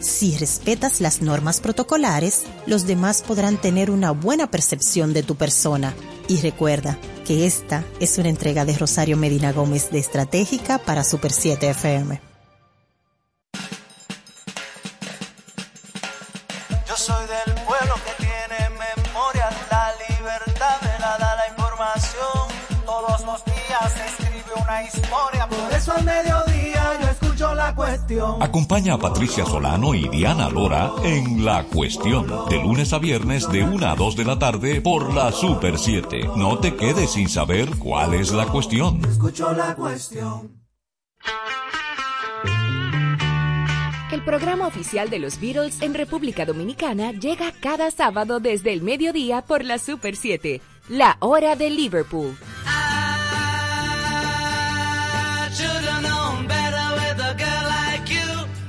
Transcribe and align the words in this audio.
Si 0.00 0.36
respetas 0.36 1.00
las 1.00 1.22
normas 1.22 1.60
protocolares, 1.60 2.44
los 2.66 2.86
demás 2.86 3.22
podrán 3.22 3.56
tener 3.56 3.90
una 3.90 4.10
buena 4.10 4.50
percepción 4.50 5.14
de 5.14 5.22
tu 5.22 5.34
persona. 5.34 5.94
Y 6.28 6.42
recuerda 6.42 6.98
que 7.24 7.46
esta 7.46 7.82
es 8.00 8.18
una 8.18 8.28
entrega 8.28 8.66
de 8.66 8.76
Rosario 8.76 9.16
Medina 9.16 9.52
Gómez 9.52 9.90
de 9.90 9.98
Estratégica 9.98 10.76
para 10.76 11.04
Super 11.04 11.32
7 11.32 11.70
FM. 11.70 12.20
Yo 16.86 16.96
soy 16.96 17.26
del 17.26 17.54
pueblo 17.64 17.94
que 17.94 18.22
tiene 18.22 18.68
memoria, 18.68 19.48
la 19.70 19.94
libertad 20.06 20.82
me 20.82 20.98
la 20.98 21.16
da 21.16 21.36
la 21.36 21.48
información. 21.48 22.84
Todos 22.84 23.24
los 23.24 23.42
días 23.46 23.94
escribe 24.06 24.52
una 24.62 24.82
historia, 24.82 25.48
por 25.48 25.72
eso 25.72 25.92
al 25.92 26.04
mediodía 26.04 26.49
cuestión. 27.90 28.42
Acompaña 28.42 28.94
a 28.94 28.98
Patricia 28.98 29.44
Solano 29.44 29.94
y 29.94 30.08
Diana 30.08 30.48
Lora 30.48 30.92
en 31.02 31.44
La 31.44 31.64
Cuestión, 31.64 32.26
de 32.48 32.56
lunes 32.62 32.92
a 32.92 32.98
viernes 32.98 33.50
de 33.50 33.62
1 33.62 33.86
a 33.86 33.94
2 33.94 34.16
de 34.16 34.24
la 34.24 34.38
tarde 34.38 34.80
por 34.80 35.12
la 35.14 35.32
Super 35.32 35.78
7. 35.78 36.30
No 36.36 36.58
te 36.58 36.76
quedes 36.76 37.12
sin 37.12 37.28
saber 37.28 37.68
cuál 37.78 38.14
es 38.14 38.32
la 38.32 38.46
cuestión. 38.46 39.04
Escucho 39.04 39.52
la 39.52 39.74
cuestión. 39.74 40.60
El 44.12 44.24
programa 44.24 44.66
oficial 44.66 45.08
de 45.08 45.20
los 45.20 45.40
Beatles 45.40 45.80
en 45.82 45.94
República 45.94 46.44
Dominicana 46.44 47.12
llega 47.12 47.52
cada 47.60 47.90
sábado 47.92 48.40
desde 48.40 48.72
el 48.72 48.82
mediodía 48.82 49.42
por 49.42 49.64
la 49.64 49.78
Super 49.78 50.16
7, 50.16 50.60
la 50.88 51.16
hora 51.20 51.54
de 51.54 51.70
Liverpool. 51.70 52.36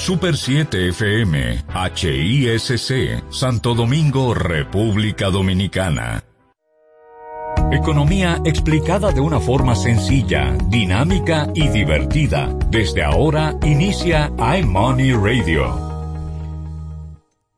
Super 0.00 0.34
7 0.34 0.88
FM, 0.88 1.62
HISC, 1.94 3.22
Santo 3.30 3.74
Domingo, 3.74 4.32
República 4.32 5.28
Dominicana. 5.28 6.24
Economía 7.70 8.40
explicada 8.46 9.12
de 9.12 9.20
una 9.20 9.40
forma 9.40 9.76
sencilla, 9.76 10.56
dinámica 10.70 11.48
y 11.54 11.68
divertida. 11.68 12.48
Desde 12.70 13.04
ahora 13.04 13.54
inicia 13.62 14.32
iMoney 14.38 15.12
Radio. 15.12 15.68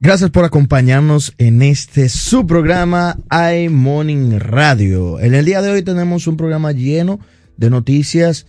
Gracias 0.01 0.31
por 0.31 0.45
acompañarnos 0.45 1.35
en 1.39 1.63
este 1.63 2.09
su 2.09 2.45
programa 2.45 3.19
iMorning 3.31 4.41
Radio. 4.41 5.21
En 5.21 5.35
el 5.35 5.45
día 5.45 5.63
de 5.63 5.71
hoy 5.71 5.83
tenemos 5.85 6.27
un 6.27 6.37
programa 6.37 6.73
lleno 6.73 7.21
de 7.57 7.71
noticias 7.71 8.49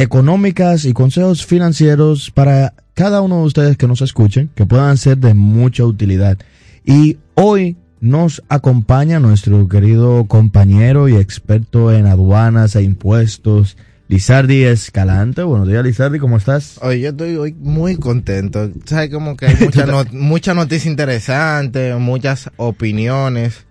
económicas 0.00 0.86
y 0.86 0.94
consejos 0.94 1.44
financieros 1.44 2.30
para 2.30 2.72
cada 2.94 3.20
uno 3.20 3.40
de 3.40 3.44
ustedes 3.44 3.76
que 3.76 3.86
nos 3.86 4.00
escuchen, 4.00 4.50
que 4.54 4.64
puedan 4.64 4.96
ser 4.96 5.18
de 5.18 5.34
mucha 5.34 5.84
utilidad. 5.84 6.38
Y 6.86 7.18
hoy 7.34 7.76
nos 8.00 8.42
acompaña 8.48 9.20
nuestro 9.20 9.68
querido 9.68 10.24
compañero 10.26 11.08
y 11.10 11.16
experto 11.16 11.92
en 11.92 12.06
aduanas 12.06 12.74
e 12.76 12.82
impuestos, 12.82 13.76
Lizardi 14.08 14.64
Escalante. 14.64 15.42
Buenos 15.42 15.68
días, 15.68 15.84
Lizardi, 15.84 16.18
¿cómo 16.18 16.38
estás? 16.38 16.78
Oye, 16.82 17.00
yo 17.00 17.10
estoy 17.10 17.36
hoy 17.36 17.54
muy 17.60 17.96
contento. 17.96 18.70
Sabes 18.86 19.10
como 19.10 19.36
que 19.36 19.46
hay 19.48 19.56
mucha, 19.60 19.84
no- 19.84 20.04
mucha 20.12 20.54
noticia 20.54 20.90
interesante, 20.90 21.94
muchas 21.96 22.50
opiniones. 22.56 23.66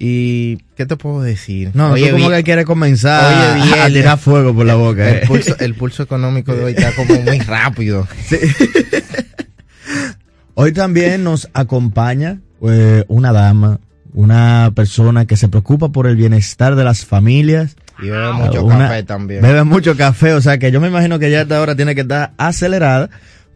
¿Y 0.00 0.58
qué 0.76 0.86
te 0.86 0.96
puedo 0.96 1.20
decir? 1.22 1.72
No, 1.74 1.92
Oye, 1.92 2.10
tú 2.10 2.16
como 2.18 2.30
que 2.30 2.44
quieres 2.44 2.64
comenzar 2.66 3.56
Oye, 3.56 3.64
bien. 3.64 3.80
a 3.80 3.86
tirar 3.88 4.18
fuego 4.18 4.54
por 4.54 4.64
la 4.64 4.74
boca. 4.76 5.08
eh. 5.10 5.18
el, 5.22 5.28
pulso, 5.28 5.56
el 5.58 5.74
pulso 5.74 6.02
económico 6.04 6.54
de 6.54 6.64
hoy 6.64 6.74
está 6.76 6.94
como 6.94 7.20
muy 7.20 7.38
rápido. 7.46 8.06
Hoy 10.54 10.72
también 10.72 11.24
nos 11.24 11.48
acompaña 11.52 12.40
eh, 12.62 13.04
una 13.08 13.32
dama, 13.32 13.78
una 14.12 14.72
persona 14.74 15.24
que 15.26 15.36
se 15.36 15.48
preocupa 15.48 15.90
por 15.90 16.06
el 16.06 16.16
bienestar 16.16 16.74
de 16.76 16.84
las 16.84 17.04
familias. 17.04 17.76
Y 18.02 18.08
bebe 18.08 18.32
mucho 18.32 18.64
Una- 18.64 18.88
café 18.88 19.02
también. 19.04 19.42
Bebe 19.42 19.64
mucho 19.64 19.96
café, 19.96 20.32
o 20.34 20.40
sea 20.40 20.58
que 20.58 20.70
yo 20.72 20.80
me 20.80 20.88
imagino 20.88 21.18
que 21.18 21.30
ya 21.30 21.42
esta 21.42 21.60
hora 21.60 21.76
tiene 21.76 21.94
que 21.94 22.02
estar 22.02 22.32
acelerada, 22.38 23.10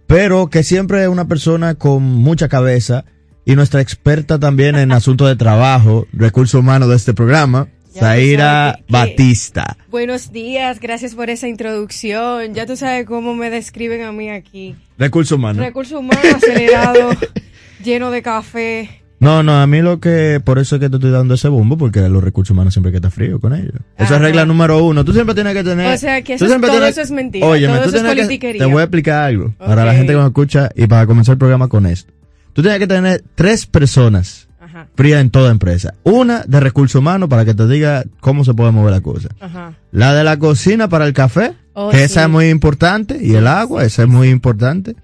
pero 0.06 0.48
que 0.48 0.62
siempre 0.62 1.02
es 1.02 1.08
una 1.08 1.26
persona 1.28 1.74
con 1.74 2.02
mucha 2.02 2.48
cabeza 2.48 3.04
y 3.44 3.54
nuestra 3.56 3.80
experta 3.80 4.38
también 4.38 4.76
en 4.76 4.92
asuntos 4.92 5.28
de 5.28 5.36
trabajo, 5.36 6.06
recursos 6.12 6.58
humanos 6.60 6.88
de 6.88 6.96
este 6.96 7.12
programa, 7.14 7.68
Zaira 7.92 8.78
Batista. 8.88 9.76
Buenos 9.90 10.32
días, 10.32 10.80
gracias 10.80 11.14
por 11.14 11.28
esa 11.30 11.48
introducción. 11.48 12.54
Ya 12.54 12.66
tú 12.66 12.76
sabes 12.76 13.04
cómo 13.06 13.34
me 13.34 13.50
describen 13.50 14.02
a 14.02 14.12
mí 14.12 14.30
aquí. 14.30 14.74
Recursos 14.98 15.36
humanos. 15.36 15.64
Recursos 15.64 15.98
humanos 15.98 16.24
acelerado, 16.36 17.10
lleno 17.84 18.10
de 18.10 18.22
café. 18.22 18.98
No, 19.20 19.42
no, 19.44 19.60
a 19.60 19.66
mí 19.68 19.82
lo 19.82 20.00
que, 20.00 20.40
por 20.44 20.58
eso 20.58 20.74
es 20.76 20.80
que 20.80 20.88
te 20.90 20.96
estoy 20.96 21.12
dando 21.12 21.34
ese 21.34 21.46
bombo, 21.48 21.76
porque 21.78 22.00
los 22.08 22.24
recursos 22.24 22.50
humanos 22.52 22.74
siempre 22.74 22.90
que 22.90 22.96
estar 22.96 23.12
frío 23.12 23.38
con 23.40 23.54
ellos. 23.54 23.74
Esa 23.96 24.16
es 24.16 24.20
regla 24.20 24.44
número 24.46 24.82
uno. 24.84 25.04
Tú 25.04 25.12
siempre 25.12 25.32
tienes 25.34 25.54
que 25.54 25.62
tener. 25.62 25.94
O 25.94 25.96
sea, 25.98 26.22
que 26.22 26.34
eso 26.34 26.44
es- 26.46 26.50
siempre 26.50 26.70
todo 26.70 26.84
eso 26.86 27.02
es 27.02 27.10
mentira, 27.12 27.46
Óyeme, 27.46 27.74
todo 27.74 27.82
tú 27.84 27.88
eso 27.90 27.96
es 27.98 28.02
tienes 28.02 28.14
que- 28.16 28.22
politiquería. 28.22 28.64
Te 28.66 28.72
voy 28.72 28.80
a 28.80 28.84
explicar 28.84 29.24
algo 29.24 29.54
para 29.58 29.84
la 29.84 29.92
gente 29.94 30.12
que 30.12 30.18
nos 30.18 30.26
escucha 30.26 30.70
y 30.74 30.86
para 30.88 31.06
comenzar 31.06 31.34
el 31.34 31.38
programa 31.38 31.68
con 31.68 31.86
esto. 31.86 32.12
Tú 32.52 32.62
tienes 32.62 32.78
que 32.78 32.86
tener 32.86 33.24
tres 33.34 33.66
personas 33.66 34.48
Ajá. 34.60 34.86
frías 34.94 35.20
en 35.20 35.30
toda 35.30 35.50
empresa. 35.50 35.94
Una 36.04 36.44
de 36.46 36.60
recursos 36.60 36.98
humanos 36.98 37.28
para 37.28 37.44
que 37.44 37.54
te 37.54 37.66
diga 37.66 38.04
cómo 38.20 38.44
se 38.44 38.54
puede 38.54 38.70
mover 38.72 38.92
la 38.92 39.00
cosa. 39.00 39.28
Ajá. 39.40 39.74
La 39.90 40.14
de 40.14 40.24
la 40.24 40.38
cocina 40.38 40.88
para 40.88 41.06
el 41.06 41.12
café, 41.12 41.54
Oh, 41.74 41.88
que 41.90 41.98
sí. 41.98 42.02
esa 42.04 42.24
es 42.24 42.28
muy 42.28 42.50
importante, 42.50 43.18
y 43.22 43.34
el 43.34 43.46
agua, 43.46 43.84
esa 43.84 44.02
es 44.02 44.08
muy 44.08 44.28
importante. 44.28 44.94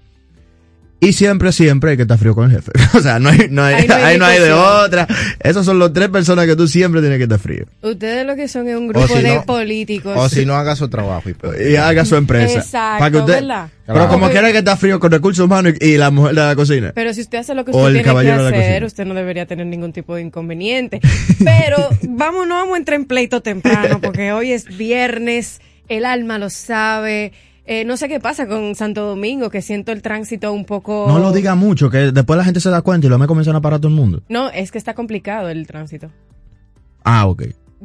Y 1.01 1.13
siempre, 1.13 1.53
siempre 1.53 1.91
hay 1.91 1.95
que 1.97 2.01
estar 2.03 2.17
frío 2.17 2.35
con 2.35 2.49
el 2.51 2.57
jefe. 2.57 2.71
o 2.97 2.99
sea, 3.01 3.19
no 3.19 3.29
hay, 3.29 3.47
no 3.49 3.63
hay, 3.63 3.75
Ahí 3.75 3.87
no 3.87 3.95
hay 3.95 4.03
ahí 4.03 4.17
no 4.19 4.25
hay 4.25 4.39
de 4.41 4.51
otra. 4.51 5.07
Esas 5.39 5.65
son 5.65 5.79
las 5.79 5.93
tres 5.93 6.09
personas 6.09 6.45
que 6.45 6.57
tú 6.57 6.67
siempre 6.67 6.99
tienes 6.99 7.17
que 7.17 7.23
estar 7.23 7.39
frío. 7.39 7.65
Ustedes 7.81 8.25
lo 8.25 8.35
que 8.35 8.49
son 8.49 8.67
es 8.67 8.75
un 8.75 8.89
grupo 8.89 9.07
si 9.07 9.21
de 9.21 9.35
no- 9.35 9.45
políticos. 9.45 10.13
O 10.17 10.27
si 10.27 10.45
no 10.45 10.55
haga 10.55 10.75
su 10.75 10.89
trabajo. 10.89 11.29
Y, 11.29 11.33
pues, 11.35 11.71
Y 11.71 11.77
haga 11.77 12.03
su 12.03 12.17
empresa. 12.17 12.59
Exacto, 12.59 12.99
Para 12.99 13.11
que 13.11 13.17
usted, 13.17 13.33
¿verdad? 13.35 13.69
Pero 13.85 13.95
Claro. 13.99 14.11
como 14.11 14.29
quiera 14.29 14.51
que 14.51 14.57
está 14.59 14.75
frío 14.77 14.99
con 14.99 15.11
recursos 15.11 15.45
humanos 15.45 15.73
y, 15.79 15.85
y 15.85 15.97
la 15.97 16.11
mujer 16.11 16.35
de 16.35 16.41
la 16.41 16.55
cocina. 16.55 16.91
Pero 16.93 17.13
si 17.13 17.21
usted 17.21 17.37
hace 17.39 17.55
lo 17.55 17.63
que 17.65 17.71
usted 17.71 17.93
tiene 17.93 18.03
que 18.03 18.31
hacer, 18.31 18.83
usted 18.83 19.05
no 19.05 19.13
debería 19.13 19.45
tener 19.45 19.65
ningún 19.67 19.93
tipo 19.93 20.15
de 20.15 20.21
inconveniente. 20.21 20.99
Pero 21.43 21.77
vamos, 22.09 22.45
no 22.45 22.55
vamos 22.55 22.75
a 22.75 22.77
entrar 22.77 22.99
en 22.99 23.05
pleito 23.05 23.41
temprano, 23.41 23.99
porque 24.01 24.31
hoy 24.33 24.51
es 24.51 24.65
viernes, 24.77 25.61
el 25.87 26.05
alma 26.05 26.37
lo 26.37 26.49
sabe. 26.49 27.31
Eh, 27.71 27.85
no 27.85 27.97
sé 27.97 28.07
qué 28.09 28.19
pasa 28.19 28.47
con 28.47 28.73
Santo 28.73 29.05
Domingo, 29.05 29.51
que 29.51 29.61
siento 29.61 29.91
el 29.91 30.01
tránsito 30.01 30.51
un 30.51 30.65
poco... 30.65 31.05
No 31.07 31.19
lo 31.19 31.31
diga 31.31 31.53
mucho, 31.53 31.91
que 31.91 32.11
después 32.11 32.35
la 32.35 32.43
gente 32.43 32.59
se 32.59 32.71
da 32.71 32.81
cuenta 32.81 33.05
y 33.05 33.11
lo 33.11 33.19
me 33.19 33.27
comienzan 33.27 33.55
a 33.55 33.61
parar 33.61 33.79
todo 33.79 33.89
el 33.89 33.93
mundo. 33.95 34.23
No, 34.27 34.49
es 34.49 34.71
que 34.71 34.79
está 34.79 34.95
complicado 34.95 35.49
el 35.49 35.67
tránsito. 35.67 36.09
Ah, 37.03 37.27
ok. 37.27 37.43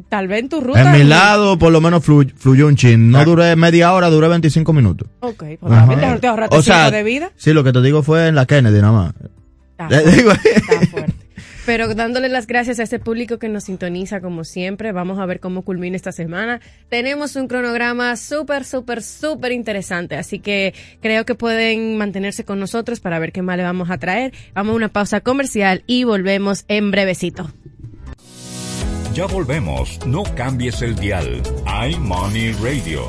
Tal 0.09 0.27
vez 0.27 0.41
en 0.41 0.49
tu 0.49 0.63
ruta... 0.63 0.81
En 0.81 0.91
mi 0.99 1.05
lado, 1.05 1.59
por 1.59 1.71
lo 1.71 1.83
menos, 1.83 2.03
flu- 2.03 2.33
fluyó 2.35 2.67
un 2.67 2.77
chin. 2.77 3.11
No 3.11 3.25
duré 3.27 3.55
media 3.57 3.93
hora, 3.93 4.09
duré 4.09 4.27
25 4.29 4.73
minutos. 4.73 5.07
Ok, 5.21 5.45
pues 5.61 5.71
también 5.71 6.19
te, 6.19 6.27
ahorraste 6.29 6.57
O 6.57 6.63
sea, 6.63 6.91
de 6.91 7.03
vida. 7.03 7.31
Sí, 7.37 7.53
lo 7.53 7.63
que 7.63 7.73
te 7.73 7.83
digo 7.83 8.03
fue 8.03 8.29
en 8.29 8.37
la 8.37 8.47
Kennedy 8.47 8.81
nada 8.81 8.93
más. 8.93 9.15
Está 9.73 9.89
Le 9.91 10.01
fuerte, 10.01 10.17
digo- 10.17 10.33
está 10.33 10.87
fuerte. 10.91 11.14
Pero 11.67 11.95
dándole 11.95 12.29
las 12.29 12.47
gracias 12.47 12.79
a 12.79 12.83
ese 12.83 12.99
público 12.99 13.39
que 13.39 13.49
nos 13.49 13.65
sintoniza 13.65 14.21
como 14.21 14.45
siempre, 14.45 14.93
vamos 14.93 15.19
a 15.19 15.27
ver 15.27 15.41
cómo 15.41 15.63
culmina 15.63 15.97
esta 15.97 16.13
semana. 16.13 16.61
Tenemos 16.91 17.37
un 17.37 17.49
cronograma 17.49 18.17
súper, 18.17 18.65
súper, 18.65 19.03
súper 19.03 19.53
interesante, 19.53 20.17
así 20.17 20.41
que 20.41 20.75
creo 21.01 21.25
que 21.25 21.35
pueden 21.35 21.97
mantenerse 21.97 22.45
con 22.45 22.61
nosotros 22.61 23.01
para 23.01 23.19
ver 23.19 23.33
qué 23.33 23.41
más 23.41 23.57
le 23.57 23.63
vamos 23.63 23.91
a 23.91 23.97
traer. 23.97 24.33
Vamos 24.53 24.75
a 24.75 24.77
una 24.77 24.89
pausa 24.89 25.21
comercial 25.21 25.85
y 25.87 26.05
volvemos 26.05 26.65
en 26.69 26.91
brevecito. 26.91 27.51
Ya 29.15 29.27
volvemos, 29.27 30.05
no 30.07 30.25
cambies 30.35 30.83
el 30.83 30.97
dial. 30.97 31.41
iMoney 31.89 32.53
Radio. 32.55 33.09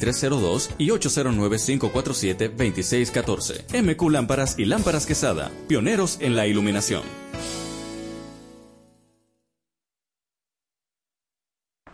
2302 0.00 0.70
y 0.78 0.88
809-547-2614. 0.88 3.82
MQ 3.82 4.10
Lámparas 4.10 4.58
y 4.58 4.64
Lámparas 4.64 5.06
Quesada, 5.06 5.52
pioneros 5.68 6.18
en 6.20 6.34
la 6.36 6.46
iluminación. 6.46 7.02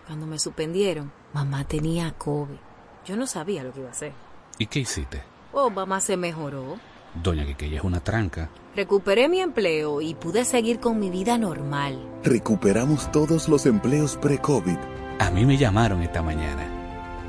Cuando 0.06 0.26
me 0.26 0.38
suspendieron, 0.38 1.10
mamá 1.32 1.66
tenía 1.66 2.12
COVID. 2.12 2.58
Yo 3.04 3.16
no 3.16 3.26
sabía 3.26 3.64
lo 3.64 3.72
que 3.72 3.80
iba 3.80 3.88
a 3.88 3.92
hacer. 3.92 4.12
¿Y 4.58 4.66
qué 4.66 4.78
hiciste? 4.80 5.22
Oh, 5.52 5.68
mamá 5.68 6.00
se 6.00 6.16
mejoró. 6.16 6.78
Doña 7.22 7.42
ella 7.42 7.78
es 7.78 7.84
una 7.84 8.00
tranca. 8.00 8.48
Recuperé 8.74 9.28
mi 9.28 9.40
empleo 9.40 10.00
y 10.00 10.14
pude 10.14 10.44
seguir 10.44 10.80
con 10.80 10.98
mi 11.00 11.10
vida 11.10 11.36
normal. 11.38 11.98
Recuperamos 12.22 13.10
todos 13.10 13.48
los 13.48 13.66
empleos 13.66 14.16
pre-COVID. 14.18 14.78
A 15.18 15.30
mí 15.30 15.46
me 15.46 15.56
llamaron 15.56 16.02
esta 16.02 16.22
mañana 16.22 16.75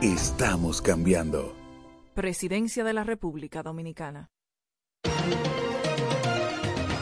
Estamos 0.02 0.84
cambiando. 0.84 1.56
Presidencia 2.14 2.84
de 2.84 2.94
la 2.94 3.04
República 3.04 3.64
Dominicana. 3.64 4.30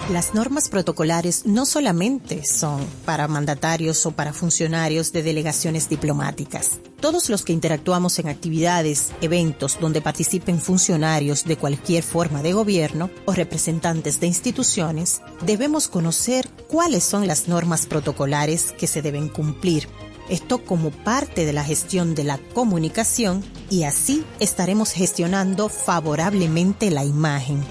Las 0.09 0.33
normas 0.33 0.69
protocolares 0.69 1.45
no 1.45 1.65
solamente 1.65 2.45
son 2.45 2.87
para 3.03 3.27
mandatarios 3.27 4.05
o 4.05 4.11
para 4.11 4.31
funcionarios 4.31 5.11
de 5.11 5.23
delegaciones 5.23 5.89
diplomáticas. 5.89 6.79
Todos 7.01 7.29
los 7.29 7.43
que 7.43 7.51
interactuamos 7.51 8.17
en 8.19 8.29
actividades, 8.29 9.11
eventos 9.19 9.77
donde 9.81 10.01
participen 10.01 10.61
funcionarios 10.61 11.43
de 11.43 11.57
cualquier 11.57 12.01
forma 12.01 12.43
de 12.43 12.53
gobierno 12.53 13.09
o 13.25 13.33
representantes 13.33 14.21
de 14.21 14.27
instituciones, 14.27 15.21
debemos 15.41 15.89
conocer 15.89 16.47
cuáles 16.69 17.03
son 17.03 17.27
las 17.27 17.49
normas 17.49 17.87
protocolares 17.87 18.71
que 18.71 18.87
se 18.87 19.01
deben 19.01 19.27
cumplir 19.27 19.89
esto 20.29 20.63
como 20.63 20.91
parte 20.91 21.45
de 21.45 21.53
la 21.53 21.63
gestión 21.63 22.15
de 22.15 22.23
la 22.23 22.37
comunicación 22.53 23.43
y 23.69 23.83
así 23.83 24.25
estaremos 24.39 24.91
gestionando 24.91 25.69
favorablemente 25.69 26.91
la 26.91 27.03
imagen. 27.03 27.63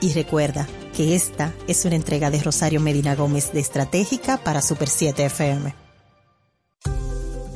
Y 0.00 0.12
recuerda 0.12 0.68
que 0.96 1.14
esta 1.14 1.54
es 1.68 1.84
una 1.84 1.96
entrega 1.96 2.30
de 2.30 2.42
Rosario 2.42 2.80
Medina 2.80 3.14
Gómez 3.14 3.52
de 3.52 3.60
Estratégica 3.60 4.38
para 4.38 4.60
Super 4.62 4.88
7 4.88 5.24
FM. 5.26 5.74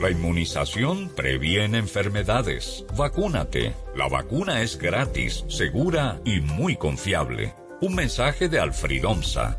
La 0.01 0.11
inmunización 0.11 1.09
previene 1.09 1.79
enfermedades. 1.79 2.85
Vacúnate. 2.97 3.75
La 3.97 4.09
vacuna 4.09 4.61
es 4.61 4.77
gratis, 4.79 5.45
segura 5.49 6.21
y 6.25 6.41
muy 6.41 6.77
confiable. 6.77 7.55
Un 7.81 7.95
mensaje 7.95 8.51
de 8.51 8.61
Alfred 8.61 9.07
Omsa. 9.07 9.59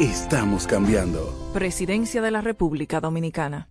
Estamos 0.00 0.66
cambiando. 0.66 1.52
Presidencia 1.54 2.20
de 2.20 2.32
la 2.32 2.40
República 2.40 3.00
Dominicana. 3.00 3.68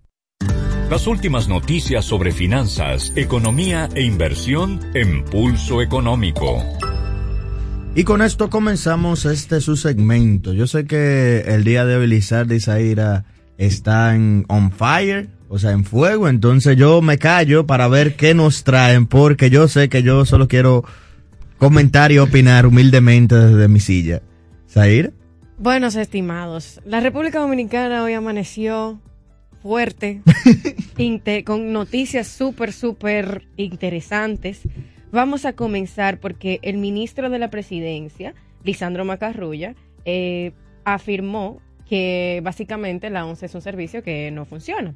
Las 0.90 1.06
últimas 1.06 1.50
noticias 1.50 2.06
sobre 2.06 2.32
finanzas, 2.32 3.12
economía 3.18 3.90
e 3.94 4.04
inversión 4.04 4.80
en 4.94 5.26
Pulso 5.26 5.82
Económico. 5.82 6.64
Y 7.94 8.06
con 8.06 8.22
esto 8.22 8.50
comenzamos 8.50 9.26
este 9.26 9.60
su 9.60 9.76
segmento. 9.76 10.54
Yo 10.54 10.66
sé 10.66 10.86
que 10.86 11.42
el 11.42 11.66
día 11.66 11.84
de 11.84 11.98
hoy 11.98 12.08
Lizardi 12.08 12.62
Zaira 12.62 13.26
está 13.58 14.16
en 14.16 14.46
on 14.48 14.72
fire, 14.72 15.28
o 15.50 15.60
sea, 15.60 15.72
en 15.72 15.84
fuego, 15.84 16.30
entonces 16.30 16.78
yo 16.78 17.02
me 17.02 17.18
callo 17.18 17.68
para 17.68 17.90
ver 17.90 18.16
qué 18.16 18.34
nos 18.34 18.64
traen, 18.64 19.08
porque 19.08 19.50
yo 19.50 19.68
sé 19.68 19.90
que 19.90 20.04
yo 20.04 20.24
solo 20.24 20.48
quiero 20.48 20.86
comentar 21.58 22.14
y 22.14 22.20
opinar 22.20 22.66
humildemente 22.66 23.36
desde 23.36 23.68
mi 23.68 23.82
silla. 23.82 24.22
Zaira. 24.70 25.12
Buenos 25.60 25.96
estimados, 25.96 26.82
la 26.84 27.00
República 27.00 27.40
Dominicana 27.40 28.04
hoy 28.04 28.14
amaneció 28.14 29.00
fuerte, 29.62 30.22
con 31.46 31.72
noticias 31.72 32.28
súper, 32.28 32.74
súper 32.74 33.48
interesantes. 33.56 34.62
Vamos 35.12 35.46
a 35.46 35.54
comenzar 35.54 36.20
porque 36.20 36.60
el 36.64 36.78
ministro 36.78 37.30
de 37.30 37.38
la 37.38 37.52
Presidencia, 37.52 38.34
Lisandro 38.64 39.06
Macarrulla, 39.06 39.76
eh, 40.06 40.54
afirmó 40.86 41.62
que 41.88 42.42
básicamente 42.44 43.12
la 43.12 43.26
ONCE 43.26 43.46
es 43.46 43.56
un 43.56 43.62
servicio 43.62 44.02
que 44.02 44.32
no 44.32 44.46
funciona. 44.46 44.96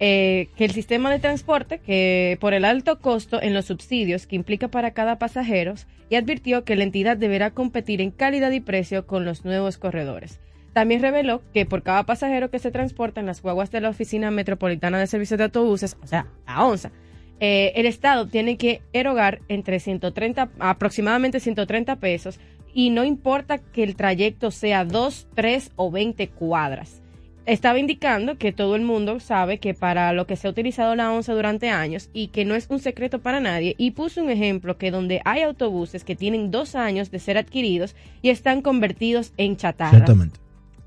Eh, 0.00 0.48
que 0.56 0.64
el 0.64 0.72
sistema 0.72 1.10
de 1.10 1.20
transporte, 1.20 1.78
que 1.78 2.36
por 2.40 2.52
el 2.52 2.64
alto 2.64 2.98
costo 2.98 3.40
en 3.40 3.54
los 3.54 3.66
subsidios 3.66 4.26
que 4.26 4.34
implica 4.34 4.66
para 4.68 4.90
cada 4.90 5.18
pasajero, 5.18 5.74
y 6.10 6.16
advirtió 6.16 6.64
que 6.64 6.74
la 6.74 6.84
entidad 6.84 7.16
deberá 7.16 7.52
competir 7.52 8.00
en 8.00 8.10
calidad 8.10 8.50
y 8.50 8.60
precio 8.60 9.06
con 9.06 9.24
los 9.24 9.44
nuevos 9.44 9.78
corredores. 9.78 10.40
También 10.72 11.00
reveló 11.00 11.42
que 11.52 11.64
por 11.64 11.84
cada 11.84 12.02
pasajero 12.02 12.50
que 12.50 12.58
se 12.58 12.72
transporta 12.72 13.20
en 13.20 13.26
las 13.26 13.40
guaguas 13.40 13.70
de 13.70 13.80
la 13.80 13.90
Oficina 13.90 14.32
Metropolitana 14.32 14.98
de 14.98 15.06
Servicios 15.06 15.38
de 15.38 15.44
Autobuses, 15.44 15.96
o 16.02 16.06
sea, 16.08 16.26
a 16.46 16.66
ONSA, 16.66 16.90
eh, 17.38 17.72
el 17.76 17.86
Estado 17.86 18.26
tiene 18.26 18.56
que 18.56 18.82
erogar 18.92 19.40
entre 19.48 19.78
130, 19.78 20.50
aproximadamente 20.58 21.38
130 21.38 21.96
pesos 21.96 22.40
y 22.72 22.90
no 22.90 23.04
importa 23.04 23.58
que 23.58 23.84
el 23.84 23.94
trayecto 23.94 24.50
sea 24.50 24.84
2, 24.84 25.28
3 25.34 25.72
o 25.76 25.90
20 25.92 26.28
cuadras 26.30 27.03
estaba 27.46 27.78
indicando 27.78 28.38
que 28.38 28.52
todo 28.52 28.74
el 28.76 28.82
mundo 28.82 29.20
sabe 29.20 29.58
que 29.58 29.74
para 29.74 30.12
lo 30.12 30.26
que 30.26 30.36
se 30.36 30.46
ha 30.46 30.50
utilizado 30.50 30.94
la 30.94 31.12
onza 31.12 31.34
durante 31.34 31.68
años 31.68 32.08
y 32.12 32.28
que 32.28 32.44
no 32.44 32.54
es 32.54 32.66
un 32.70 32.78
secreto 32.78 33.20
para 33.20 33.40
nadie 33.40 33.74
y 33.78 33.90
puso 33.90 34.22
un 34.22 34.30
ejemplo 34.30 34.78
que 34.78 34.90
donde 34.90 35.20
hay 35.24 35.42
autobuses 35.42 36.04
que 36.04 36.16
tienen 36.16 36.50
dos 36.50 36.74
años 36.74 37.10
de 37.10 37.18
ser 37.18 37.36
adquiridos 37.36 37.94
y 38.22 38.30
están 38.30 38.62
convertidos 38.62 39.32
en 39.36 39.56
chatarra 39.56 40.04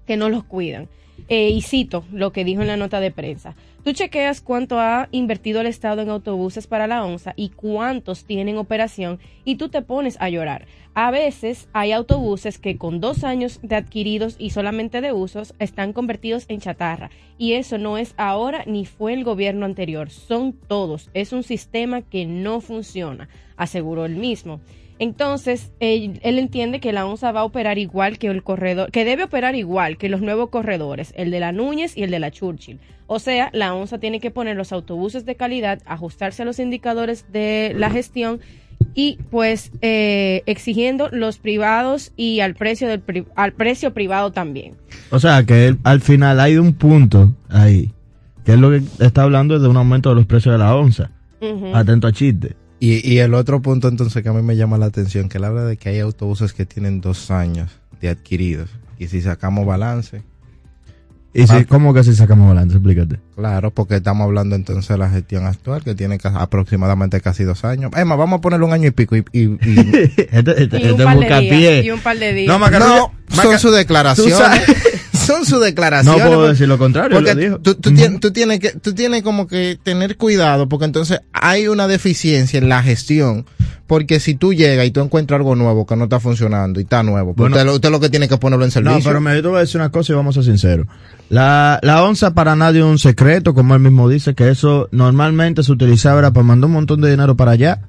que 0.06 0.18
no 0.18 0.30
los 0.30 0.44
cuidan. 0.44 0.88
Eh, 1.30 1.50
y 1.50 1.62
cito 1.62 2.06
lo 2.12 2.32
que 2.32 2.46
dijo 2.46 2.62
en 2.62 2.68
la 2.68 2.78
nota 2.78 3.00
de 3.00 3.12
prensa. 3.12 3.56
Tú 3.88 3.94
chequeas 3.94 4.42
cuánto 4.42 4.82
ha 4.82 5.08
invertido 5.14 5.62
el 5.62 5.68
Estado 5.68 6.02
en 6.02 6.10
autobuses 6.10 6.68
para 6.68 6.88
la 6.88 7.06
ONSA 7.06 7.32
y 7.38 7.52
cuántos 7.52 8.26
tienen 8.26 8.58
operación 8.58 9.18
y 9.46 9.56
tú 9.56 9.70
te 9.70 9.82
pones 9.82 10.18
a 10.20 10.28
llorar. 10.28 10.66
A 10.94 11.10
veces 11.10 11.70
hay 11.72 11.94
autobuses 11.94 12.60
que 12.60 12.76
con 12.76 13.00
dos 13.00 13.24
años 13.24 13.62
de 13.64 13.78
adquiridos 13.78 14.36
y 14.40 14.50
solamente 14.50 15.00
de 15.00 15.14
usos 15.14 15.54
están 15.60 15.94
convertidos 15.94 16.44
en 16.50 16.60
chatarra. 16.60 17.12
Y 17.38 17.54
eso 17.54 17.78
no 17.78 17.98
es 17.98 18.14
ahora 18.18 18.66
ni 18.68 18.86
fue 18.86 19.14
el 19.14 19.24
gobierno 19.24 19.66
anterior, 19.66 20.10
son 20.10 20.52
todos. 20.52 21.10
Es 21.14 21.32
un 21.32 21.44
sistema 21.44 22.02
que 22.02 22.26
no 22.26 22.60
funciona, 22.60 23.30
aseguró 23.56 24.04
él 24.04 24.18
mismo. 24.18 24.60
Entonces, 25.00 25.72
él, 25.80 26.20
entiende 26.24 26.80
que 26.80 26.92
la 26.92 27.06
ONSA 27.06 27.32
va 27.32 27.42
a 27.42 27.44
operar 27.44 27.78
igual 27.78 28.18
que 28.18 28.28
el 28.28 28.44
corredor, 28.44 28.92
que 28.92 29.06
debe 29.06 29.24
operar 29.26 29.56
igual 29.56 29.98
que 29.98 30.10
los 30.10 30.22
nuevos 30.22 30.50
corredores, 30.50 31.14
el 31.16 31.32
de 31.32 31.40
la 31.40 31.52
Núñez 31.52 31.96
y 31.98 32.04
el 32.04 32.12
de 32.12 32.20
la 32.20 32.32
Churchill. 32.32 32.80
O 33.06 33.20
sea, 33.20 33.50
la 33.54 33.74
ONSA 33.74 34.00
tiene 34.00 34.20
que 34.20 34.32
poner 34.32 34.56
los 34.58 34.72
autobuses 34.72 35.26
de 35.26 35.36
calidad, 35.36 35.80
ajustarse 35.86 36.42
a 36.42 36.46
los 36.46 36.60
indicadores 36.60 37.26
de 37.32 37.74
la 37.76 37.90
gestión 37.90 38.40
y 38.94 39.18
pues 39.30 39.72
eh, 39.82 40.42
exigiendo 40.46 41.10
los 41.12 41.38
privados 41.38 42.12
y 42.18 42.40
al 42.42 42.56
precio 42.56 42.88
del 42.88 43.00
pri- 43.00 43.26
al 43.36 43.54
precio 43.54 43.94
privado 43.94 44.32
también. 44.32 44.74
O 45.12 45.20
sea, 45.20 45.44
que 45.46 45.68
él- 45.68 45.78
al 45.84 46.02
final 46.02 46.40
hay 46.40 46.58
un 46.58 46.74
punto 46.74 47.34
ahí, 47.50 47.94
que 48.44 48.54
es 48.54 48.60
lo 48.60 48.72
que 48.72 48.82
está 49.00 49.24
hablando 49.24 49.56
es 49.56 49.62
de 49.62 49.68
un 49.68 49.78
aumento 49.78 50.10
de 50.10 50.16
los 50.16 50.26
precios 50.26 50.54
de 50.54 50.60
la 50.60 50.76
onza. 50.76 51.12
Atento 51.76 52.08
a 52.08 52.12
chiste. 52.12 52.56
Y, 52.80 53.08
y 53.12 53.20
el 53.20 53.34
otro 53.34 53.62
punto 53.62 53.88
entonces 53.88 54.22
que 54.22 54.30
a 54.30 54.34
mí 54.34 54.42
me 54.42 54.56
llama 54.56 54.78
la 54.78 54.86
atención, 54.88 55.30
que 55.30 55.38
él 55.40 55.44
habla 55.46 55.64
de 55.64 55.78
que 55.78 55.90
hay 55.90 56.00
autobuses 56.00 56.54
que 56.54 56.66
tienen 56.66 57.02
dos 57.02 57.32
años 57.32 57.72
de 58.02 58.10
adquiridos. 58.10 58.70
Y 59.00 59.08
si 59.08 59.22
sacamos 59.22 59.66
balance, 59.66 60.22
¿Y 61.34 61.46
si, 61.46 61.66
cómo 61.66 61.94
que 61.94 62.04
si 62.04 62.16
sacamos 62.16 62.48
balance? 62.48 62.76
Explícate. 62.78 63.20
claro, 63.36 63.70
porque 63.70 63.98
estamos 63.98 64.26
hablando 64.26 64.56
entonces 64.56 64.88
de 64.88 64.98
la 64.98 65.08
gestión 65.10 65.46
actual, 65.46 65.84
que 65.84 65.94
tiene 65.94 66.18
aproximadamente 66.24 67.22
casi 67.22 67.44
dos 67.44 67.64
años. 67.64 67.92
Es 67.96 68.06
más, 68.08 68.18
vamos 68.18 68.40
a 68.40 68.42
ponerle 68.42 68.66
un 68.66 68.74
año 68.74 68.88
y 68.88 68.92
pico 68.92 69.16
y... 69.16 69.24
y- 69.34 69.44
y- 69.44 69.58
Este- 70.32 70.64
este- 70.64 70.80
Y 70.82 70.86
un 70.86 70.92
este 70.92 71.04
par 71.04 71.20
de 71.20 71.42
días. 71.42 71.86
Y 71.86 71.92
un 71.92 72.00
par 72.00 72.18
de 72.18 72.34
días. 72.34 72.48
No, 72.48 72.58
Macarena, 72.58 72.90
no, 72.90 73.12
son 73.30 73.46
Maca- 73.46 73.60
sus 73.60 73.76
declaraciones. 73.76 74.62
son 75.28 75.46
sus 75.46 75.62
declaraciones. 75.62 76.24
No 76.24 76.30
puedo 76.30 76.48
decir 76.48 76.68
lo 76.68 76.78
contrario, 76.78 77.18
Porque 77.18 77.36
lo 77.36 77.40
dijo. 77.40 77.60
tú, 77.60 77.76
tú 77.76 77.94
tienes, 77.94 78.20
tú 78.20 78.32
tienes 78.32 78.60
que, 78.60 78.72
tú 78.72 78.94
tienes 78.94 79.22
como 79.24 79.46
que 79.48 79.78
tener 79.84 80.18
cuidado, 80.18 80.68
porque 80.70 80.86
entonces 80.86 81.20
hay 81.34 81.68
una 81.68 81.88
deficiencia 81.88 82.58
en 82.58 82.70
la 82.70 82.82
gestión. 82.82 83.46
Porque 83.86 84.20
si 84.20 84.36
tú 84.36 84.54
llegas 84.54 84.86
y 84.86 84.92
tú 84.92 85.00
encuentras 85.00 85.38
algo 85.38 85.56
nuevo 85.56 85.86
que 85.86 85.96
no 85.96 86.04
está 86.06 86.20
funcionando 86.20 86.80
y 86.80 86.84
está 86.84 87.04
nuevo, 87.04 87.34
pues 87.34 87.50
Bueno. 87.50 87.56
usted, 87.72 87.74
usted 87.76 87.90
lo 87.92 88.00
que 88.02 88.10
tiene 88.10 88.28
que 88.28 88.38
ponerlo 88.38 88.66
en 88.66 88.68
No, 88.70 88.72
servicio. 88.74 89.10
pero 89.10 89.22
me 89.22 89.42
voy 89.42 89.56
a 89.56 89.60
decir 89.60 89.80
una 89.80 89.90
cosa 89.92 90.12
y 90.12 90.16
vamos 90.18 90.36
a 90.36 90.44
ser 90.44 90.52
sinceros. 90.52 90.88
La, 91.30 91.80
la 91.82 92.04
onza 92.04 92.34
para 92.34 92.56
nadie 92.58 92.80
es 92.80 92.86
un 92.86 93.00
secreto, 93.00 93.54
como 93.54 93.76
él 93.76 93.80
mismo 93.82 94.10
dice, 94.10 94.36
que 94.36 94.50
eso 94.50 94.90
normalmente 94.92 95.64
se 95.64 95.72
utilizaba 95.72 96.20
era 96.20 96.32
para 96.32 96.44
mandar 96.44 96.66
un 96.68 96.74
montón 96.74 97.00
de 97.00 97.10
dinero 97.12 97.38
para 97.38 97.52
allá. 97.52 97.82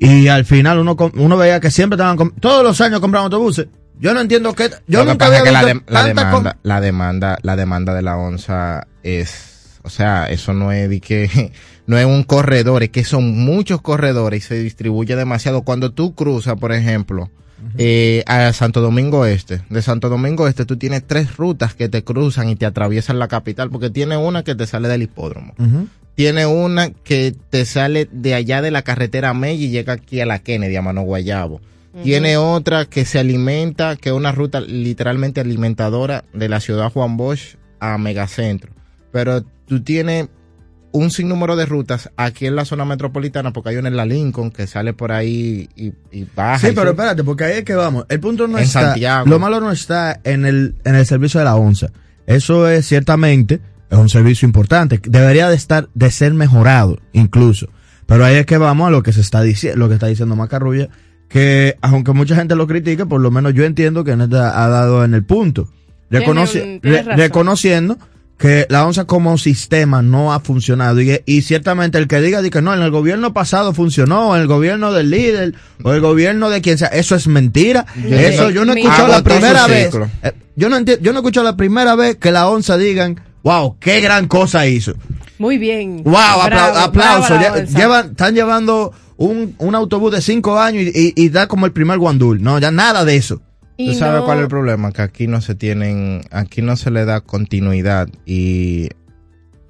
Y 0.00 0.26
al 0.28 0.44
final 0.44 0.78
uno, 0.80 0.96
uno 1.14 1.36
veía 1.36 1.60
que 1.60 1.70
siempre 1.70 1.94
estaban, 1.94 2.32
todos 2.40 2.64
los 2.64 2.80
años 2.80 2.98
compraban 3.00 3.26
autobuses. 3.26 3.68
Yo 4.00 4.14
no 4.14 4.20
entiendo 4.20 4.54
qué, 4.54 4.70
yo 4.86 5.00
Lo 5.00 5.04
que 5.04 5.10
nunca 5.12 5.26
pasa 5.26 5.26
había 5.26 5.38
es 5.38 5.44
que 5.44 5.52
la, 5.52 6.02
de- 6.02 6.08
demanda, 6.08 6.56
la 6.62 6.80
demanda, 6.80 7.38
la 7.42 7.56
demanda 7.56 7.94
de 7.94 8.02
la 8.02 8.16
onza 8.16 8.86
es, 9.02 9.78
o 9.82 9.90
sea, 9.90 10.26
eso 10.30 10.54
no 10.54 10.72
es 10.72 10.88
de 10.88 11.00
que, 11.00 11.52
no 11.86 11.98
es 11.98 12.06
un 12.06 12.22
corredor, 12.24 12.82
es 12.82 12.88
que 12.90 13.04
son 13.04 13.30
muchos 13.44 13.80
corredores 13.82 14.44
y 14.44 14.46
se 14.48 14.54
distribuye 14.62 15.16
demasiado. 15.16 15.62
Cuando 15.62 15.92
tú 15.92 16.14
cruzas, 16.14 16.54
por 16.56 16.72
ejemplo, 16.72 17.30
eh, 17.76 18.24
a 18.26 18.54
Santo 18.54 18.80
Domingo 18.80 19.26
Este, 19.26 19.60
de 19.68 19.82
Santo 19.82 20.08
Domingo 20.08 20.48
Este 20.48 20.64
tú 20.64 20.78
tienes 20.78 21.06
tres 21.06 21.36
rutas 21.36 21.74
que 21.74 21.90
te 21.90 22.02
cruzan 22.02 22.48
y 22.48 22.56
te 22.56 22.64
atraviesan 22.64 23.18
la 23.18 23.28
capital, 23.28 23.68
porque 23.68 23.90
tiene 23.90 24.16
una 24.16 24.42
que 24.44 24.54
te 24.54 24.66
sale 24.66 24.88
del 24.88 25.02
hipódromo. 25.02 25.54
Tiene 26.14 26.46
una 26.46 26.90
que 26.90 27.34
te 27.50 27.64
sale 27.66 28.08
de 28.10 28.34
allá 28.34 28.62
de 28.62 28.70
la 28.70 28.80
carretera 28.82 29.34
Mella 29.34 29.62
y 29.62 29.68
llega 29.70 29.92
aquí 29.94 30.20
a 30.20 30.26
la 30.26 30.38
Kennedy, 30.38 30.76
a 30.76 30.82
Mano 30.82 31.02
Guayabo. 31.02 31.60
Tiene 32.04 32.36
otra 32.36 32.84
que 32.84 33.04
se 33.04 33.18
alimenta, 33.18 33.96
que 33.96 34.10
es 34.10 34.14
una 34.14 34.32
ruta 34.32 34.60
literalmente 34.60 35.40
alimentadora 35.40 36.24
de 36.32 36.48
la 36.48 36.60
ciudad 36.60 36.92
Juan 36.92 37.16
Bosch 37.16 37.56
a 37.80 37.98
Megacentro. 37.98 38.72
Pero 39.12 39.42
tú 39.66 39.82
tienes 39.82 40.28
un 40.92 41.10
sinnúmero 41.10 41.56
de 41.56 41.66
rutas 41.66 42.10
aquí 42.16 42.46
en 42.46 42.56
la 42.56 42.64
zona 42.64 42.84
metropolitana, 42.84 43.52
porque 43.52 43.70
hay 43.70 43.76
una 43.76 43.88
en 43.88 43.96
la 43.96 44.06
Lincoln 44.06 44.50
que 44.50 44.66
sale 44.66 44.92
por 44.92 45.12
ahí 45.12 45.68
y, 45.76 45.92
y 46.10 46.26
baja. 46.34 46.58
Sí, 46.58 46.66
y 46.68 46.70
pero 46.70 46.82
sube. 46.82 46.90
espérate, 46.90 47.24
porque 47.24 47.44
ahí 47.44 47.58
es 47.58 47.64
que 47.64 47.74
vamos. 47.74 48.06
El 48.08 48.20
punto 48.20 48.46
no 48.46 48.58
En 48.58 48.64
está. 48.64 48.86
Santiago. 48.86 49.26
Lo 49.28 49.38
malo 49.38 49.60
no 49.60 49.70
está 49.72 50.20
en 50.24 50.46
el, 50.46 50.76
en 50.84 50.94
el 50.94 51.06
servicio 51.06 51.38
de 51.40 51.44
la 51.44 51.56
onza. 51.56 51.88
Eso 52.26 52.68
es 52.68 52.86
ciertamente, 52.86 53.60
es 53.88 53.98
un 53.98 54.08
servicio 54.08 54.46
importante. 54.46 55.00
Debería 55.04 55.48
de 55.48 55.56
estar, 55.56 55.88
de 55.94 56.10
ser 56.10 56.34
mejorado, 56.34 56.98
incluso. 57.12 57.68
Pero 58.06 58.24
ahí 58.24 58.36
es 58.36 58.46
que 58.46 58.58
vamos 58.58 58.88
a 58.88 58.90
lo 58.90 59.02
que 59.02 59.12
se 59.12 59.20
está 59.20 59.42
diciendo, 59.42 59.78
lo 59.78 59.88
que 59.88 59.94
está 59.94 60.06
diciendo 60.08 60.34
Macarrulla, 60.36 60.88
que 61.30 61.76
aunque 61.80 62.12
mucha 62.12 62.34
gente 62.36 62.54
lo 62.56 62.66
critique, 62.66 63.06
por 63.06 63.20
lo 63.22 63.30
menos 63.30 63.54
yo 63.54 63.64
entiendo 63.64 64.04
que 64.04 64.16
neta 64.16 64.62
ha 64.62 64.68
dado 64.68 65.04
en 65.04 65.14
el 65.14 65.24
punto. 65.24 65.68
Tiene 66.10 66.26
Reconoce- 66.26 66.62
un- 66.62 66.80
tiene 66.80 66.96
re- 66.98 67.02
razón. 67.04 67.18
reconociendo 67.18 67.98
que 68.36 68.66
la 68.68 68.84
onza 68.86 69.04
como 69.04 69.38
sistema 69.38 70.02
no 70.02 70.32
ha 70.32 70.40
funcionado 70.40 71.00
y, 71.00 71.20
y 71.26 71.42
ciertamente 71.42 71.98
el 71.98 72.08
que 72.08 72.20
diga 72.20 72.42
de 72.42 72.50
que 72.50 72.60
no, 72.62 72.74
en 72.74 72.80
el 72.82 72.90
gobierno 72.90 73.32
pasado 73.32 73.72
funcionó, 73.74 74.34
en 74.34 74.42
el 74.42 74.48
gobierno 74.48 74.92
del 74.92 75.10
líder 75.10 75.54
o 75.84 75.92
el 75.92 76.00
gobierno 76.00 76.50
de 76.50 76.60
quien 76.62 76.78
sea, 76.78 76.88
eso 76.88 77.14
es 77.14 77.28
mentira. 77.28 77.86
Eso 78.04 78.50
yo 78.50 78.64
no 78.64 78.72
he 78.72 78.80
escuchado 78.80 79.08
la 79.08 79.22
primera 79.22 79.66
vez. 79.68 79.94
eh, 80.24 80.32
yo 80.56 80.68
no 80.68 80.76
entiendo, 80.78 81.04
yo 81.04 81.12
no 81.12 81.18
he 81.18 81.20
escuchado 81.20 81.44
la 81.44 81.56
primera 81.56 81.94
vez 81.94 82.16
que 82.16 82.32
la 82.32 82.48
onza 82.48 82.76
digan, 82.76 83.20
wow, 83.44 83.76
qué 83.78 84.00
gran 84.00 84.26
cosa 84.26 84.66
hizo. 84.66 84.94
Muy 85.38 85.58
bien. 85.58 86.02
Wow, 86.02 86.14
apla- 86.42 86.82
aplauso. 86.84 87.34
bravo, 87.34 87.56
Lle- 87.56 87.60
Onza. 87.60 87.78
llevan, 87.78 88.10
están 88.10 88.34
llevando 88.34 88.92
un, 89.20 89.54
un 89.58 89.74
autobús 89.74 90.12
de 90.12 90.22
cinco 90.22 90.58
años 90.58 90.82
y, 90.84 90.88
y- 90.88 91.12
y 91.14 91.28
da 91.28 91.46
como 91.46 91.66
el 91.66 91.72
primer 91.72 91.98
guandul. 91.98 92.42
No, 92.42 92.58
ya 92.58 92.70
nada 92.70 93.04
de 93.04 93.16
eso. 93.16 93.42
Y 93.76 93.88
¿Tú 93.92 93.94
sabes 93.98 94.20
no- 94.20 94.24
cuál 94.24 94.38
es 94.38 94.42
el 94.44 94.48
problema? 94.48 94.92
Que 94.92 95.02
aquí 95.02 95.26
no 95.26 95.40
se 95.42 95.54
tienen, 95.54 96.22
aquí 96.30 96.62
no 96.62 96.74
se 96.76 96.90
le 96.90 97.04
da 97.04 97.20
continuidad 97.20 98.08
y 98.24 98.88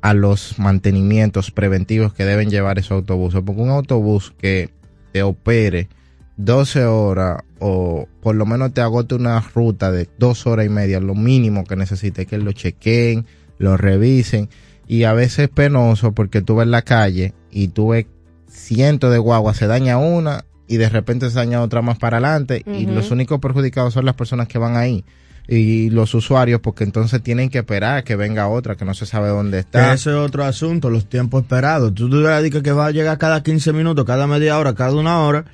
a 0.02 0.14
los 0.14 0.59
mantenimientos 0.59 1.50
preventivos 1.50 2.14
que 2.14 2.25
deben 2.25 2.49
llevar 2.49 2.78
esos 2.78 2.92
autobuses. 2.92 3.42
Porque 3.45 3.61
un 3.61 3.71
autobús 3.71 4.33
que 4.38 4.71
te 5.12 5.23
opere 5.25 5.88
12 6.37 6.85
horas 6.85 7.42
o 7.59 8.07
por 8.23 8.37
lo 8.37 8.47
menos 8.47 8.73
te 8.73 8.80
agote 8.80 9.16
una 9.16 9.40
ruta 9.40 9.90
de 9.90 10.09
dos 10.16 10.47
horas 10.47 10.64
y 10.66 10.71
media, 10.71 11.00
lo 11.00 11.14
mínimo 11.14 11.64
que 11.64 11.75
necesite 11.76 12.23
es 12.23 12.28
que 12.28 12.38
lo 12.38 12.52
chequeen, 12.52 13.26
lo 13.59 13.76
revisen. 13.76 14.49
Y 14.87 15.04
a 15.04 15.12
veces 15.12 15.40
es 15.40 15.49
penoso 15.49 16.12
porque 16.12 16.40
tú 16.40 16.57
ves 16.57 16.69
la 16.69 16.83
calle 16.83 17.35
y 17.50 17.69
tú 17.69 17.88
ves 17.88 18.07
cientos 18.50 19.12
de 19.12 19.19
guaguas, 19.19 19.57
se 19.57 19.66
daña 19.66 19.99
una 19.99 20.45
y 20.69 20.76
de 20.76 20.88
repente 20.88 21.30
se 21.30 21.37
daña 21.37 21.62
otra 21.62 21.83
más 21.83 21.99
para 21.99 22.19
adelante 22.19 22.62
y 22.66 22.87
los 22.87 23.11
únicos 23.11 23.40
perjudicados 23.40 23.95
son 23.95 24.04
las 24.04 24.14
personas 24.14 24.49
que 24.49 24.59
van 24.59 24.76
ahí 24.76 25.04
y 25.49 25.90
los 25.90 26.14
usuarios 26.14 26.61
porque 26.61 26.85
entonces 26.85 27.21
tienen 27.23 27.50
que 27.50 27.59
esperar 27.59 28.04
que 28.04 28.14
venga 28.14 28.47
otra 28.49 28.76
que 28.76 28.85
no 28.85 28.95
se 28.95 29.04
sabe 29.04 29.28
dónde 29.28 29.59
está. 29.59 29.92
ese 29.92 30.11
es 30.11 30.16
otro 30.16 30.45
asunto, 30.45 30.90
los 30.90 31.09
tiempos 31.09 31.42
esperados. 31.42 31.92
Tú 31.92 32.09
te 32.09 32.42
dices 32.42 32.62
que 32.62 32.71
va 32.71 32.87
a 32.87 32.90
llegar 32.92 33.19
cada 33.19 33.42
15 33.42 33.73
minutos, 33.73 34.04
cada 34.04 34.28
media 34.28 34.59
hora, 34.59 34.75
cada 34.75 34.95
una 34.95 35.23
hora, 35.23 35.45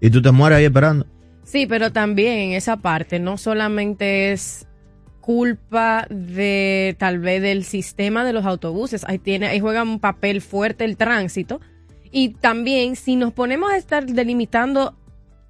y 0.00 0.08
tú 0.08 0.22
te 0.22 0.30
mueres 0.30 0.58
ahí 0.58 0.64
esperando. 0.64 1.06
Sí, 1.44 1.66
pero 1.66 1.92
también 1.92 2.38
en 2.38 2.52
esa 2.52 2.78
parte 2.78 3.18
no 3.18 3.36
solamente 3.36 4.32
es 4.32 4.66
culpa 5.20 6.06
de 6.08 6.96
tal 6.98 7.18
vez 7.18 7.42
del 7.42 7.64
sistema 7.64 8.24
de 8.24 8.32
los 8.32 8.46
autobuses, 8.46 9.04
ahí 9.06 9.18
tiene, 9.18 9.48
ahí 9.48 9.60
juega 9.60 9.82
un 9.82 10.00
papel 10.00 10.40
fuerte 10.40 10.84
el 10.84 10.96
tránsito 10.96 11.60
y 12.12 12.30
también 12.30 12.94
si 12.94 13.16
nos 13.16 13.32
ponemos 13.32 13.72
a 13.72 13.76
estar 13.76 14.06
delimitando 14.06 14.96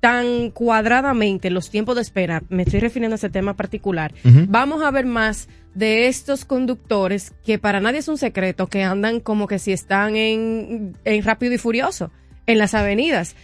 tan 0.00 0.50
cuadradamente 0.50 1.50
los 1.50 1.71
tiempos 1.71 1.97
de 1.97 2.02
espera, 2.02 2.42
me 2.49 2.62
estoy 2.62 2.81
refiriendo 2.81 3.14
a 3.14 3.16
ese 3.16 3.31
tema 3.31 3.54
particular, 3.54 4.14
vamos 4.25 4.83
a 4.83 4.90
ver 4.90 5.07
más 5.07 5.49
de 5.75 6.07
estos 6.07 6.45
conductores 6.45 7.33
que 7.45 7.59
para 7.59 7.81
nadie 7.81 7.99
es 7.99 8.09
un 8.09 8.19
secreto, 8.19 8.66
que 8.66 8.83
andan 8.83 9.21
como 9.21 9.47
que 9.47 9.59
si 9.59 9.73
están 9.73 10.16
en, 10.16 10.97
en 11.04 11.25
rápido 11.25 11.54
y 11.54 11.59
furioso, 11.59 12.11
en 12.47 12.59
las 12.59 12.75
avenidas. 12.75 13.37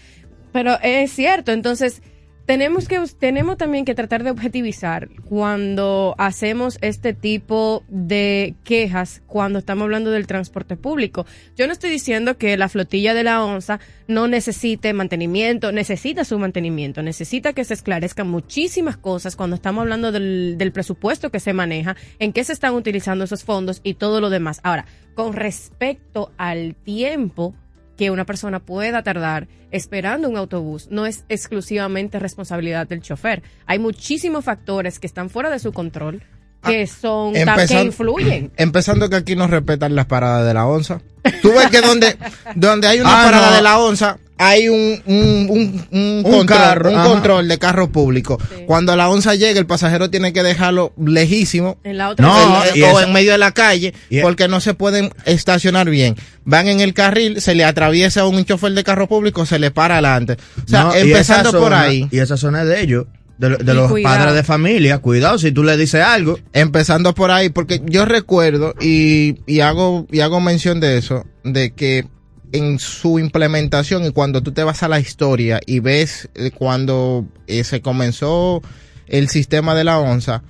Pero 0.53 0.79
es 0.83 1.13
cierto, 1.13 1.53
entonces 1.53 2.03
tenemos 2.49 2.89
que 2.89 2.99
tenemos 3.19 3.59
también 3.59 3.85
que 3.85 3.95
tratar 3.95 4.25
de 4.25 4.31
objetivizar 4.31 5.11
cuando 5.29 6.15
hacemos 6.17 6.79
este 6.81 7.13
tipo 7.13 7.85
de 7.89 8.55
quejas 8.65 9.21
cuando 9.27 9.59
estamos 9.59 9.85
hablando 9.85 10.11
del 10.11 10.27
transporte 10.27 10.75
público. 10.75 11.27
Yo 11.59 11.67
no 11.67 11.75
estoy 11.75 11.91
diciendo 11.91 12.39
que 12.39 12.57
la 12.57 12.71
flotilla 12.71 13.13
de 13.13 13.23
la 13.23 13.45
onza 13.45 13.81
no 14.07 14.29
necesite 14.29 14.95
mantenimiento, 14.95 15.73
necesita 15.73 16.25
su 16.25 16.39
mantenimiento, 16.39 17.03
necesita 17.03 17.53
que 17.53 17.65
se 17.65 17.75
esclarezcan 17.75 18.31
muchísimas 18.31 18.97
cosas 18.97 19.37
cuando 19.37 19.57
estamos 19.57 19.83
hablando 19.83 20.11
del, 20.11 20.57
del 20.57 20.73
presupuesto 20.73 21.31
que 21.31 21.41
se 21.41 21.53
maneja, 21.53 21.97
en 22.19 22.33
qué 22.33 22.45
se 22.45 22.55
están 22.55 22.73
utilizando 22.73 23.25
esos 23.25 23.45
fondos 23.45 23.83
y 23.85 23.93
todo 23.93 24.23
lo 24.23 24.31
demás. 24.31 24.61
Ahora, 24.63 24.87
con 25.15 25.35
respecto 25.35 26.33
al 26.39 26.77
tiempo 26.77 27.55
que 27.99 28.11
una 28.11 28.25
persona 28.25 28.61
pueda 28.61 29.03
tardar 29.03 29.49
esperando 29.71 30.29
un 30.31 30.39
autobús 30.39 30.87
no 30.91 31.05
es 31.05 31.25
exclusivamente 31.29 32.19
responsabilidad 32.19 32.87
del 32.87 33.03
chofer. 33.03 33.43
Hay 33.67 33.79
muchísimos 33.79 34.45
factores 34.45 34.99
que 34.99 35.07
están 35.07 35.29
fuera 35.29 35.51
de 35.51 35.59
su 35.59 35.73
control 35.73 36.23
que 36.65 36.87
son 36.87 37.35
ta- 37.35 37.67
que 37.67 37.83
influyen. 37.83 38.51
Empezando 38.57 39.11
que 39.11 39.17
aquí 39.17 39.37
no 39.37 39.47
respetan 39.47 39.95
las 39.95 40.07
paradas 40.07 40.47
de 40.47 40.55
la 40.55 40.67
onza. 40.67 41.01
Tú 41.43 41.53
ves 41.53 41.69
que 41.71 41.81
donde, 41.81 42.17
donde 42.55 42.87
hay 42.89 43.01
una 43.01 43.21
Ah, 43.21 43.25
parada 43.27 43.51
no. 43.51 43.57
de 43.57 43.63
la 43.63 43.79
onza, 43.79 44.19
hay 44.39 44.69
un, 44.69 45.03
un, 45.07 45.47
un, 45.51 45.87
un 45.91 46.17
Un 46.19 46.23
control, 46.23 46.47
carro, 46.47 46.93
control 47.05 47.49
de 47.49 47.59
carro 47.59 47.91
público. 47.93 48.39
Cuando 48.67 48.95
la 48.97 49.09
onza 49.11 49.35
llega, 49.35 49.59
el 49.59 49.67
pasajero 49.67 50.11
tiene 50.11 50.33
que 50.33 50.43
dejarlo 50.43 50.93
lejísimo. 50.97 51.79
En 51.85 51.99
la 51.99 52.11
otra 52.11 52.27
No, 52.27 52.65
en- 52.65 52.77
y 52.77 52.83
o 52.83 52.87
eso- 52.87 53.03
en 53.03 53.13
medio 53.13 53.33
de 53.33 53.39
la 53.39 53.53
calle, 53.53 53.95
y- 54.11 54.21
porque 54.21 54.49
no 54.49 54.61
se 54.61 54.75
pueden 54.75 55.11
estacionar 55.27 55.91
bien. 55.91 56.17
Van 56.45 56.69
en 56.69 56.81
el 56.81 56.95
carril, 56.95 57.41
se 57.41 57.55
le 57.55 57.65
atraviesa 57.65 58.27
un 58.27 58.45
chofer 58.45 58.73
de 58.73 58.85
carro 58.85 59.09
público, 59.09 59.45
se 59.45 59.59
le 59.59 59.71
para 59.71 59.95
adelante. 59.95 60.37
O 60.65 60.69
sea, 60.69 60.85
No, 60.85 60.97
y 60.97 61.01
empezando 61.01 61.49
esa 61.51 61.59
por 61.59 61.67
zona- 61.69 61.83
ahí. 61.83 62.09
Y 62.11 62.19
esa 62.19 62.37
zona 62.37 62.63
es 62.63 62.69
de 62.69 62.81
ellos, 62.81 63.07
de, 63.39 63.57
de 63.57 63.75
los 63.75 63.91
cuidado. 63.91 64.17
padres 64.17 64.35
de 64.35 64.43
familia. 64.45 64.99
Cuidado 64.99 65.39
si 65.39 65.53
tú 65.53 65.63
le 65.65 65.77
dices 65.77 66.03
algo. 66.03 66.39
empezando 66.53 67.15
por 67.15 67.31
ahí, 67.31 67.49
porque 67.51 67.81
yo 67.87 68.05
recuerdo 68.05 68.75
y, 68.81 69.37
y 69.47 69.61
hago 69.61 70.07
y 70.11 70.21
hago 70.21 70.41
mención 70.41 70.81
de 70.81 70.99
eso, 70.99 71.25
de 71.45 71.73
que 71.73 72.07
en 72.53 72.79
su 72.79 73.19
implementación 73.19 74.05
y 74.05 74.13
cuando 74.13 74.43
tú 74.43 74.53
te 74.53 74.65
vas 74.65 74.83
a 74.83 74.89
la 74.89 75.01
historia 75.01 75.61
y 75.67 75.81
ves 75.81 76.29
eh, 76.35 76.51
cuando 76.51 77.27
eh, 77.47 77.65
se 77.65 77.81
comenzó 77.81 78.63
el 79.07 79.29
sistema 79.29 79.75
de 79.75 79.85
la 79.85 79.99
onza 79.99 80.43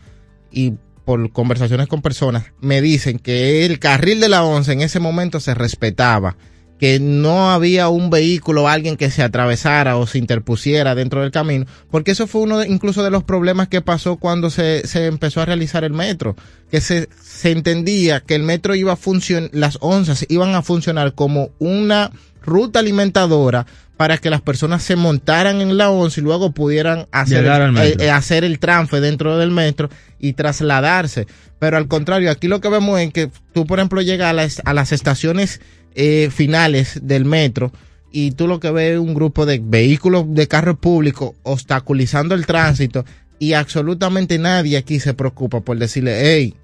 y 0.51 0.75
por 1.05 1.33
conversaciones 1.33 1.89
con 1.89 2.03
personas 2.03 2.53
me 2.61 2.81
dicen 2.81 3.19
que 3.19 3.65
el 3.65 3.79
carril 3.79 4.21
de 4.21 4.29
la 4.29 4.45
onza 4.45 4.73
en 4.73 4.83
ese 4.83 5.01
momento 5.01 5.41
se 5.41 5.55
respetaba 5.55 6.37
que 6.79 7.01
no 7.01 7.51
había 7.51 7.89
un 7.89 8.09
vehículo 8.09 8.63
o 8.65 8.69
alguien 8.69 8.97
que 8.97 9.11
se 9.11 9.23
atravesara 9.23 9.97
o 9.97 10.07
se 10.07 10.19
interpusiera 10.19 10.95
dentro 10.95 11.23
del 11.23 11.31
camino, 11.33 11.67
porque 11.91 12.13
eso 12.13 12.27
fue 12.27 12.43
uno 12.43 12.59
de- 12.59 12.69
incluso 12.69 13.03
de 13.03 13.11
los 13.11 13.25
problemas 13.25 13.69
que 13.69 13.81
pasó 13.81 14.17
cuando 14.17 14.49
se, 14.51 14.87
se 14.87 15.07
empezó 15.07 15.41
a 15.41 15.45
realizar 15.47 15.83
el 15.85 15.93
metro, 15.93 16.37
que 16.71 16.81
se, 16.81 17.09
se 17.21 17.51
entendía 17.51 18.21
que 18.21 18.35
el 18.37 18.43
metro 18.45 18.75
iba 18.75 18.93
a 18.93 18.97
funcionar, 18.97 19.51
las 19.53 19.79
onzas 19.81 20.25
iban 20.29 20.55
a 20.55 20.63
funcionar 20.63 21.15
como 21.15 21.51
una 21.59 22.11
ruta 22.43 22.79
alimentadora 22.79 23.67
para 23.97 24.17
que 24.19 24.31
las 24.31 24.41
personas 24.41 24.85
se 24.85 24.95
montaran 24.95 25.61
en 25.61 25.77
la 25.77 25.91
onza 25.91 26.21
y 26.21 26.23
luego 26.23 26.53
pudieran 26.53 27.09
hacer, 27.11 27.39
metro. 27.73 27.89
eh, 28.03 28.07
eh, 28.07 28.11
hacer 28.13 28.45
el 28.45 28.61
transfer 28.61 29.01
dentro 29.01 29.37
del 29.39 29.51
metro 29.51 29.91
y 30.21 30.35
trasladarse. 30.35 31.27
Pero 31.59 31.77
al 31.77 31.89
contrario, 31.89 32.31
aquí 32.31 32.47
lo 32.47 32.61
que 32.61 32.69
vemos 32.69 33.01
es 33.01 33.13
que 33.13 33.29
tú, 33.53 33.67
por 33.67 33.81
ejemplo, 33.81 34.01
llegas 34.01 34.31
a 34.31 34.33
las, 34.33 34.63
a 34.65 34.73
las 34.73 34.93
estaciones 34.93 35.61
eh, 36.01 36.31
finales 36.31 37.01
del 37.03 37.25
metro 37.25 37.73
y 38.13 38.31
tú 38.31 38.47
lo 38.47 38.61
que 38.61 38.71
ves 38.71 38.93
es 38.95 38.99
un 39.01 39.15
grupo 39.15 39.45
de 39.47 39.59
vehículos 39.63 40.25
de 40.29 40.47
carros 40.47 40.79
públicos 40.79 41.33
obstaculizando 41.43 42.37
el 42.37 42.47
tránsito 42.47 43.05
y 43.41 43.55
absolutamente 43.55 44.39
nadie 44.39 44.77
aquí 44.77 45.01
se 45.01 45.13
preocupa 45.15 45.61
por 45.61 45.77
decirle, 45.77 46.13
hey, 46.23 46.55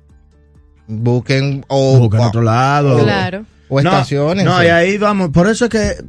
busquen 0.86 1.64
o, 1.68 1.98
o- 1.98 2.26
otro 2.26 2.42
lado. 2.42 3.02
Claro. 3.02 3.44
o 3.68 3.80
No, 3.82 3.90
estaciones. 3.90 4.44
No, 4.44 4.62
y 4.62 4.66
ahí 4.68 4.98
vamos. 4.98 5.30
Por 5.30 5.48
eso 5.48 5.64
es 5.66 5.70
que 5.70 6.04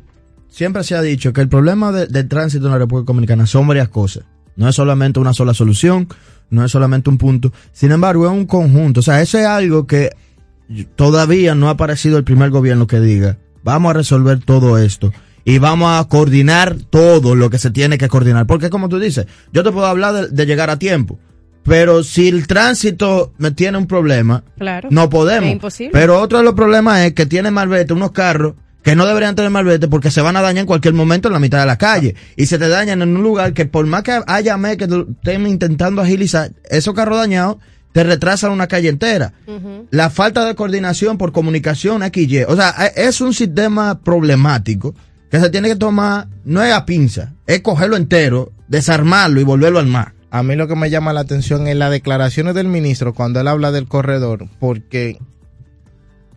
siempre 0.49 0.83
se 0.83 0.95
ha 0.95 1.01
dicho 1.01 1.33
que 1.33 1.41
el 1.41 1.49
problema 1.49 1.91
de- 1.91 2.07
del 2.07 2.27
tránsito 2.27 2.65
en 2.65 2.71
la 2.73 2.77
República 2.77 3.07
Dominicana 3.07 3.45
son 3.45 3.67
varias 3.67 3.89
cosas. 3.89 4.23
No 4.55 4.69
es 4.69 4.75
solamente 4.75 5.19
una 5.19 5.33
sola 5.33 5.53
solución, 5.53 6.07
no 6.49 6.63
es 6.63 6.71
solamente 6.71 7.09
un 7.09 7.17
punto. 7.17 7.51
Sin 7.73 7.91
embargo, 7.91 8.25
es 8.25 8.31
un 8.31 8.45
conjunto. 8.45 8.99
O 9.01 9.03
sea, 9.03 9.21
eso 9.21 9.37
es 9.37 9.45
algo 9.45 9.85
que 9.87 10.11
todavía 10.95 11.55
no 11.55 11.67
ha 11.67 11.71
aparecido 11.71 12.17
el 12.17 12.23
primer 12.23 12.49
gobierno 12.49 12.87
que 12.87 12.99
diga, 12.99 13.37
vamos 13.63 13.91
a 13.91 13.93
resolver 13.93 14.39
todo 14.39 14.77
esto. 14.77 15.11
Y 15.47 15.59
vamos 15.59 15.99
a 15.99 16.07
coordinar 16.07 16.75
todo 16.89 17.35
lo 17.35 17.51
que 17.51 17.59
se 17.59 17.69
tiene 17.69 17.99
que 17.99 18.07
coordinar. 18.07 18.47
Porque 18.47 18.71
como 18.71 18.89
tú 18.89 18.97
dices, 18.99 19.27
yo 19.53 19.63
te 19.63 19.71
puedo 19.71 19.85
hablar 19.85 20.13
de, 20.13 20.27
de 20.29 20.45
llegar 20.47 20.71
a 20.71 20.79
tiempo. 20.79 21.19
Pero 21.63 22.03
si 22.03 22.27
el 22.27 22.47
tránsito 22.47 23.31
me 23.37 23.51
tiene 23.51 23.77
un 23.77 23.85
problema, 23.87 24.43
Claro. 24.57 24.89
no 24.91 25.07
podemos. 25.09 25.45
Es 25.47 25.53
imposible. 25.53 25.91
Pero 25.93 26.19
otro 26.19 26.39
de 26.39 26.43
los 26.43 26.55
problemas 26.55 27.01
es 27.05 27.13
que 27.13 27.25
tienen 27.27 27.53
malvete 27.53 27.93
unos 27.93 28.11
carros 28.11 28.55
que 28.83 28.95
no 28.95 29.05
deberían 29.07 29.35
tener 29.35 29.49
malvete 29.51 29.87
porque 29.87 30.11
se 30.11 30.21
van 30.21 30.35
a 30.37 30.41
dañar 30.41 30.61
en 30.61 30.67
cualquier 30.67 30.93
momento 30.95 31.27
en 31.27 31.33
la 31.33 31.39
mitad 31.39 31.59
de 31.59 31.65
la 31.67 31.77
calle. 31.77 32.15
Y 32.35 32.45
se 32.47 32.57
te 32.59 32.67
dañan 32.67 33.01
en 33.03 33.15
un 33.15 33.23
lugar 33.23 33.53
que 33.53 33.65
por 33.65 33.85
más 33.87 34.01
que 34.03 34.19
haya 34.27 34.57
mes 34.57 34.77
que 34.77 34.85
estén 34.85 35.45
intentando 35.47 36.01
agilizar, 36.03 36.51
esos 36.69 36.93
carros 36.95 37.17
dañados 37.19 37.57
te 37.95 38.03
retrasan 38.03 38.51
una 38.51 38.67
calle 38.67 38.89
entera. 38.89 39.31
La 39.89 40.09
falta 40.09 40.43
de 40.43 40.53
coordinación 40.53 41.17
por 41.17 41.31
comunicación 41.31 42.01
XY. 42.03 42.43
O 42.49 42.53
sea, 42.57 42.75
e- 42.93 43.07
es 43.07 43.21
un 43.21 43.33
sistema 43.33 44.01
problemático 44.01 44.93
que 45.31 45.39
se 45.39 45.49
tiene 45.49 45.69
que 45.69 45.77
tomar, 45.77 46.27
no 46.43 46.61
es 46.61 46.73
a 46.73 46.85
pinza, 46.85 47.31
es 47.47 47.61
cogerlo 47.61 47.95
entero, 47.95 48.51
desarmarlo 48.67 49.39
y 49.39 49.45
volverlo 49.45 49.79
a 49.79 49.83
armar. 49.83 50.11
A 50.29 50.43
mí 50.43 50.57
lo 50.57 50.67
que 50.67 50.75
me 50.75 50.89
llama 50.89 51.13
la 51.13 51.21
atención 51.21 51.69
es 51.69 51.77
las 51.77 51.89
declaraciones 51.89 52.53
del 52.53 52.67
ministro 52.67 53.13
cuando 53.13 53.39
él 53.39 53.47
habla 53.47 53.71
del 53.71 53.87
corredor, 53.87 54.49
porque 54.59 55.17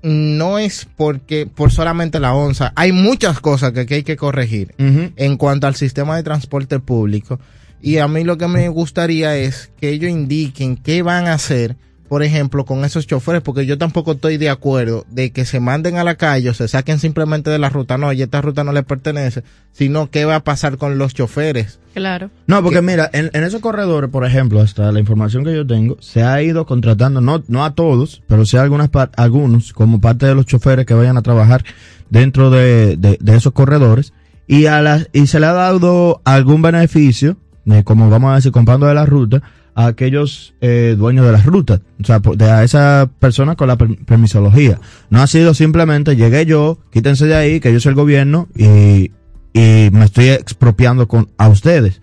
no 0.05 0.61
es 0.61 0.87
porque 0.97 1.49
por 1.53 1.73
solamente 1.73 2.21
la 2.21 2.35
onza, 2.35 2.73
hay 2.77 2.93
muchas 2.93 3.41
cosas 3.41 3.73
que, 3.73 3.85
que 3.85 3.97
hay 3.97 4.03
que 4.05 4.17
corregir 4.17 4.77
en 4.79 5.37
cuanto 5.37 5.67
al 5.67 5.75
sistema 5.75 6.15
de 6.15 6.23
transporte 6.23 6.79
público. 6.79 7.41
Y 7.80 7.99
a 7.99 8.08
mí 8.08 8.25
lo 8.25 8.38
que 8.38 8.49
me 8.49 8.68
gustaría 8.68 9.37
es 9.37 9.70
que 9.80 9.90
ellos 9.90 10.11
indiquen 10.11 10.76
qué 10.76 11.02
van 11.02 11.26
a 11.28 11.35
hacer, 11.35 11.76
por 12.08 12.23
ejemplo, 12.23 12.64
con 12.64 12.85
esos 12.87 13.06
choferes, 13.06 13.42
porque 13.42 13.66
yo 13.66 13.76
tampoco 13.76 14.12
estoy 14.12 14.38
de 14.38 14.49
acuerdo 14.49 15.04
de 15.11 15.30
que 15.30 15.44
se 15.44 15.61
manden 15.61 15.97
a 15.99 16.04
la 16.04 16.14
calle 16.14 16.49
o 16.49 16.54
se 16.54 16.66
saquen 16.66 16.99
simplemente 16.99 17.50
de 17.50 17.58
la 17.58 17.68
ruta. 17.68 17.99
No, 17.99 18.12
y 18.14 18.23
esta 18.23 18.40
ruta 18.40 18.64
no 18.64 18.73
les 18.73 18.85
pertenece, 18.85 19.42
sino 19.73 20.11
qué 20.11 20.25
va 20.25 20.37
a 20.37 20.44
pasar 20.44 20.78
con 20.78 20.97
los 20.97 21.12
choferes. 21.14 21.78
Claro. 21.94 22.30
No, 22.47 22.62
porque 22.62 22.80
mira, 22.80 23.11
en, 23.12 23.30
en 23.35 23.44
esos 23.44 23.61
corredores, 23.61 24.08
por 24.11 24.25
ejemplo, 24.25 24.61
hasta 24.61 24.90
la 24.90 25.00
información 25.00 25.44
que 25.44 25.54
yo 25.54 25.66
tengo, 25.66 25.99
se 26.00 26.23
ha 26.23 26.42
ido 26.42 26.64
contratando, 26.64 27.20
no, 27.20 27.44
no 27.47 27.64
a 27.64 27.75
todos, 27.75 28.23
pero 28.26 28.47
sí 28.47 28.56
a 28.56 28.62
algunas, 28.62 28.88
algunos, 29.16 29.73
como 29.75 30.00
parte 30.00 30.25
de 30.26 30.35
los 30.35 30.46
choferes 30.46 30.87
que 30.87 30.94
vayan 30.94 31.18
a 31.18 31.22
trabajar 31.22 31.62
dentro 32.11 32.48
de, 32.50 32.96
de- 32.96 33.18
de 33.20 33.37
esos 33.37 33.53
corredores, 33.53 34.14
y 34.46 34.64
a 34.64 34.81
las, 34.81 35.11
y 35.12 35.26
se 35.26 35.40
le 35.40 35.46
ha 35.46 35.53
dado 35.53 36.22
algún 36.24 36.62
beneficio, 36.62 37.37
como 37.85 38.11
vamos 38.11 38.33
a 38.33 38.37
decir, 38.37 38.52
comprando 38.52 38.87
de 38.87 38.94
la 38.94 39.07
ruta, 39.07 39.42
a 39.74 39.87
aquellos 39.87 40.54
eh, 40.61 40.96
dueños 40.98 41.24
de 41.24 41.31
las 41.33 41.46
rutas, 41.46 41.81
o 42.02 42.04
sea, 42.04 42.18
de 42.18 42.50
a 42.50 42.64
esa 42.64 43.09
persona 43.20 43.54
con 43.54 43.68
la 43.68 43.76
per- 43.76 44.04
permisología. 44.04 44.81
No 45.09 45.22
ha 45.22 45.26
sido 45.28 45.54
simplemente, 45.54 46.16
llegué 46.16 46.46
yo, 46.46 46.78
quítense 46.90 47.26
de 47.26 47.37
ahí, 47.37 47.61
que 47.61 47.72
yo 47.72 47.78
soy 47.78 47.90
el 47.90 47.94
gobierno, 47.94 48.48
y, 48.57 49.12
y 49.52 49.88
me 49.92 50.04
estoy 50.04 50.31
expropiando 50.31 51.07
con, 51.07 51.28
a 51.38 51.48
ustedes. 51.48 52.00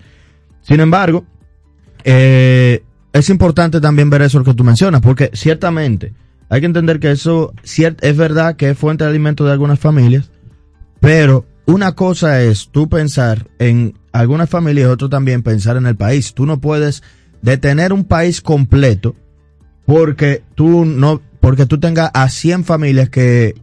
Sin 0.62 0.80
embargo, 0.80 1.26
eh, 2.06 2.84
es 3.12 3.30
importante 3.30 3.82
también 3.82 4.10
ver 4.10 4.22
eso 4.22 4.44
que 4.44 4.54
tú 4.54 4.64
mencionas, 4.64 5.02
porque 5.02 5.32
ciertamente 5.34 6.14
hay 6.50 6.62
que 6.62 6.68
entender 6.68 7.00
que 7.00 7.12
eso 7.12 7.54
es 7.64 8.18
verdad 8.18 8.56
que 8.56 8.70
es 8.70 8.78
fuente 8.78 9.04
de 9.04 9.10
alimento 9.10 9.44
de 9.44 9.52
algunas 9.52 9.80
familias, 9.80 10.32
pero 11.02 11.46
una 11.66 11.94
cosa 11.94 12.42
es 12.42 12.70
tú 12.72 12.88
pensar 12.88 13.48
en 13.60 13.98
algunas 14.20 14.50
familias 14.50 14.88
y 14.88 14.92
otro 14.92 15.10
también 15.10 15.44
pensar 15.44 15.78
en 15.78 15.86
el 15.86 15.96
país. 15.96 16.34
Tú 16.34 16.46
no 16.46 16.60
puedes 16.60 17.04
detener 17.42 17.92
un 17.92 18.06
país 18.06 18.42
completo 18.42 19.16
porque 19.86 20.42
tú 20.56 20.86
no, 20.86 21.22
porque 21.42 21.66
tú 21.66 21.80
tengas 21.80 22.12
a 22.14 22.30
100 22.30 22.64
familias 22.64 23.10
que, 23.10 23.56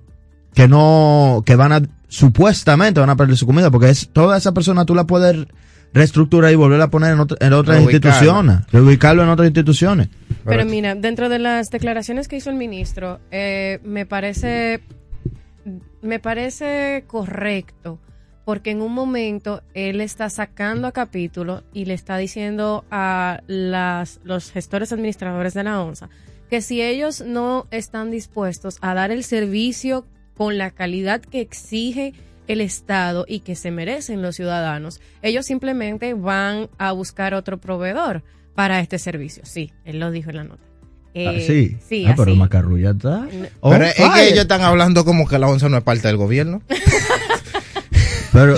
que 0.54 0.68
no, 0.68 1.42
que 1.46 1.56
van 1.56 1.72
a, 1.72 1.82
supuestamente 2.08 3.00
van 3.00 3.10
a 3.10 3.16
perder 3.16 3.36
su 3.36 3.46
comida, 3.46 3.70
porque 3.70 3.88
es, 3.88 4.10
toda 4.12 4.36
esa 4.36 4.52
persona 4.52 4.84
tú 4.84 4.94
la 4.94 5.04
puedes 5.04 5.46
reestructurar 5.94 6.52
y 6.52 6.54
volver 6.54 6.80
a 6.80 6.90
poner 6.90 7.12
en, 7.14 7.26
en 7.40 7.52
otras 7.54 7.80
instituciones, 7.80 8.60
reubicarlo 8.70 9.22
en 9.22 9.30
otras 9.30 9.46
instituciones. 9.46 10.08
Pero 10.44 10.64
mira, 10.64 10.94
dentro 10.94 11.28
de 11.28 11.38
las 11.38 11.70
declaraciones 11.70 12.28
que 12.28 12.36
hizo 12.36 12.50
el 12.50 12.56
ministro, 12.56 13.20
eh, 13.30 13.80
me 13.84 14.06
parece 14.06 14.82
me 16.02 16.18
parece 16.18 17.04
correcto 17.06 17.98
porque 18.44 18.70
en 18.70 18.82
un 18.82 18.92
momento 18.92 19.62
él 19.74 20.00
está 20.00 20.28
sacando 20.30 20.88
a 20.88 20.92
capítulo 20.92 21.62
y 21.72 21.84
le 21.84 21.94
está 21.94 22.16
diciendo 22.16 22.84
a 22.90 23.40
las, 23.46 24.20
los 24.24 24.50
gestores 24.50 24.92
administradores 24.92 25.54
de 25.54 25.64
la 25.64 25.80
ONSA 25.82 26.08
que 26.50 26.60
si 26.60 26.82
ellos 26.82 27.22
no 27.26 27.66
están 27.70 28.10
dispuestos 28.10 28.76
a 28.82 28.92
dar 28.94 29.10
el 29.10 29.24
servicio 29.24 30.04
con 30.36 30.58
la 30.58 30.70
calidad 30.70 31.20
que 31.22 31.40
exige 31.40 32.12
el 32.46 32.60
Estado 32.60 33.24
y 33.26 33.40
que 33.40 33.54
se 33.54 33.70
merecen 33.70 34.20
los 34.20 34.36
ciudadanos, 34.36 35.00
ellos 35.22 35.46
simplemente 35.46 36.12
van 36.12 36.68
a 36.76 36.92
buscar 36.92 37.32
otro 37.34 37.58
proveedor 37.58 38.22
para 38.54 38.80
este 38.80 38.98
servicio. 38.98 39.44
Sí, 39.46 39.72
él 39.86 39.98
lo 40.00 40.10
dijo 40.10 40.28
en 40.30 40.36
la 40.36 40.44
nota. 40.44 40.62
Eh, 41.14 41.26
Ah, 41.28 41.40
sí. 41.46 41.76
sí, 41.88 42.04
Ah, 42.06 42.14
pero. 42.16 42.34
Macarrulla 42.34 42.90
está. 42.90 43.26
Pero 43.62 43.84
es 43.84 43.94
que 43.94 44.28
ellos 44.28 44.40
están 44.40 44.62
hablando 44.62 45.04
como 45.04 45.26
que 45.28 45.38
la 45.38 45.46
onza 45.48 45.68
no 45.68 45.76
es 45.78 45.82
parte 45.84 46.08
del 46.08 46.16
gobierno. 46.16 46.62
Pero, 48.32 48.54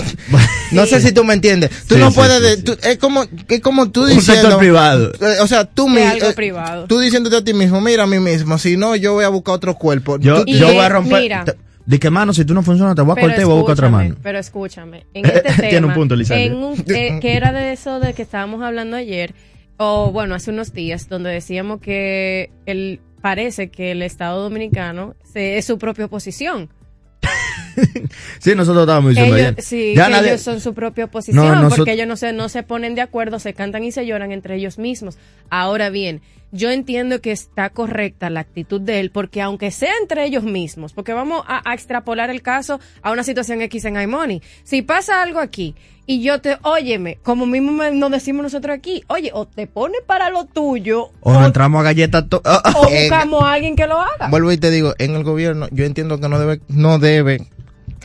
No 0.72 0.86
sé 0.86 1.00
si 1.00 1.12
tú 1.12 1.24
me 1.24 1.34
entiendes. 1.34 1.70
Tú 1.88 1.94
Sí, 1.96 2.00
no 2.00 2.10
sí, 2.10 2.16
puedes. 2.16 2.36
sí, 2.38 2.42
de- 2.42 2.56
tú- 2.62 2.78
es 2.82 2.98
como 2.98 3.24
es 3.48 3.60
como 3.60 3.90
tú 3.90 4.02
Un 4.02 4.08
diciendo. 4.16 4.42
sector 4.42 4.58
privado. 4.58 5.12
Eh, 5.20 5.36
O 5.40 5.46
sea, 5.46 5.64
tú 5.64 5.86
Es 5.88 5.92
mi- 5.94 6.00
algo 6.02 6.26
eh, 6.28 6.32
privado. 6.34 6.86
Tú 6.86 6.98
diciéndote 7.00 7.36
a 7.36 7.44
ti 7.44 7.54
mismo, 7.54 7.80
mira 7.80 8.04
a 8.04 8.06
mí 8.06 8.18
mismo. 8.18 8.56
Si 8.58 8.76
no, 8.76 8.94
yo 8.96 9.14
voy 9.14 9.24
a 9.24 9.28
buscar 9.28 9.54
otro 9.56 9.74
cuerpo. 9.74 10.18
Yo, 10.18 10.44
Tú- 10.44 10.52
yo 10.52 10.66
voy 10.68 10.78
a 10.78 10.88
romper. 10.88 11.22
mira. 11.22 11.44
te- 11.44 11.54
Di 11.86 11.98
que 11.98 12.08
mano, 12.08 12.32
si 12.32 12.46
tú 12.46 12.54
no 12.54 12.62
funciona, 12.62 12.94
te 12.94 13.02
voy 13.02 13.12
a 13.18 13.20
cortar 13.20 13.40
y 13.40 13.44
voy 13.44 13.52
a 13.52 13.56
buscar 13.58 13.72
otra 13.74 13.88
mano. 13.90 14.16
Pero 14.22 14.38
escúchame, 14.38 15.04
en 15.14 15.26
este 15.26 15.40
tema, 15.42 15.68
Tiene 15.68 15.86
un 15.86 15.92
punto, 15.94 16.16
Lizardi. 16.16 16.44
en 16.44 16.54
un- 16.54 16.82
eh, 16.88 17.18
que 17.20 17.34
era 17.36 17.52
de 17.52 17.72
eso 17.72 18.00
de 18.00 18.14
que 18.14 18.22
estábamos 18.22 18.62
hablando 18.62 18.96
ayer, 18.96 19.34
o 19.76 20.10
bueno, 20.10 20.34
hace 20.34 20.50
unos 20.50 20.72
días, 20.72 21.08
donde 21.10 21.28
decíamos 21.30 21.80
que 21.80 22.50
el, 22.64 23.00
parece 23.20 23.68
que 23.70 23.90
el 23.90 24.00
Estado 24.02 24.42
Dominicano 24.42 25.14
se, 25.30 25.58
es 25.58 25.66
su 25.66 25.76
propia 25.78 26.06
oposición. 26.06 26.70
Sí, 28.38 28.54
nosotros 28.54 28.82
estábamos 28.84 29.10
diciendo 29.10 29.36
Ellos, 29.36 29.48
ayer. 29.52 29.62
sí, 29.62 29.94
Ya 29.96 30.06
que 30.06 30.12
nadie- 30.12 30.28
ellos 30.30 30.42
son 30.42 30.60
su 30.60 30.74
propia 30.74 31.06
oposición, 31.06 31.44
No, 31.44 31.54
nosotros- 31.54 31.76
porque 31.78 31.92
ellos 31.92 32.06
no 32.06 32.16
se, 32.16 32.32
no 32.32 32.48
se 32.48 32.62
ponen 32.62 32.94
de 32.94 33.00
acuerdo, 33.02 33.38
se 33.38 33.54
cantan 33.54 33.84
y 33.84 33.92
se 33.92 34.06
lloran 34.06 34.32
entre 34.32 34.56
ellos 34.56 34.78
mismos. 34.78 35.16
Ahora 35.50 35.90
bien, 35.90 36.20
yo 36.52 36.70
entiendo 36.70 37.20
que 37.20 37.32
está 37.32 37.70
correcta 37.70 38.30
la 38.30 38.40
actitud 38.40 38.80
de 38.80 39.00
él, 39.00 39.10
porque 39.10 39.42
aunque 39.42 39.70
sea 39.72 39.90
entre 40.00 40.24
ellos 40.24 40.44
mismos, 40.44 40.92
porque 40.92 41.12
vamos 41.12 41.42
a, 41.48 41.68
a 41.68 41.74
extrapolar 41.74 42.30
el 42.30 42.42
caso 42.42 42.78
a 43.02 43.10
una 43.10 43.24
situación 43.24 43.60
X 43.62 43.84
en 43.86 44.00
iMoney. 44.00 44.40
Si 44.62 44.82
pasa 44.82 45.20
algo 45.20 45.40
aquí 45.40 45.74
y 46.06 46.22
yo 46.22 46.40
te, 46.40 46.58
óyeme, 46.62 47.18
como 47.24 47.44
mismo 47.46 47.72
me- 47.72 47.90
nos 47.90 48.10
decimos 48.12 48.44
nosotros 48.44 48.76
aquí, 48.76 49.02
oye, 49.08 49.30
o 49.32 49.46
te 49.48 49.66
pones 49.66 50.02
para 50.06 50.30
lo 50.30 50.44
tuyo 50.44 51.08
O 51.22 51.42
entramos 51.44 51.80
a 51.80 51.84
galletas. 51.84 52.24
ah, 52.44 52.60
ah. 52.64 52.72
o 52.76 52.88
buscamos 52.88 53.42
a 53.42 53.52
alguien 53.54 53.74
que 53.74 53.86
lo 53.88 54.00
haga. 54.00 54.28
Vuelvo 54.28 54.52
y 54.52 54.56
te 54.58 54.70
digo, 54.70 54.94
en 54.98 55.16
el 55.16 55.24
gobierno, 55.24 55.66
yo 55.72 55.84
entiendo 55.84 56.20
que 56.20 56.28
no 56.28 56.38
debe, 56.38 56.60
no 56.68 57.00
debe 57.00 57.44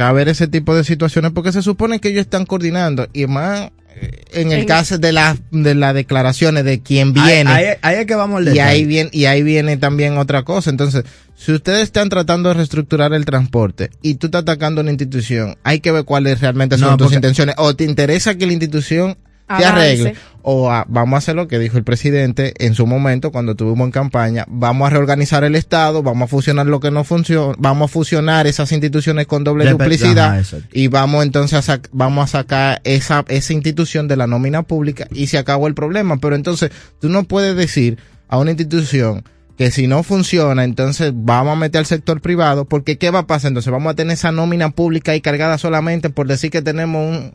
haber 0.04 0.30
ese 0.30 0.48
tipo 0.48 0.76
de 0.76 0.84
situaciones 0.84 1.32
porque 1.32 1.52
se 1.52 1.62
supone 1.62 2.00
que 2.00 2.10
ellos 2.10 2.22
están 2.22 2.46
coordinando 2.46 3.08
y 3.14 3.28
más 3.28 3.70
eh, 4.02 4.24
en 4.32 4.52
el 4.52 4.60
En- 4.62 4.66
caso 4.66 4.98
de 4.98 5.12
las 5.12 5.38
de 5.52 5.76
las 5.76 5.94
declaraciones 5.94 6.64
de 6.64 6.82
quién 6.82 7.14
Ahí- 7.18 7.26
viene. 7.34 7.52
ahí- 7.52 7.78
ahí 7.82 7.96
es 7.98 8.06
que 8.06 8.16
vamos 8.16 8.44
y 8.54 8.60
ahí 8.60 8.86
viene 8.86 9.10
y 9.12 9.26
ahí 9.26 9.44
viene 9.44 9.78
también 9.78 10.18
otra 10.18 10.44
cosa. 10.44 10.70
Entonces 10.70 11.04
si 11.36 11.52
ustedes 11.54 11.84
están 11.84 12.10
tratando 12.10 12.50
de 12.50 12.56
reestructurar 12.56 13.14
el 13.14 13.26
transporte 13.26 13.90
y 14.02 14.16
tú 14.16 14.28
estás 14.28 14.42
atacando 14.44 14.82
una 14.82 14.92
institución 14.92 15.58
hay 15.64 15.80
que 15.80 15.92
ver 15.92 16.06
cuáles 16.06 16.40
realmente 16.42 16.78
son 16.78 16.92
No, 16.92 16.98
tus 16.98 17.06
porque- 17.06 17.16
intenciones. 17.16 17.56
O 17.58 17.76
te 17.76 17.84
interesa 17.84 18.36
que 18.36 18.46
la 18.46 18.54
institución 18.54 19.18
te 19.58 19.66
arregle 19.66 20.16
o 20.52 20.72
a- 20.72 20.84
vamos 20.90 21.14
a 21.14 21.18
hacer 21.20 21.36
lo 21.36 21.48
que 21.48 21.60
dijo 21.60 21.78
el 21.78 21.84
presidente 21.84 22.54
en 22.66 22.74
su 22.74 22.88
momento 22.88 23.32
cuando 23.32 23.52
estuvimos 23.52 23.86
en 23.86 23.92
campaña. 23.92 24.46
Vamos 24.48 24.88
a 24.88 24.90
reorganizar 24.90 25.44
el 25.44 25.56
estado 25.56 26.02
vamos 26.02 26.26
a 26.26 26.28
fusionar 26.28 26.66
lo 26.66 26.80
que 26.80 26.90
no 26.90 27.04
funciona 27.04 27.54
vamos 27.60 27.90
a 27.92 27.94
fusionar 27.94 28.48
esas 28.48 28.72
instituciones 28.72 29.28
con 29.28 29.44
doble 29.44 29.66
duplicidad 29.74 30.40
Ajá, 30.40 30.58
y 30.72 30.88
vamos 30.88 31.24
entonces 31.24 31.70
a 31.70 31.80
vamos 31.92 32.24
a 32.24 32.40
sacar 32.40 32.82
esa 32.84 33.24
esa 33.28 33.54
institución 33.54 34.08
de 34.08 34.18
la 34.18 34.26
nómina 34.26 34.64
pública 34.64 35.08
y 35.12 35.28
se 35.28 35.38
acabó 35.38 35.68
el 35.68 35.76
problema. 35.76 36.18
Pero 36.18 36.36
entonces 36.36 36.72
tú 37.00 37.10
no 37.10 37.24
puedes 37.26 37.56
decir 37.56 37.98
a 38.28 38.38
una 38.40 38.50
institución 38.52 39.24
que 39.58 39.72
si 39.72 39.88
no 39.88 40.04
funciona, 40.04 40.64
entonces 40.64 41.12
vamos 41.14 41.54
a 41.54 41.56
meter 41.60 41.80
al 41.80 41.86
sector 41.86 42.22
privado, 42.22 42.64
porque 42.66 42.98
¿qué 42.98 43.12
va 43.12 43.20
a 43.20 43.28
pasar? 43.28 43.50
Entonces 43.50 43.72
vamos 43.72 43.92
a 43.92 43.96
tener 43.96 44.14
esa 44.14 44.32
nómina 44.32 44.70
pública 44.72 45.12
ahí 45.12 45.20
cargada 45.22 45.58
solamente 45.58 46.10
por 46.10 46.28
decir 46.28 46.50
que 46.50 46.62
tenemos 46.62 47.06
un, 47.06 47.34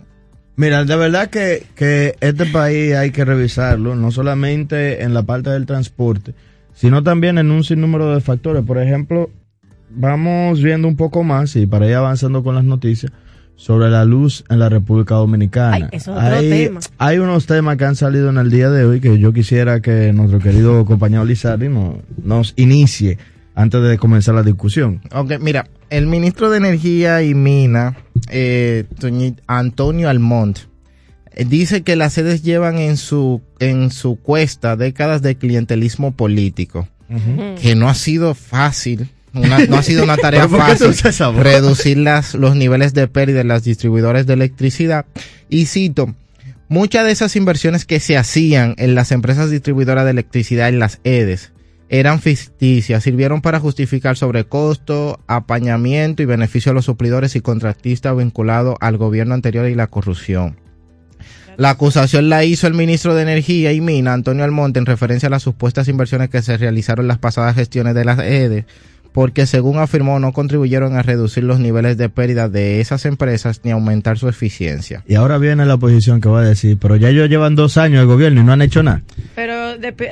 Mira, 0.57 0.85
de 0.85 0.97
verdad 0.97 1.29
que, 1.31 1.65
que 1.75 2.15
este 2.21 2.47
país 2.47 2.95
hay 2.95 3.11
que 3.11 3.25
revisarlo, 3.25 3.97
no 3.97 4.11
solamente 4.13 5.03
en 5.03 5.13
la 5.15 5.23
parte 5.25 5.51
del 5.51 5.67
transporte, 5.67 6.35
sino 6.75 7.03
también 7.03 7.39
en 7.39 7.51
un 7.51 7.65
sinnúmero 7.65 8.15
de 8.15 8.21
factores. 8.21 8.63
Por 8.65 8.79
ejemplo, 8.79 9.31
vamos 9.91 10.63
viendo 10.63 10.87
un 10.89 10.97
poco 10.97 11.23
más 11.25 11.57
y 11.57 11.67
para 11.67 11.89
ir 11.89 11.95
avanzando 11.95 12.43
con 12.45 12.55
las 12.55 12.65
noticias 12.65 13.11
sobre 13.57 13.89
la 13.91 14.05
luz 14.05 14.45
en 14.49 14.59
la 14.59 14.69
República 14.69 15.15
Dominicana. 15.15 15.77
Ay, 15.77 15.83
eso 15.93 16.13
es 16.13 16.23
otro 16.25 16.37
hay, 16.37 16.49
tema. 16.51 16.81
hay 16.99 17.19
unos 17.19 17.47
temas 17.47 17.77
que 17.77 17.85
han 17.85 17.95
salido 17.97 18.29
en 18.31 18.39
el 18.39 18.51
día 18.51 18.71
de 18.71 18.85
hoy 18.85 19.01
que 19.01 19.19
yo 19.19 19.33
quisiera 19.33 19.81
que 19.81 20.13
nuestro 20.13 20.39
querido 20.41 20.85
compañero 20.87 21.25
Lizardi 21.25 21.69
no- 21.69 21.99
nos 22.23 22.53
inicie 22.57 23.19
antes 23.57 23.81
de 23.83 23.97
comenzar 23.99 24.35
la 24.35 24.43
discusión. 24.43 25.01
Ok, 25.13 25.35
mira, 25.41 25.69
el 25.97 26.07
ministro 26.07 26.51
de 26.51 26.59
Energía 26.59 27.23
y 27.23 27.35
Mina, 27.35 27.97
eh, 28.31 28.85
Antonio 29.47 30.09
Almont, 30.09 30.59
eh, 31.33 31.45
dice 31.45 31.83
que 31.83 31.97
las 31.97 32.13
sedes 32.15 32.43
llevan 32.43 32.79
en 32.79 32.97
su, 32.97 33.43
en 33.61 33.91
su 33.91 34.17
cuesta 34.17 34.77
décadas 34.77 35.23
de 35.23 35.37
clientelismo 35.37 36.13
político, 36.13 36.89
que 37.61 37.75
no 37.77 37.89
ha 37.89 37.95
sido 37.95 38.35
fácil. 38.35 39.09
una- 39.35 39.59
no 39.67 39.77
ha 39.77 39.83
sido 39.83 40.05
una 40.05 40.17
tarea 40.27 40.47
¿Pero 40.49 40.57
por 40.59 40.67
qué 40.67 40.85
tú 40.85 40.93
fácil 40.93 41.43
reducir 41.43 41.99
las, 41.99 42.35
los 42.35 42.55
niveles 42.57 42.95
de 42.95 43.09
pérdida 43.09 43.39
de 43.39 43.45
las 43.45 43.65
distribuidores 43.65 44.27
de 44.27 44.35
electricidad. 44.35 45.07
Y 45.49 45.67
cito, 45.67 46.15
muchas 46.69 47.05
de 47.05 47.13
esas 47.13 47.35
inversiones 47.37 47.85
que 47.85 47.99
se 48.01 48.17
hacían 48.17 48.75
en 48.79 48.95
las 48.95 49.11
empresas 49.13 49.51
distribuidoras 49.51 50.05
de 50.05 50.13
electricidad 50.13 50.69
en 50.69 50.79
las 50.79 51.01
EDES 51.05 51.53
eran 51.89 52.21
ficticias, 52.21 53.03
sirvieron 53.03 53.41
para 53.41 53.61
justificar 53.61 54.17
sobrecosto, 54.17 55.21
apañamiento 55.27 56.23
y 56.23 56.27
beneficio 56.27 56.73
a 56.73 56.75
los 56.75 56.87
suplidores 56.87 57.37
y 57.37 57.41
contratistas 57.41 58.17
vinculados 58.17 58.77
al 58.81 58.97
gobierno 58.97 59.35
anterior 59.35 59.69
y 59.69 59.75
la 59.75 59.87
corrupción. 59.89 60.57
La 61.57 61.71
acusación 61.71 62.29
la 62.29 62.45
hizo 62.45 62.67
el 62.67 62.75
ministro 62.75 63.15
de 63.15 63.23
Energía 63.23 63.73
y 63.73 63.81
Mina, 63.81 64.13
Antonio 64.13 64.43
Almonte, 64.45 64.81
en 64.81 64.87
referencia 64.87 65.29
a 65.29 65.31
las 65.31 65.43
supuestas 65.43 65.87
inversiones 65.87 66.29
que 66.29 66.43
se 66.43 66.57
realizaron 66.57 67.05
en 67.05 67.09
las 67.09 67.19
pasadas 67.19 67.55
gestiones 67.55 67.95
de 67.95 68.05
las 68.05 68.19
EDE, 68.19 68.67
porque 69.13 69.47
según 69.47 69.79
afirmó 69.79 70.19
no 70.19 70.33
contribuyeron 70.33 70.97
a 70.97 71.03
reducir 71.03 71.45
los 71.45 71.61
niveles 71.61 71.97
de 71.97 72.09
pérdida 72.09 72.49
de 72.49 72.81
esas 72.81 73.07
empresas 73.07 73.61
ni 73.63 73.71
aumentar 73.71 74.19
su 74.19 74.29
eficiencia. 74.29 75.05
Y 75.07 75.15
ahora 75.15 75.39
viene 75.39 75.65
la 75.65 75.75
oposición 75.75 76.21
que 76.21 76.29
va 76.29 76.41
a 76.41 76.45
decir, 76.45 76.77
pero 76.81 76.97
ya 76.97 77.11
ellos 77.11 77.29
llevan 77.29 77.55
dos 77.55 77.77
años 77.77 78.01
de 78.01 78.07
gobierno 78.07 78.41
y 78.41 78.45
no 78.45 78.53
han 78.53 78.63
hecho 78.63 78.83
nada. 78.83 79.03
Pero 79.37 79.54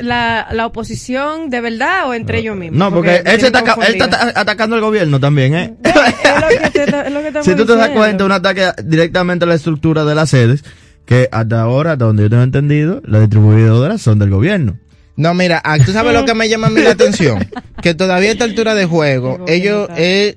la, 0.01 0.49
la 0.53 0.67
oposición, 0.67 1.51
¿de 1.51 1.61
verdad 1.61 2.09
o 2.09 2.15
entre 2.15 2.39
ellos 2.41 2.57
mismos? 2.57 2.79
No, 2.79 2.93
porque, 2.93 3.17
él, 3.17 3.19
se 3.19 3.23
tienen 3.23 3.47
está, 3.47 3.63
ca- 3.65 3.87
él 3.87 3.95
está 4.01 4.41
atacando 4.41 4.77
al 4.77 4.83
gobierno 4.83 5.19
también, 5.21 5.55
¿eh? 5.55 5.75
Es 5.83 5.95
lo 5.95 6.49
que 6.49 6.71
te- 6.71 7.07
es 7.07 7.13
lo 7.13 7.23
que 7.23 7.43
si 7.45 7.55
tú 7.55 7.65
te 7.67 7.77
das 7.77 7.91
cuenta, 7.91 8.25
un 8.25 8.33
ataque 8.33 8.69
directamente 8.85 9.45
a 9.45 9.49
la 9.49 9.55
estructura 9.55 10.05
de 10.05 10.15
las 10.15 10.31
sedes, 10.31 10.65
que 11.07 11.29
hasta 11.33 11.61
ahora, 11.61 11.93
hasta 11.93 12.05
donde 12.05 12.23
yo 12.25 12.31
tengo 12.31 12.43
entendido, 12.43 13.03
las 13.05 13.21
distribuidoras 13.23 14.01
son 14.01 14.19
del 14.19 14.31
gobierno. 14.31 14.79
No, 15.17 15.35
mira, 15.35 15.61
ah, 15.65 15.79
tú 15.85 15.93
sabes 15.93 16.15
lo 16.15 16.25
que 16.27 16.35
me 16.35 16.49
llama 16.49 16.69
a 16.69 16.71
mí 16.71 16.81
la 16.81 16.93
atención, 16.93 17.47
que 17.83 17.95
todavía 17.95 18.31
a 18.31 18.33
esta 18.33 18.45
altura 18.45 18.75
de 18.75 18.87
juego, 18.87 19.45
ellos, 19.47 19.89
eh, 19.97 20.35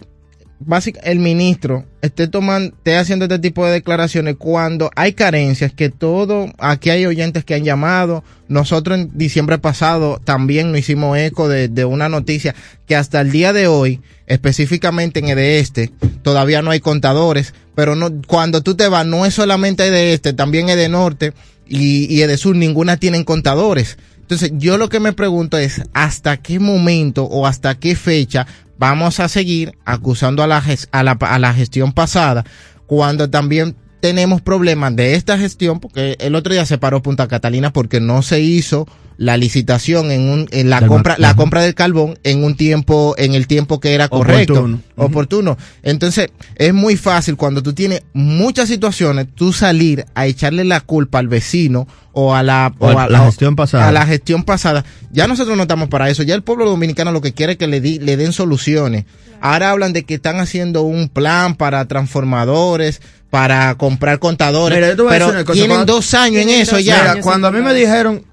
básic- 0.66 1.00
el 1.04 1.20
ministro 1.20 1.86
esté 2.02 2.28
tomando, 2.28 2.76
esté 2.76 2.98
haciendo 2.98 3.26
este 3.26 3.40
tipo 3.40 3.66
de 3.66 3.74
declaraciones 3.74 4.36
cuando 4.38 4.92
hay 4.96 5.14
carencias, 5.14 5.74
que 5.74 5.90
todo, 5.90 6.52
aquí 6.58 6.90
hay 6.90 7.06
oyentes 7.06 7.44
que 7.44 7.56
han 7.56 7.64
llamado, 7.64 8.24
nosotros 8.48 9.00
en 9.00 9.12
diciembre 9.18 9.58
pasado 9.58 10.22
también 10.24 10.72
nos 10.72 10.80
hicimos 10.80 11.18
eco 11.18 11.50
de, 11.50 11.68
de 11.68 11.86
una 11.86 12.10
noticia 12.10 12.54
que 12.88 12.96
hasta 12.96 13.22
el 13.22 13.32
día 13.32 13.54
de 13.54 13.68
hoy, 13.68 14.02
específicamente 14.28 15.20
en 15.20 15.38
Este, 15.38 15.92
todavía 16.22 16.62
no 16.62 16.72
hay 16.72 16.80
contadores, 16.80 17.54
pero 17.76 17.96
no, 17.96 18.10
cuando 18.28 18.62
tú 18.62 18.76
te 18.76 18.88
vas, 18.88 19.06
no 19.06 19.26
es 19.26 19.34
solamente 19.34 20.14
Este, 20.14 20.34
también 20.34 20.70
Norte 20.92 21.34
y, 21.68 22.06
y 22.14 22.38
Sur, 22.38 22.56
ninguna 22.56 22.98
tienen 22.98 23.24
contadores. 23.24 23.98
Entonces, 24.26 24.54
yo 24.56 24.80
lo 24.80 24.90
que 24.90 25.00
me 25.00 25.14
pregunto 25.14 25.56
es, 25.60 25.84
¿hasta 25.94 26.38
qué 26.38 26.60
momento 26.60 27.26
o 27.26 27.46
hasta 27.46 27.76
qué 27.76 27.96
fecha 27.96 28.48
vamos 28.80 29.20
a 29.20 29.30
seguir 29.30 29.78
acusando 29.86 30.42
a 30.42 30.48
la, 30.48 30.64
a 30.92 31.04
la, 31.04 31.12
a 31.12 31.38
la 31.38 31.54
gestión 31.54 31.94
pasada 31.94 32.44
cuando 32.88 33.30
también 33.30 33.76
tenemos 34.06 34.42
problemas 34.42 34.96
de 34.96 35.16
esta 35.16 35.38
gestión? 35.38 35.80
Porque 35.80 36.16
el 36.20 36.36
otro 36.36 36.54
día 36.54 36.66
se 36.66 36.78
paró 36.78 37.02
Punta 37.02 37.28
Catalina 37.28 37.74
porque 37.74 38.00
no 38.00 38.22
se 38.22 38.40
hizo 38.40 38.88
la 39.18 39.38
licitación 39.38 40.12
en 40.12 40.30
un, 40.30 40.48
en 40.52 40.70
la 40.70 40.86
compra, 40.86 41.16
la 41.18 41.36
compra 41.36 41.62
del 41.62 41.74
carbón 41.74 42.20
en 42.24 42.44
un 42.44 42.56
tiempo, 42.58 43.16
en 43.18 43.34
el 43.34 43.48
tiempo 43.48 43.80
que 43.80 43.94
era 43.94 44.10
correcto. 44.10 44.54
Oportuno. 44.54 44.80
Oportuno. 44.98 45.58
Entonces, 45.84 46.28
es 46.56 46.74
muy 46.74 46.98
fácil 46.98 47.38
cuando 47.38 47.64
tú 47.64 47.74
tienes 47.74 48.04
muchas 48.14 48.68
situaciones, 48.68 49.28
tú 49.34 49.54
salir 49.54 50.06
a 50.16 50.28
echarle 50.28 50.66
la 50.66 50.82
culpa 50.82 51.20
al 51.20 51.30
vecino 51.30 51.88
o 52.12 52.36
a 52.36 52.44
la, 52.44 52.74
O 52.78 52.90
a 52.90 53.08
la 53.10 53.26
gestión 53.26 53.56
pasada. 53.56 53.88
a 53.88 53.92
la 53.92 54.06
gestión 54.06 54.44
pasada. 54.44 54.84
Ya 55.12 55.28
nosotros 55.28 55.56
no 55.56 55.64
estamos 55.64 55.88
para 55.90 56.10
eso. 56.10 56.22
Ya 56.24 56.36
el 56.36 56.44
pueblo 56.44 56.66
dominicano 56.70 57.12
lo 57.14 57.22
que 57.22 57.34
quiere 57.34 57.54
es 57.54 57.58
que 57.58 57.68
le, 57.68 57.80
di- 57.82 58.00
le 58.00 58.18
den 58.18 58.34
soluciones. 58.34 59.06
Ahora 59.42 59.72
hablan 59.72 59.94
de 59.94 60.04
que 60.04 60.16
están 60.16 60.40
haciendo 60.42 60.82
un 60.84 61.08
plan 61.08 61.56
para 61.56 61.86
transformadores, 61.86 63.02
para 63.36 63.76
comprar 63.76 64.20
contadores. 64.20 64.78
Mira, 64.80 64.96
pero 65.10 65.28
cosa, 65.28 65.52
tienen 65.54 65.70
cuando- 65.78 65.94
dos 65.96 66.14
años 66.14 66.42
en 66.44 66.50
eso 66.50 66.80
ya. 66.80 67.00
Mira, 67.00 67.22
cuando 67.22 67.48
a 67.48 67.52
mí 67.52 67.62
me 67.62 67.74
dijeron 67.74 68.24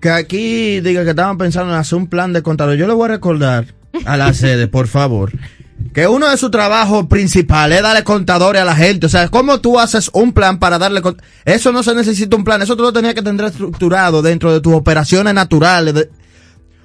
que 0.00 0.10
aquí 0.10 0.80
diga 0.80 1.04
que 1.04 1.10
estaban 1.10 1.38
pensando 1.38 1.72
en 1.72 1.78
hacer 1.78 1.96
un 1.96 2.08
plan 2.08 2.32
de 2.32 2.42
contador, 2.42 2.74
yo 2.76 2.86
le 2.86 2.92
voy 2.92 3.04
a 3.04 3.08
recordar 3.08 3.66
a 4.04 4.16
la 4.16 4.32
sede, 4.34 4.66
por 4.68 4.88
favor, 4.88 5.32
que 5.94 6.06
uno 6.08 6.28
de 6.28 6.36
sus 6.36 6.50
trabajos 6.50 7.06
principales 7.06 7.78
es 7.78 7.82
darle 7.84 8.02
contadores 8.04 8.60
a 8.62 8.64
la 8.64 8.74
gente. 8.74 9.06
O 9.06 9.08
sea, 9.08 9.28
¿cómo 9.28 9.60
tú 9.60 9.78
haces 9.78 10.10
un 10.12 10.32
plan 10.32 10.58
para 10.58 10.78
darle 10.78 11.00
Eso 11.44 11.70
no 11.72 11.82
se 11.84 11.94
necesita 11.94 12.36
un 12.36 12.42
plan, 12.44 12.60
eso 12.62 12.76
tú 12.76 12.82
lo 12.82 12.92
tenías 12.92 13.14
que 13.14 13.22
tener 13.22 13.46
estructurado 13.46 14.22
dentro 14.22 14.52
de 14.52 14.60
tus 14.60 14.74
operaciones 14.74 15.34
naturales. 15.34 15.94
de- 15.94 16.10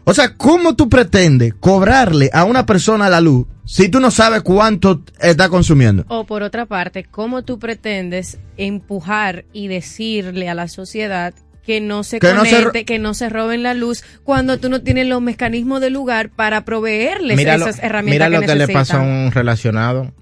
O 0.06 0.14
sea, 0.14 0.36
¿cómo 0.36 0.76
tú 0.76 0.90
pretendes 0.90 1.54
cobrarle 1.60 2.30
a 2.34 2.44
una 2.44 2.66
persona 2.66 3.10
la 3.10 3.22
luz 3.22 3.48
si 3.66 3.88
tú 3.88 4.02
no 4.02 4.12
sabes 4.12 4.42
cuánto 4.42 5.02
está 5.20 5.48
consumiendo? 5.48 6.04
O 6.10 6.26
por 6.26 6.44
otra 6.44 6.66
parte, 6.66 7.06
¿cómo 7.06 7.44
tú 7.44 7.58
pretendes 7.58 8.40
empujar 8.58 9.46
y 9.54 9.68
decirle 9.68 10.50
a 10.50 10.56
la 10.56 10.68
sociedad 10.68 11.34
que 11.66 11.80
no 11.80 12.04
se 12.04 12.20
Que 12.20 12.34
no 12.34 12.44
se 12.44 12.52
conecte, 12.52 12.84
que 12.84 13.00
no 13.00 13.14
se 13.14 13.30
roben 13.30 13.64
la 13.64 13.74
luz, 13.74 14.04
cuando 14.24 14.60
tú 14.60 14.70
no 14.70 14.82
tienes 14.82 15.08
los 15.08 15.22
mecanismos 15.22 15.80
del 15.80 15.94
lugar 15.94 16.30
para 16.30 16.66
proveerles 16.66 17.38
Mira 17.38 17.58
lo, 17.58 17.68
esas 17.68 17.82
herramientas 17.82 18.28
mira 18.28 18.40
lo 18.40 18.42
que, 18.42 18.48
que 18.48 18.56
le 18.56 18.68
pasó 18.68 18.98
a 18.98 19.02
un 19.02 19.32
relacionado. 19.32 20.14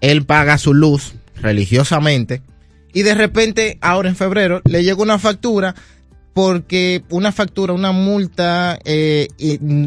Él 0.00 0.24
paga 0.24 0.58
su 0.58 0.74
luz 0.74 1.14
religiosamente 1.40 2.42
y 2.92 3.02
de 3.02 3.14
repente 3.14 3.78
ahora 3.80 4.08
en 4.08 4.16
febrero 4.16 4.62
le 4.64 4.82
llegó 4.82 5.02
una 5.02 5.18
factura 5.18 5.74
porque 6.34 7.02
una 7.10 7.30
factura, 7.32 7.72
una 7.72 7.92
multa, 7.92 8.78
eh, 8.84 9.28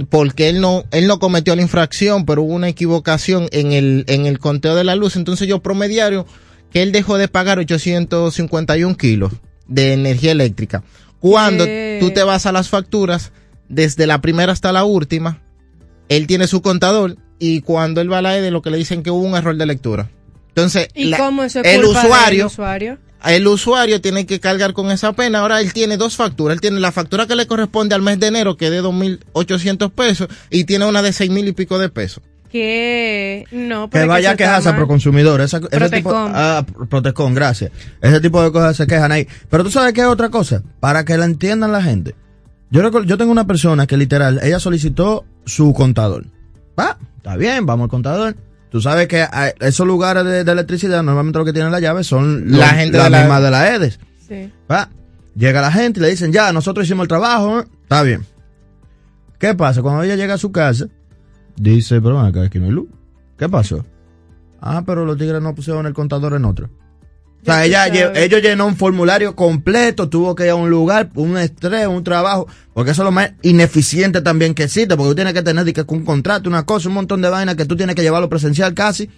porque 0.09 0.47
él 0.49 0.61
no, 0.61 0.85
él 0.91 1.05
no 1.07 1.19
cometió 1.19 1.55
la 1.55 1.61
infracción, 1.61 2.25
pero 2.25 2.41
hubo 2.41 2.53
una 2.53 2.69
equivocación 2.69 3.47
en 3.51 3.73
el, 3.73 4.05
en 4.07 4.25
el 4.25 4.39
conteo 4.39 4.73
de 4.73 4.85
la 4.85 4.95
luz. 4.95 5.17
Entonces 5.17 5.47
yo 5.47 5.61
promediario 5.61 6.25
que 6.71 6.81
él 6.81 6.91
dejó 6.93 7.17
de 7.17 7.27
pagar 7.27 7.59
851 7.59 8.95
kilos 8.97 9.33
de 9.67 9.93
energía 9.93 10.31
eléctrica. 10.31 10.83
Cuando 11.19 11.65
¿Qué? 11.65 11.97
tú 11.99 12.11
te 12.11 12.23
vas 12.23 12.45
a 12.45 12.51
las 12.53 12.69
facturas, 12.69 13.31
desde 13.67 14.07
la 14.07 14.21
primera 14.21 14.53
hasta 14.53 14.71
la 14.71 14.85
última, 14.85 15.41
él 16.07 16.27
tiene 16.27 16.47
su 16.47 16.61
contador 16.61 17.17
y 17.39 17.59
cuando 17.61 17.99
él 17.99 18.11
va 18.11 18.19
a 18.19 18.21
la 18.21 18.37
EDE 18.37 18.51
lo 18.51 18.61
que 18.61 18.71
le 18.71 18.77
dicen 18.77 19.03
que 19.03 19.11
hubo 19.11 19.21
un 19.27 19.35
error 19.35 19.57
de 19.57 19.65
lectura. 19.65 20.09
Entonces, 20.49 20.87
¿Y 20.95 21.05
la- 21.05 21.17
cómo 21.17 21.43
eso 21.43 21.59
es 21.59 21.65
el 21.75 21.81
culpa 21.83 21.99
del 22.03 22.07
usuario, 22.11 22.45
usuario? 22.47 22.97
El 23.25 23.47
usuario 23.47 23.99
tiene 24.01 24.25
que 24.25 24.39
cargar 24.39 24.73
con 24.73 24.91
esa 24.91 25.13
pena. 25.13 25.39
Ahora 25.39 25.59
él 25.61 25.73
tiene 25.73 25.97
dos 25.97 26.15
facturas. 26.15 26.55
Él 26.55 26.61
tiene 26.61 26.79
la 26.79 26.91
factura 26.91 27.27
que 27.27 27.35
le 27.35 27.47
corresponde 27.47 27.95
al 27.95 28.01
mes 28.01 28.19
de 28.19 28.27
enero, 28.27 28.57
que 28.57 28.65
es 28.65 28.71
de 28.71 28.81
2.800 28.83 29.91
pesos, 29.91 30.27
y 30.49 30.63
tiene 30.65 30.85
una 30.85 31.01
de 31.01 31.09
6.000 31.09 31.47
y 31.47 31.51
pico 31.53 31.79
de 31.79 31.89
pesos. 31.89 32.23
Que 32.51 33.43
no, 33.51 33.89
que 33.89 33.93
pero 33.97 34.07
vaya 34.07 34.29
a 34.29 34.31
eso 34.31 34.35
está 34.35 34.43
quejarse 34.45 34.69
a. 34.69 34.75
Proconsumidor. 34.75 35.41
Esa, 35.41 35.57
ese 35.57 35.89
tipo, 35.89 36.09
Protecom. 36.89 37.31
ah, 37.33 37.35
gracias. 37.35 37.71
Ese 38.01 38.21
tipo 38.21 38.41
de 38.41 38.51
cosas 38.51 38.77
se 38.77 38.87
quejan 38.87 39.11
ahí. 39.11 39.27
Pero 39.49 39.63
tú 39.63 39.71
sabes 39.71 39.93
que 39.93 40.01
hay 40.01 40.07
otra 40.07 40.29
cosa, 40.29 40.63
para 40.79 41.03
que 41.03 41.17
la 41.17 41.25
entiendan 41.25 41.71
la 41.73 41.83
gente. 41.83 42.15
Yo, 42.69 42.81
recuerdo- 42.81 43.07
yo 43.07 43.17
tengo 43.17 43.31
una 43.31 43.47
persona 43.47 43.85
que 43.87 43.97
literal, 43.97 44.39
ella 44.43 44.59
solicitó 44.59 45.25
su 45.45 45.73
contador. 45.73 46.25
Va, 46.79 46.97
está 47.17 47.35
bien, 47.35 47.65
vamos 47.65 47.85
al 47.85 47.89
contador. 47.89 48.35
Tú 48.69 48.81
sabes 48.81 49.07
que 49.07 49.25
esos 49.61 49.87
lugares 49.87 50.25
de, 50.25 50.43
de 50.43 50.51
electricidad, 50.51 51.01
normalmente 51.03 51.39
lo 51.39 51.45
que 51.45 51.53
tienen 51.53 51.71
la 51.71 51.79
llave 51.79 52.03
son 52.03 52.51
La 52.51 52.57
los- 52.57 52.69
gente 52.75 52.97
la 52.97 53.03
de 53.05 53.09
la- 53.09 53.19
misma 53.19 53.39
de 53.41 53.51
la 53.51 53.75
EDES. 53.75 53.99
Sí. 54.27 54.51
Va, 54.69 54.89
llega 55.35 55.61
la 55.61 55.71
gente 55.71 55.99
y 55.99 56.03
le 56.03 56.09
dicen, 56.09 56.33
ya, 56.33 56.51
nosotros 56.51 56.85
hicimos 56.85 57.03
el 57.03 57.07
trabajo, 57.07 57.61
¿eh? 57.61 57.63
está 57.83 58.03
bien. 58.03 58.25
¿Qué 59.39 59.53
pasa? 59.55 59.81
Cuando 59.81 60.03
ella 60.03 60.15
llega 60.15 60.33
a 60.33 60.37
su 60.37 60.51
casa, 60.51 60.87
dice, 61.55 62.01
pero 62.01 62.19
acá, 62.19 62.43
aquí 62.43 62.59
no 62.59 62.65
hay 62.65 62.71
luz. 62.71 62.87
¿Qué 63.37 63.47
pasó? 63.47 63.85
Ah, 64.59 64.83
pero 64.85 65.05
los 65.05 65.17
tigres 65.17 65.41
no 65.41 65.53
pusieron 65.55 65.85
el 65.85 65.93
contador 65.93 66.33
en 66.33 66.43
otro. 66.45 66.69
O 67.47 67.49
sea, 67.49 67.63
ella, 67.63 67.87
ellos 67.87 68.41
llenó 68.41 68.65
un 68.65 68.75
formulario 68.75 69.33
completo, 69.33 70.09
tuvo 70.09 70.35
que 70.35 70.43
ir 70.43 70.49
a 70.49 70.55
un 70.55 70.69
lugar, 70.69 71.09
un 71.15 71.37
estrés, 71.37 71.87
un 71.87 72.03
trabajo, 72.03 72.45
porque 72.73 72.91
eso 72.91 73.03
es 73.03 73.05
lo 73.05 73.11
más 73.13 73.31
ineficiente 73.41 74.21
también 74.21 74.53
que 74.53 74.63
existe, 74.63 74.97
porque 74.97 75.11
tú 75.11 75.15
tienes 75.15 75.33
que 75.33 75.43
tener 75.43 75.71
que 75.71 75.85
un 75.87 76.03
contrato, 76.03 76.49
una 76.49 76.65
cosa, 76.65 76.89
un 76.89 76.95
montón 76.95 77.21
de 77.21 77.29
vainas 77.29 77.55
que 77.55 77.63
tú 77.63 77.77
tienes 77.77 77.95
que 77.95 78.01
llevarlo 78.01 78.27
presencial 78.27 78.73
casi. 78.73 79.09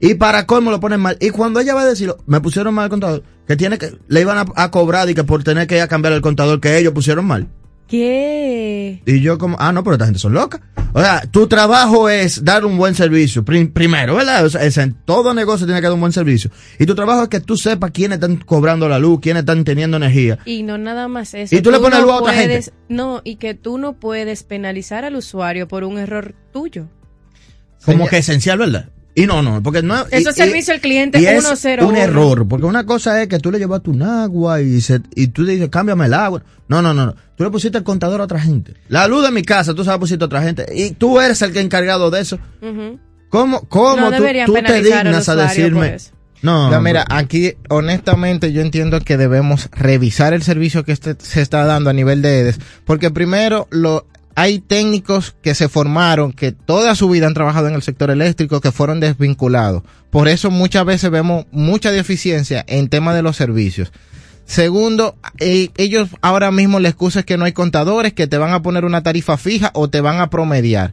Y 0.00 0.14
para 0.14 0.44
colmo 0.44 0.72
lo 0.72 0.80
ponen 0.80 0.98
mal. 0.98 1.16
Y 1.20 1.30
cuando 1.30 1.60
ella 1.60 1.74
va 1.74 1.82
a 1.82 1.86
decirlo, 1.86 2.18
me 2.26 2.40
pusieron 2.40 2.74
mal 2.74 2.86
el 2.86 2.90
contador, 2.90 3.22
que 3.46 3.54
tiene 3.54 3.78
que, 3.78 3.96
le 4.08 4.20
iban 4.20 4.38
a, 4.38 4.44
a 4.56 4.72
cobrar 4.72 5.08
y 5.08 5.14
que 5.14 5.22
por 5.22 5.44
tener 5.44 5.68
que 5.68 5.76
ir 5.76 5.82
a 5.82 5.86
cambiar 5.86 6.14
el 6.14 6.20
contador 6.20 6.60
que 6.60 6.78
ellos 6.78 6.92
pusieron 6.92 7.26
mal. 7.26 7.46
¿Qué? 7.92 9.02
Y 9.04 9.20
yo 9.20 9.36
como, 9.36 9.58
ah, 9.60 9.70
no, 9.70 9.84
pero 9.84 9.94
esta 9.96 10.06
gente 10.06 10.18
son 10.18 10.32
locas. 10.32 10.62
O 10.94 11.00
sea, 11.00 11.20
tu 11.30 11.46
trabajo 11.46 12.08
es 12.08 12.42
dar 12.42 12.64
un 12.64 12.78
buen 12.78 12.94
servicio, 12.94 13.44
prim- 13.44 13.70
primero, 13.70 14.14
¿verdad? 14.16 14.46
O 14.46 14.48
sea, 14.50 14.62
es 14.64 14.78
en 14.78 14.94
todo 15.04 15.34
negocio 15.34 15.66
tiene 15.66 15.80
que 15.82 15.88
dar 15.88 15.92
un 15.94 16.00
buen 16.00 16.12
servicio. 16.12 16.50
Y 16.78 16.86
tu 16.86 16.94
trabajo 16.94 17.24
es 17.24 17.28
que 17.28 17.40
tú 17.40 17.56
sepas 17.58 17.90
quiénes 17.90 18.16
están 18.16 18.36
cobrando 18.38 18.88
la 18.88 18.98
luz, 18.98 19.20
quiénes 19.20 19.42
están 19.42 19.64
teniendo 19.64 19.98
energía. 19.98 20.38
Y 20.46 20.62
no 20.62 20.78
nada 20.78 21.06
más 21.06 21.34
eso. 21.34 21.54
Y 21.54 21.60
tú 21.60 21.70
le 21.70 21.78
pones 21.80 21.98
no 21.98 22.06
luz 22.06 22.12
a 22.14 22.16
otra 22.16 22.32
puedes- 22.32 22.64
gente. 22.66 22.78
No, 22.88 23.20
y 23.24 23.36
que 23.36 23.52
tú 23.52 23.76
no 23.76 23.92
puedes 23.92 24.42
penalizar 24.42 25.04
al 25.04 25.14
usuario 25.16 25.68
por 25.68 25.84
un 25.84 25.98
error 25.98 26.34
tuyo. 26.50 26.88
Como 27.84 28.06
que 28.08 28.18
esencial, 28.18 28.56
¿verdad? 28.58 28.88
Y 29.14 29.26
no, 29.26 29.42
no, 29.42 29.62
porque 29.62 29.82
no 29.82 30.06
Eso 30.10 30.30
es 30.30 30.36
servicio 30.36 30.72
al 30.72 30.80
cliente 30.80 31.20
y 31.20 31.26
es 31.26 31.42
101. 31.46 31.86
un 31.86 31.96
error, 31.96 32.48
porque 32.48 32.64
una 32.64 32.86
cosa 32.86 33.20
es 33.20 33.28
que 33.28 33.38
tú 33.38 33.50
le 33.50 33.58
llevas 33.58 33.82
tu 33.82 33.92
agua 34.02 34.62
y, 34.62 34.80
se, 34.80 35.00
y 35.14 35.26
tú 35.28 35.44
dices, 35.44 35.68
cámbiame 35.68 36.06
el 36.06 36.14
agua. 36.14 36.42
No, 36.68 36.80
no, 36.80 36.94
no, 36.94 37.04
no. 37.04 37.14
Tú 37.36 37.44
le 37.44 37.50
pusiste 37.50 37.76
el 37.76 37.84
contador 37.84 38.22
a 38.22 38.24
otra 38.24 38.40
gente. 38.40 38.72
La 38.88 39.06
luz 39.08 39.22
de 39.22 39.30
mi 39.30 39.42
casa, 39.42 39.74
tú 39.74 39.84
sabes, 39.84 40.00
pusiste 40.00 40.24
a 40.24 40.26
otra 40.26 40.42
gente. 40.42 40.64
Y 40.74 40.92
tú 40.92 41.20
eres 41.20 41.42
el 41.42 41.52
que 41.52 41.60
encargado 41.60 42.10
de 42.10 42.20
eso. 42.20 42.38
¿Cómo, 43.28 43.60
cómo 43.68 43.96
No 43.96 44.06
tú, 44.08 44.12
deberían 44.22 44.46
tú 44.46 44.54
te 44.54 44.82
dignas 44.82 45.28
a 45.28 45.36
decirme? 45.36 45.96
No, 46.42 46.70
No, 46.70 46.80
mira, 46.80 47.04
aquí 47.08 47.52
honestamente 47.68 48.52
yo 48.52 48.62
entiendo 48.62 48.98
que 49.00 49.16
debemos 49.16 49.68
revisar 49.72 50.32
el 50.32 50.42
servicio 50.42 50.84
que 50.84 50.92
este- 50.92 51.16
se 51.18 51.40
está 51.40 51.64
dando 51.64 51.88
a 51.90 51.92
nivel 51.92 52.20
de 52.22 52.40
EDES, 52.40 52.58
porque 52.84 53.10
primero 53.10 53.68
lo 53.70 54.06
hay 54.34 54.58
técnicos 54.58 55.34
que 55.42 55.54
se 55.54 55.68
formaron, 55.68 56.32
que 56.32 56.52
toda 56.52 56.94
su 56.94 57.08
vida 57.08 57.26
han 57.26 57.34
trabajado 57.34 57.68
en 57.68 57.74
el 57.74 57.82
sector 57.82 58.10
eléctrico, 58.10 58.60
que 58.60 58.72
fueron 58.72 59.00
desvinculados. 59.00 59.82
Por 60.10 60.28
eso 60.28 60.50
muchas 60.50 60.84
veces 60.84 61.10
vemos 61.10 61.46
mucha 61.50 61.90
deficiencia 61.90 62.64
en 62.68 62.88
tema 62.88 63.14
de 63.14 63.22
los 63.22 63.36
servicios. 63.36 63.92
Segundo, 64.44 65.16
eh, 65.38 65.70
ellos 65.76 66.08
ahora 66.20 66.50
mismo 66.50 66.80
la 66.80 66.88
excusa 66.88 67.20
es 67.20 67.24
que 67.24 67.38
no 67.38 67.44
hay 67.44 67.52
contadores, 67.52 68.12
que 68.12 68.26
te 68.26 68.38
van 68.38 68.52
a 68.52 68.62
poner 68.62 68.84
una 68.84 69.02
tarifa 69.02 69.36
fija 69.36 69.70
o 69.74 69.88
te 69.88 70.00
van 70.00 70.20
a 70.20 70.30
promediar. 70.30 70.92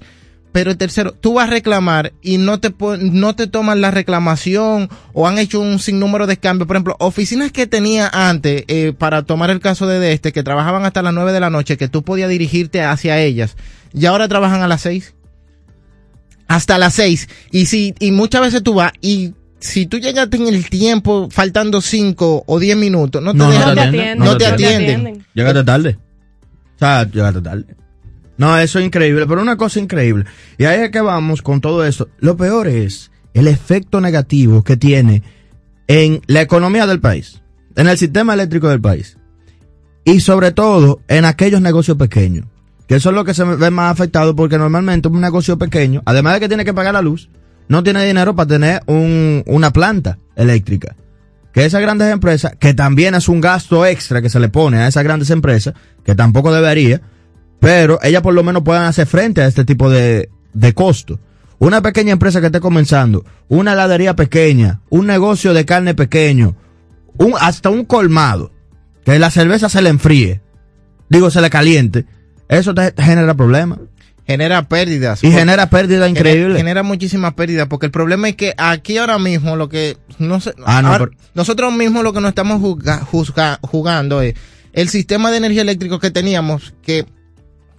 Pero 0.52 0.76
tercero, 0.76 1.12
tú 1.14 1.36
vas 1.36 1.48
a 1.48 1.52
reclamar 1.52 2.14
y 2.24 2.40
no 2.40 2.60
te, 2.60 2.74
no 3.00 3.36
te 3.36 3.46
toman 3.46 3.82
la 3.82 3.92
reclamación 3.92 4.90
o 5.14 5.28
han 5.28 5.38
hecho 5.38 5.60
un 5.60 5.78
sinnúmero 5.78 6.26
de 6.26 6.38
cambios. 6.38 6.68
Por 6.68 6.76
ejemplo, 6.76 6.96
oficinas 7.00 7.52
que 7.52 7.68
tenía 7.68 8.10
antes, 8.12 8.64
eh, 8.68 8.94
para 8.98 9.22
tomar 9.24 9.52
el 9.52 9.60
caso 9.60 9.86
de 9.86 10.12
este, 10.12 10.32
que 10.32 10.42
trabajaban 10.42 10.86
hasta 10.86 11.04
las 11.04 11.14
9 11.14 11.34
de 11.34 11.40
la 11.40 11.52
noche, 11.52 11.78
que 11.78 11.88
tú 11.88 12.04
podías 12.04 12.30
dirigirte 12.30 12.82
hacia 12.82 13.20
ellas, 13.20 13.58
y 13.94 14.08
ahora 14.08 14.28
trabajan 14.28 14.62
a 14.64 14.68
las 14.68 14.82
6. 14.82 15.14
Hasta 16.48 16.80
las 16.80 16.96
6. 16.96 17.30
Y 17.52 17.68
si, 17.68 17.94
y 18.00 18.12
muchas 18.12 18.42
veces 18.42 18.64
tú 18.64 18.74
vas 18.74 18.92
y 19.02 19.34
si 19.60 19.86
tú 19.86 20.00
llegaste 20.00 20.38
en 20.38 20.48
el 20.48 20.68
tiempo 20.70 21.28
faltando 21.30 21.80
5 21.82 22.46
o 22.48 22.60
10 22.60 22.76
minutos, 22.78 23.22
no 23.22 23.34
te, 23.34 23.38
No, 23.38 23.52
no 23.52 23.74
te 23.76 23.82
atienden. 23.82 24.20
no 24.20 24.38
te 24.38 24.46
atienden. 24.48 25.26
Llegaste 25.36 25.64
tarde. 25.64 25.98
O 26.76 26.80
sea, 26.80 27.04
llegaste 27.04 27.42
tarde. 27.42 27.66
No, 28.40 28.58
eso 28.58 28.80
es 28.80 28.86
increíble, 28.86 29.28
pero 29.28 29.42
una 29.42 29.58
cosa 29.58 29.82
increíble. 29.82 30.24
Y 30.58 30.64
ahí 30.64 30.80
es 30.80 30.92
que 30.92 31.02
vamos 31.02 31.42
con 31.42 31.60
todo 31.60 31.86
esto. 31.86 32.08
Lo 32.20 32.38
peor 32.38 32.70
es 32.70 33.12
el 33.34 33.50
efecto 33.50 34.00
negativo 34.00 34.64
que 34.64 34.78
tiene 34.78 35.24
en 35.88 36.22
la 36.26 36.42
economía 36.42 36.88
del 36.88 37.02
país, 37.02 37.42
en 37.76 37.90
el 37.90 37.98
sistema 37.98 38.34
eléctrico 38.34 38.70
del 38.70 38.80
país. 38.80 39.18
Y 40.06 40.22
sobre 40.22 40.54
todo 40.54 41.02
en 41.10 41.26
aquellos 41.26 41.60
negocios 41.60 41.98
pequeños. 41.98 42.46
Que 42.88 42.96
eso 42.96 43.10
es 43.10 43.16
lo 43.16 43.26
que 43.26 43.34
se 43.34 43.44
ve 43.44 43.72
más 43.72 43.92
afectado 43.92 44.34
porque 44.38 44.58
normalmente 44.58 45.10
un 45.10 45.20
negocio 45.20 45.58
pequeño, 45.58 46.02
además 46.06 46.36
de 46.36 46.40
que 46.40 46.48
tiene 46.48 46.64
que 46.64 46.74
pagar 46.74 46.94
la 46.94 47.02
luz, 47.02 47.30
no 47.68 47.84
tiene 47.84 48.06
dinero 48.06 48.38
para 48.38 48.48
tener 48.48 48.82
un, 48.86 49.44
una 49.48 49.74
planta 49.74 50.18
eléctrica. 50.38 50.96
Que 51.52 51.66
esas 51.66 51.82
grandes 51.82 52.10
empresas, 52.10 52.54
que 52.58 52.74
también 52.74 53.16
es 53.16 53.28
un 53.28 53.42
gasto 53.42 53.86
extra 53.86 54.22
que 54.22 54.30
se 54.30 54.40
le 54.40 54.48
pone 54.48 54.78
a 54.78 54.88
esas 54.88 55.04
grandes 55.04 55.30
empresas, 55.30 55.74
que 56.06 56.16
tampoco 56.16 56.54
debería, 56.54 57.02
pero 57.60 58.00
ellas 58.04 58.22
por 58.22 58.34
lo 58.34 58.44
menos 58.44 58.64
puedan 58.64 58.84
hacer 58.86 59.08
frente 59.08 59.42
a 59.42 59.48
este 59.48 59.66
tipo 59.66 59.90
de, 59.90 60.30
de 60.54 60.74
costo. 60.74 61.20
Una 61.60 61.82
pequeña 61.82 62.14
empresa 62.14 62.40
que 62.40 62.46
esté 62.48 62.60
comenzando, 62.62 63.26
una 63.50 63.74
heladería 63.74 64.16
pequeña, 64.16 64.80
un 64.90 65.08
negocio 65.08 65.54
de 65.54 65.66
carne 65.66 65.94
pequeño, 65.94 66.56
un, 67.18 67.34
hasta 67.40 67.70
un 67.70 67.84
colmado, 67.84 68.52
que 69.04 69.20
la 69.20 69.30
cerveza 69.30 69.68
se 69.68 69.82
le 69.82 69.90
enfríe, 69.90 70.42
digo, 71.10 71.30
se 71.32 71.42
le 71.42 71.50
caliente, 71.50 72.06
eso 72.48 72.74
te 72.74 72.94
genera 72.98 73.34
problemas. 73.34 73.80
Genera 74.26 74.68
pérdidas. 74.70 75.24
Y 75.24 75.32
genera 75.32 75.70
pérdida 75.72 76.06
Genera- 76.08 76.10
increíble. 76.30 76.58
Genera 76.60 76.84
muchísimas 76.84 77.34
pérdidas, 77.34 77.68
porque 77.68 77.88
el 77.88 77.92
problema 77.92 78.30
es 78.30 78.36
que 78.36 78.54
aquí 78.58 78.98
ahora 79.00 79.18
mismo 79.18 79.56
lo 79.56 79.70
que 79.70 79.98
no 80.20 80.40
sé, 80.40 80.54
Ah, 80.66 80.82
no, 80.84 80.90
ahora- 80.94 81.06
pero- 81.08 81.18
nosotros 81.34 81.74
mismos 81.74 82.04
lo 82.04 82.14
que 82.14 82.22
nos 82.22 82.30
estamos 82.30 82.62
juzga- 82.62 83.02
juzga- 83.02 83.58
jugando 83.64 84.22
es 84.22 84.36
el 84.72 84.88
sistema 84.88 85.32
de 85.32 85.38
energía 85.38 85.64
eléctrico 85.64 86.00
que 86.00 86.12
teníamos, 86.12 86.76
que 86.84 87.06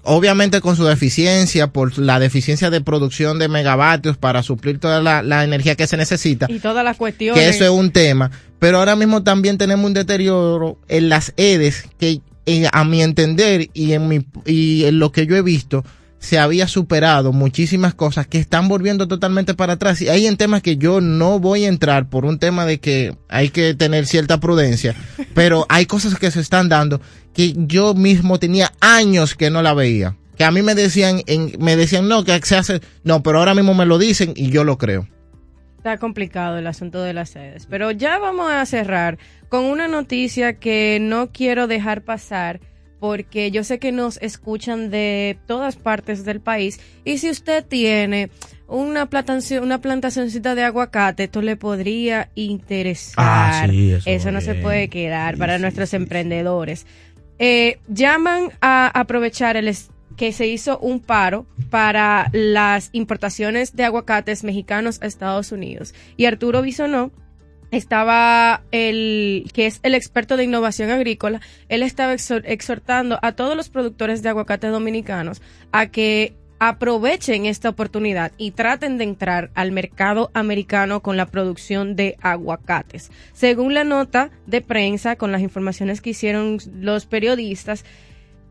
obviamente 0.02 0.60
con 0.60 0.76
su 0.76 0.84
deficiencia, 0.84 1.68
por 1.68 1.98
la 1.98 2.18
deficiencia 2.18 2.70
de 2.70 2.80
producción 2.80 3.38
de 3.38 3.48
megavatios 3.48 4.16
para 4.16 4.42
suplir 4.42 4.78
toda 4.78 5.00
la, 5.00 5.22
la 5.22 5.44
energía 5.44 5.74
que 5.74 5.86
se 5.86 5.96
necesita, 5.96 6.46
Y 6.48 6.58
todas 6.58 6.84
las 6.84 6.96
cuestiones. 6.96 7.40
que 7.42 7.48
eso 7.48 7.64
es 7.64 7.70
un 7.70 7.90
tema, 7.90 8.30
pero 8.58 8.78
ahora 8.78 8.96
mismo 8.96 9.22
también 9.22 9.58
tenemos 9.58 9.84
un 9.86 9.94
deterioro 9.94 10.78
en 10.88 11.08
las 11.08 11.32
EDES 11.36 11.84
que 11.98 12.20
eh, 12.46 12.66
a 12.72 12.84
mi 12.84 13.02
entender 13.02 13.68
y 13.74 13.92
en 13.92 14.08
mi 14.08 14.24
y 14.46 14.84
en 14.84 14.98
lo 14.98 15.12
que 15.12 15.26
yo 15.26 15.36
he 15.36 15.42
visto 15.42 15.84
se 16.20 16.38
había 16.38 16.68
superado 16.68 17.32
muchísimas 17.32 17.94
cosas 17.94 18.26
que 18.26 18.38
están 18.38 18.68
volviendo 18.68 19.08
totalmente 19.08 19.54
para 19.54 19.72
atrás 19.72 20.00
y 20.02 20.08
hay 20.08 20.26
en 20.26 20.36
temas 20.36 20.62
que 20.62 20.76
yo 20.76 21.00
no 21.00 21.40
voy 21.40 21.64
a 21.64 21.68
entrar 21.68 22.08
por 22.08 22.26
un 22.26 22.38
tema 22.38 22.66
de 22.66 22.78
que 22.78 23.16
hay 23.28 23.48
que 23.48 23.74
tener 23.74 24.06
cierta 24.06 24.38
prudencia, 24.38 24.94
pero 25.34 25.66
hay 25.68 25.86
cosas 25.86 26.16
que 26.18 26.30
se 26.30 26.40
están 26.40 26.68
dando 26.68 27.00
que 27.34 27.54
yo 27.56 27.94
mismo 27.94 28.38
tenía 28.38 28.72
años 28.80 29.34
que 29.34 29.50
no 29.50 29.62
la 29.62 29.74
veía. 29.74 30.16
Que 30.36 30.44
a 30.44 30.50
mí 30.50 30.62
me 30.62 30.74
decían, 30.74 31.22
en, 31.26 31.52
me 31.58 31.76
decían, 31.76 32.08
no, 32.08 32.24
que 32.24 32.38
se 32.42 32.56
hace, 32.56 32.80
no, 33.04 33.22
pero 33.22 33.38
ahora 33.38 33.54
mismo 33.54 33.74
me 33.74 33.86
lo 33.86 33.98
dicen 33.98 34.32
y 34.36 34.50
yo 34.50 34.64
lo 34.64 34.78
creo. 34.78 35.06
Está 35.76 35.96
complicado 35.96 36.58
el 36.58 36.66
asunto 36.66 37.02
de 37.02 37.12
las 37.12 37.30
sedes. 37.30 37.66
Pero 37.66 37.90
ya 37.90 38.18
vamos 38.18 38.50
a 38.50 38.64
cerrar 38.66 39.18
con 39.48 39.64
una 39.64 39.88
noticia 39.88 40.54
que 40.54 40.98
no 41.00 41.30
quiero 41.30 41.66
dejar 41.66 42.04
pasar 42.04 42.60
porque 43.00 43.50
yo 43.50 43.64
sé 43.64 43.78
que 43.78 43.90
nos 43.90 44.18
escuchan 44.18 44.90
de 44.90 45.38
todas 45.46 45.76
partes 45.76 46.24
del 46.24 46.40
país 46.40 46.78
y 47.04 47.18
si 47.18 47.30
usted 47.30 47.64
tiene 47.64 48.30
una 48.68 49.06
plantación, 49.06 49.64
una 49.64 49.80
plantacioncita 49.80 50.54
de 50.54 50.62
aguacate, 50.62 51.24
esto 51.24 51.42
le 51.42 51.56
podría 51.56 52.30
interesar. 52.36 53.14
Ah, 53.16 53.66
sí, 53.68 53.96
eso 54.04 54.30
no 54.30 54.40
se 54.40 54.54
puede 54.54 54.88
quedar 54.88 55.36
para 55.36 55.58
nuestros 55.58 55.92
emprendedores. 55.94 56.86
Eh, 57.38 57.78
llaman 57.88 58.52
a 58.60 58.86
aprovechar 58.86 59.56
el 59.56 59.74
que 60.16 60.32
se 60.32 60.46
hizo 60.46 60.78
un 60.78 61.00
paro 61.00 61.46
para 61.70 62.28
las 62.32 62.90
importaciones 62.92 63.74
de 63.74 63.84
aguacates 63.84 64.44
mexicanos 64.44 65.00
a 65.00 65.06
Estados 65.06 65.50
Unidos. 65.50 65.94
Y 66.18 66.26
Arturo 66.26 66.60
Bisonó 66.60 67.10
estaba 67.70 68.62
el 68.72 69.50
que 69.52 69.66
es 69.66 69.80
el 69.82 69.94
experto 69.94 70.36
de 70.36 70.44
innovación 70.44 70.90
agrícola, 70.90 71.40
él 71.68 71.82
estaba 71.82 72.14
exhor- 72.14 72.44
exhortando 72.46 73.18
a 73.22 73.32
todos 73.32 73.56
los 73.56 73.68
productores 73.68 74.22
de 74.22 74.28
aguacate 74.28 74.68
dominicanos 74.68 75.42
a 75.72 75.86
que 75.86 76.34
aprovechen 76.62 77.46
esta 77.46 77.70
oportunidad 77.70 78.32
y 78.36 78.50
traten 78.50 78.98
de 78.98 79.04
entrar 79.04 79.50
al 79.54 79.72
mercado 79.72 80.30
americano 80.34 81.00
con 81.00 81.16
la 81.16 81.24
producción 81.24 81.96
de 81.96 82.16
aguacates. 82.20 83.10
Según 83.32 83.72
la 83.72 83.82
nota 83.82 84.30
de 84.46 84.60
prensa, 84.60 85.16
con 85.16 85.32
las 85.32 85.40
informaciones 85.40 86.02
que 86.02 86.10
hicieron 86.10 86.58
los 86.74 87.06
periodistas, 87.06 87.86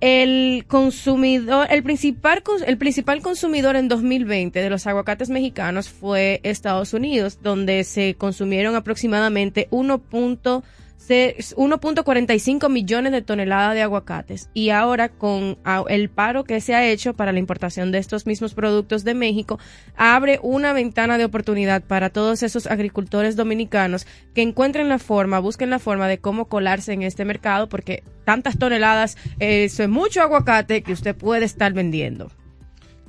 el 0.02 0.66
consumidor, 0.68 1.68
el 1.70 1.84
principal, 1.84 2.42
el 2.66 2.78
principal 2.78 3.22
consumidor 3.22 3.76
en 3.76 3.88
2020 3.90 4.60
de 4.60 4.70
los 4.70 4.88
aguacates 4.88 5.30
mexicanos 5.30 5.90
fue 5.90 6.40
Estados 6.44 6.94
Unidos, 6.94 7.40
donde 7.42 7.84
se 7.84 8.16
consumieron 8.16 8.76
aproximadamente 8.76 9.68
1.0 9.72 10.64
se- 10.64 10.64
1.45 11.10 12.70
millones 12.70 13.12
de 13.12 13.22
toneladas 13.22 13.76
de 13.76 13.82
aguacates. 13.82 14.50
Y 14.54 14.70
ahora 14.70 15.10
con 15.10 15.58
el 15.88 16.10
paro 16.10 16.44
que 16.44 16.62
se 16.62 16.76
ha 16.76 16.86
hecho 16.86 17.14
para 17.14 17.32
la 17.32 17.40
importación 17.40 17.92
de 17.92 17.98
estos 17.98 18.26
mismos 18.26 18.54
productos 18.54 19.04
de 19.04 19.14
México, 19.14 19.60
abre 19.96 20.40
una 20.42 20.74
ventana 20.74 21.18
de 21.18 21.26
oportunidad 21.26 21.84
para 21.84 22.10
todos 22.10 22.44
esos 22.44 22.68
agricultores 22.68 23.36
dominicanos 23.36 24.08
que 24.34 24.42
encuentren 24.42 24.90
la 24.90 25.00
forma, 25.00 25.40
busquen 25.40 25.70
la 25.70 25.80
forma 25.80 26.08
de 26.08 26.20
cómo 26.20 26.46
colarse 26.46 26.94
en 26.94 27.02
este 27.02 27.26
mercado, 27.26 27.70
porque 27.70 28.04
tantas 28.26 28.58
toneladas, 28.58 29.18
eh, 29.40 29.64
eso 29.66 29.84
es 29.84 29.90
mucho 29.90 30.22
aguacate 30.22 30.84
que 30.84 30.94
usted 30.94 31.16
puede 31.16 31.46
estar 31.46 31.74
vendiendo. 31.74 32.32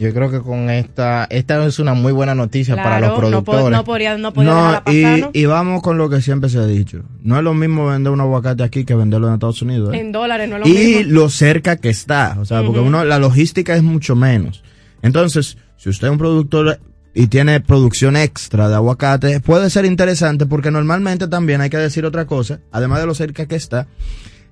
Yo 0.00 0.14
creo 0.14 0.30
que 0.30 0.40
con 0.40 0.70
esta, 0.70 1.26
esta 1.28 1.62
es 1.66 1.78
una 1.78 1.92
muy 1.92 2.12
buena 2.12 2.34
noticia 2.34 2.74
para 2.74 3.00
los 3.00 3.10
Claro, 3.10 3.30
no, 3.30 3.44
po- 3.44 3.52
productores. 3.52 3.78
no 3.78 3.84
podía, 3.84 4.16
no 4.16 4.32
podía 4.32 4.50
No, 4.50 4.56
dejarla 4.56 4.82
y, 4.92 5.02
pasar, 5.02 5.20
¿no? 5.20 5.30
y 5.34 5.44
vamos 5.44 5.82
con 5.82 5.98
lo 5.98 6.08
que 6.08 6.22
siempre 6.22 6.48
se 6.48 6.58
ha 6.58 6.64
dicho. 6.64 7.02
No 7.22 7.36
es 7.36 7.44
lo 7.44 7.52
mismo 7.52 7.86
vender 7.86 8.10
un 8.10 8.20
aguacate 8.22 8.62
aquí 8.62 8.84
que 8.86 8.94
venderlo 8.94 9.28
en 9.28 9.34
Estados 9.34 9.60
Unidos. 9.60 9.92
¿eh? 9.94 10.00
En 10.00 10.10
dólares, 10.10 10.48
no 10.48 10.56
es 10.56 10.60
lo 10.62 10.66
y 10.68 10.72
mismo. 10.96 11.12
lo 11.12 11.28
cerca 11.28 11.76
que 11.76 11.90
está. 11.90 12.38
O 12.40 12.46
sea, 12.46 12.62
porque 12.62 12.78
Ujú. 12.80 12.88
uno, 12.88 13.04
la 13.04 13.18
logística 13.18 13.76
es 13.76 13.82
mucho 13.82 14.16
menos. 14.16 14.64
Entonces, 15.02 15.58
si 15.76 15.90
usted 15.90 16.06
es 16.08 16.12
un 16.12 16.18
productor 16.18 16.80
y 17.12 17.26
tiene 17.26 17.60
producción 17.60 18.16
extra 18.16 18.70
de 18.70 18.76
aguacate, 18.76 19.40
puede 19.40 19.68
ser 19.68 19.84
interesante 19.84 20.46
porque 20.46 20.70
normalmente 20.70 21.28
también 21.28 21.60
hay 21.60 21.68
que 21.68 21.76
decir 21.76 22.06
otra 22.06 22.24
cosa, 22.24 22.60
además 22.72 23.00
de 23.00 23.06
lo 23.06 23.14
cerca 23.14 23.44
que 23.44 23.56
está, 23.56 23.86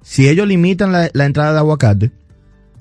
si 0.03 0.29
ellos 0.29 0.47
limitan 0.47 0.93
la, 0.93 1.09
la 1.15 1.25
entrada 1.25 1.53
de 1.55 1.59
aguacate 1.61 2.11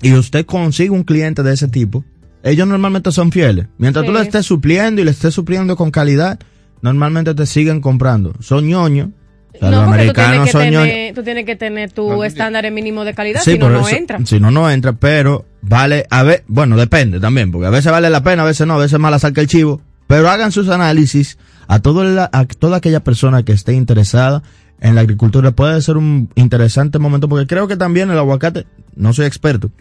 y 0.02 0.12
usted 0.12 0.44
consigue 0.44 0.90
un 0.90 1.04
cliente 1.04 1.42
de 1.42 1.54
ese 1.54 1.68
tipo, 1.68 2.04
ellos 2.42 2.66
normalmente 2.68 3.10
son 3.12 3.32
fieles. 3.32 3.66
Mientras 3.78 4.04
tú 4.04 4.12
le 4.12 4.20
estés 4.20 4.46
supliendo 4.46 5.00
y 5.00 5.04
le 5.04 5.10
estés 5.10 5.34
supliendo 5.34 5.76
con 5.76 5.90
calidad, 5.90 6.38
normalmente 6.82 7.34
te 7.34 7.46
siguen 7.46 7.80
comprando. 7.80 8.34
Son 8.40 8.66
ñoños. 8.66 9.08
O 9.54 9.58
sea, 9.58 9.70
No, 9.70 9.76
los 9.78 9.86
tú 9.86 9.90
tienes, 9.92 10.08
americanos 10.12 10.46
que 10.46 10.52
son 10.52 10.60
tener, 10.60 11.14
tú 11.14 11.22
tienes 11.24 11.44
que 11.44 11.56
tener 11.56 11.90
tu 11.92 12.08
No, 12.08 12.16
tú 12.16 12.24
estándar 12.24 12.70
mínimo 12.70 13.04
de 13.04 13.14
calidad, 13.14 13.40
Sí, 13.42 13.52
si 13.52 13.58
no, 13.58 13.70
no 13.70 13.88
entra. 13.88 14.18
Si 14.24 14.38
no, 14.38 14.50
no 14.52 14.70
entra, 14.70 14.92
pero 14.92 15.46
vale, 15.62 16.06
a 16.10 16.22
ver, 16.22 16.44
bueno, 16.46 16.76
depende 16.76 17.18
también, 17.18 17.50
porque 17.50 17.66
a 17.66 17.70
veces 17.70 17.90
vale 17.90 18.08
la 18.10 18.22
pena, 18.22 18.42
a 18.42 18.46
veces 18.46 18.66
no, 18.68 18.74
a 18.74 18.78
veces 18.78 18.98
más 19.00 19.10
la 19.10 19.18
saca 19.18 19.40
el 19.40 19.48
chivo, 19.48 19.80
pero 20.06 20.28
hagan 20.30 20.52
sus 20.52 20.68
análisis 20.68 21.38
a, 21.66 21.80
todo 21.80 22.04
la- 22.04 22.30
a 22.32 22.44
toda 22.44 22.76
aquella 22.76 23.00
persona 23.00 23.42
que 23.42 23.52
esté 23.52 23.72
interesada 23.72 24.44
en 24.80 24.94
la 24.94 25.00
agricultura. 25.00 25.50
Puede 25.50 25.80
ser 25.82 25.96
un 25.96 26.30
interesante 26.36 27.00
momento, 27.00 27.28
porque 27.28 27.48
creo 27.48 27.66
que 27.66 27.76
también 27.76 28.10
el 28.12 28.18
aguacate, 28.18 28.64
no 28.94 29.12
soy 29.12 29.26
experto, 29.26 29.72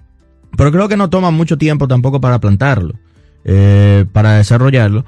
pero 0.56 0.72
creo 0.72 0.88
que 0.88 0.98
no 0.98 1.10
toma 1.10 1.32
mucho 1.32 1.58
tiempo 1.58 1.88
tampoco 1.88 2.22
para 2.22 2.40
plantarlo, 2.40 2.94
eh, 3.44 4.06
para 4.12 4.38
desarrollarlo. 4.38 5.06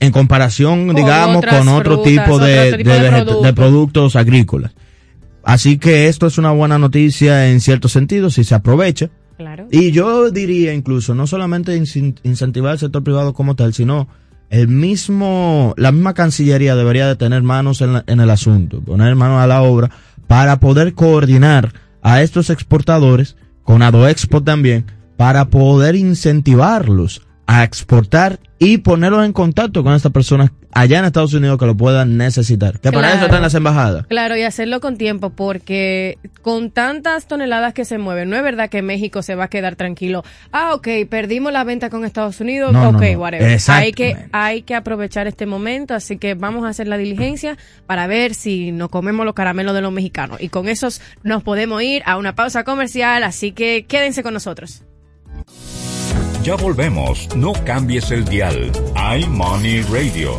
En 0.00 0.12
comparación, 0.12 0.86
Con 0.86 0.96
digamos, 0.96 1.44
con 1.44 1.68
otro 1.68 1.96
frutas, 2.02 2.24
tipo 2.24 2.38
de, 2.38 2.58
otro 2.68 2.78
tipo 2.78 2.90
de 2.90 3.00
de 3.00 3.10
veget- 3.10 3.42
de 3.42 3.52
productos. 3.52 4.16
agrícolas. 4.16 4.72
Así 5.44 5.78
que 5.78 6.08
esto 6.08 6.26
es 6.26 6.38
una 6.38 6.52
buena 6.52 6.78
noticia 6.78 7.50
en 7.50 7.60
cierto 7.60 7.88
sentido 7.88 8.30
si 8.30 8.44
se 8.44 8.54
aprovecha. 8.54 9.10
Claro. 9.36 9.66
Y 9.70 9.90
yo 9.90 10.30
diría 10.30 10.72
incluso, 10.74 11.14
no 11.14 11.26
solamente 11.26 11.74
incentivar 11.76 12.72
el 12.74 12.78
sector 12.78 13.02
privado 13.02 13.32
como 13.34 13.56
tal, 13.56 13.72
sino 13.74 14.06
el 14.50 14.68
mismo, 14.68 15.74
la 15.76 15.92
misma 15.92 16.12
Cancillería 16.14 16.74
debería 16.76 17.06
de 17.06 17.16
tener 17.16 17.42
manos 17.42 17.80
en, 17.80 17.92
la- 17.94 18.04
en 18.06 18.20
el 18.20 18.30
asunto, 18.30 18.80
poner 18.80 19.14
manos 19.16 19.40
a 19.40 19.46
la 19.46 19.62
obra 19.62 19.90
para 20.26 20.60
poder 20.60 20.92
coordinar 20.94 21.72
a 22.02 22.20
estos 22.22 22.50
exportadores, 22.50 23.36
con 23.70 23.82
Adoexpo 23.82 24.42
también, 24.42 24.84
para 25.16 25.44
poder 25.44 25.94
incentivarlos 25.94 27.22
a 27.46 27.62
exportar 27.62 28.40
y 28.58 28.78
ponerlos 28.78 29.24
en 29.24 29.32
contacto 29.32 29.84
con 29.84 29.94
estas 29.94 30.10
personas 30.10 30.50
allá 30.72 30.98
en 30.98 31.04
Estados 31.04 31.34
Unidos 31.34 31.58
que 31.58 31.66
lo 31.66 31.76
puedan 31.76 32.16
necesitar. 32.16 32.80
Que 32.80 32.92
para 32.92 33.14
eso 33.14 33.24
están 33.26 33.42
las 33.42 33.54
embajadas. 33.54 34.06
Claro, 34.06 34.36
y 34.36 34.42
hacerlo 34.42 34.80
con 34.80 34.96
tiempo, 34.96 35.30
porque 35.30 36.18
con 36.42 36.70
tantas 36.70 37.26
toneladas 37.26 37.74
que 37.74 37.84
se 37.84 37.98
mueven, 37.98 38.30
no 38.30 38.36
es 38.36 38.42
verdad 38.42 38.68
que 38.70 38.82
México 38.82 39.22
se 39.22 39.34
va 39.34 39.44
a 39.44 39.48
quedar 39.48 39.76
tranquilo. 39.76 40.24
Ah, 40.52 40.74
ok, 40.74 40.88
perdimos 41.08 41.52
la 41.52 41.64
venta 41.64 41.90
con 41.90 42.04
Estados 42.04 42.40
Unidos, 42.40 42.72
No, 42.72 42.90
ok, 42.90 43.02
no. 43.12 43.18
whatever. 43.20 43.58
Hay 43.68 43.92
que, 43.92 44.16
hay 44.32 44.62
que 44.62 44.74
aprovechar 44.74 45.26
este 45.26 45.46
momento, 45.46 45.94
así 45.94 46.18
que 46.18 46.34
vamos 46.34 46.64
a 46.64 46.68
hacer 46.68 46.88
la 46.88 46.96
diligencia 46.96 47.56
para 47.86 48.06
ver 48.06 48.34
si 48.34 48.72
nos 48.72 48.88
comemos 48.88 49.24
los 49.26 49.34
caramelos 49.34 49.74
de 49.74 49.80
los 49.80 49.92
mexicanos. 49.92 50.40
Y 50.40 50.48
con 50.48 50.68
esos 50.68 51.00
nos 51.22 51.42
podemos 51.42 51.82
ir 51.82 52.02
a 52.06 52.16
una 52.16 52.34
pausa 52.34 52.64
comercial, 52.64 53.24
así 53.24 53.52
que 53.52 53.86
quédense 53.86 54.22
con 54.22 54.34
nosotros. 54.34 54.82
Ya 56.42 56.54
volvemos, 56.54 57.28
no 57.36 57.52
cambies 57.64 58.10
el 58.10 58.24
dial. 58.24 58.70
iMoney 59.18 59.82
Radio. 59.82 60.38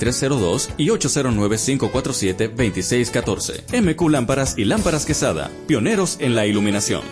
809-687-2302 0.00 0.70
y 0.76 0.88
809-547-2614. 0.88 3.80
MQ 3.80 4.10
Lámparas 4.10 4.58
y 4.58 4.64
Lámparas 4.64 5.06
Quesada, 5.06 5.52
pioneros 5.66 6.16
en 6.20 6.34
la 6.34 6.46
iluminación. 6.46 7.02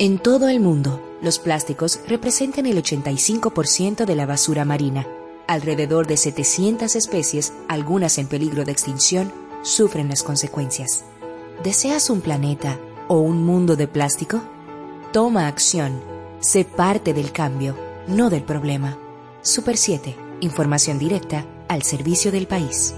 En 0.00 0.20
todo 0.20 0.48
el 0.48 0.60
mundo, 0.60 1.02
los 1.22 1.40
plásticos 1.40 1.98
representan 2.06 2.66
el 2.66 2.80
85% 2.80 4.04
de 4.04 4.14
la 4.14 4.26
basura 4.26 4.64
marina. 4.64 5.08
Alrededor 5.48 6.06
de 6.06 6.16
700 6.16 6.94
especies, 6.94 7.52
algunas 7.66 8.18
en 8.18 8.28
peligro 8.28 8.64
de 8.64 8.70
extinción, 8.70 9.32
sufren 9.62 10.08
las 10.08 10.22
consecuencias. 10.22 11.04
¿Deseas 11.64 12.10
un 12.10 12.20
planeta 12.20 12.78
o 13.08 13.18
un 13.18 13.44
mundo 13.44 13.74
de 13.74 13.88
plástico? 13.88 14.40
Toma 15.12 15.48
acción. 15.48 16.00
Sé 16.38 16.64
parte 16.64 17.12
del 17.12 17.32
cambio, 17.32 17.74
no 18.06 18.30
del 18.30 18.44
problema. 18.44 18.96
Super 19.42 19.76
7. 19.76 20.16
Información 20.40 20.98
directa 20.98 21.46
al 21.68 21.82
servicio 21.82 22.32
del 22.32 22.46
país. 22.46 22.94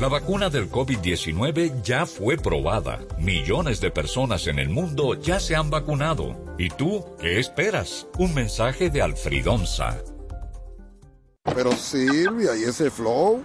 La 0.00 0.08
vacuna 0.08 0.50
del 0.50 0.68
COVID-19 0.68 1.82
ya 1.82 2.06
fue 2.06 2.36
probada. 2.36 2.98
Millones 3.18 3.80
de 3.80 3.92
personas 3.92 4.48
en 4.48 4.58
el 4.58 4.68
mundo 4.68 5.14
ya 5.14 5.38
se 5.38 5.54
han 5.54 5.70
vacunado. 5.70 6.34
¿Y 6.58 6.70
tú 6.70 7.04
qué 7.20 7.38
esperas? 7.38 8.08
Un 8.18 8.34
mensaje 8.34 8.90
de 8.90 9.00
Alfridonza. 9.00 9.96
Pero 11.44 11.70
Silvia, 11.72 12.56
¿y 12.56 12.64
ese 12.64 12.90
flow? 12.90 13.44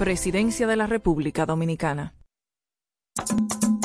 Presidencia 0.00 0.66
de 0.66 0.76
la 0.76 0.86
República 0.86 1.44
Dominicana. 1.44 2.14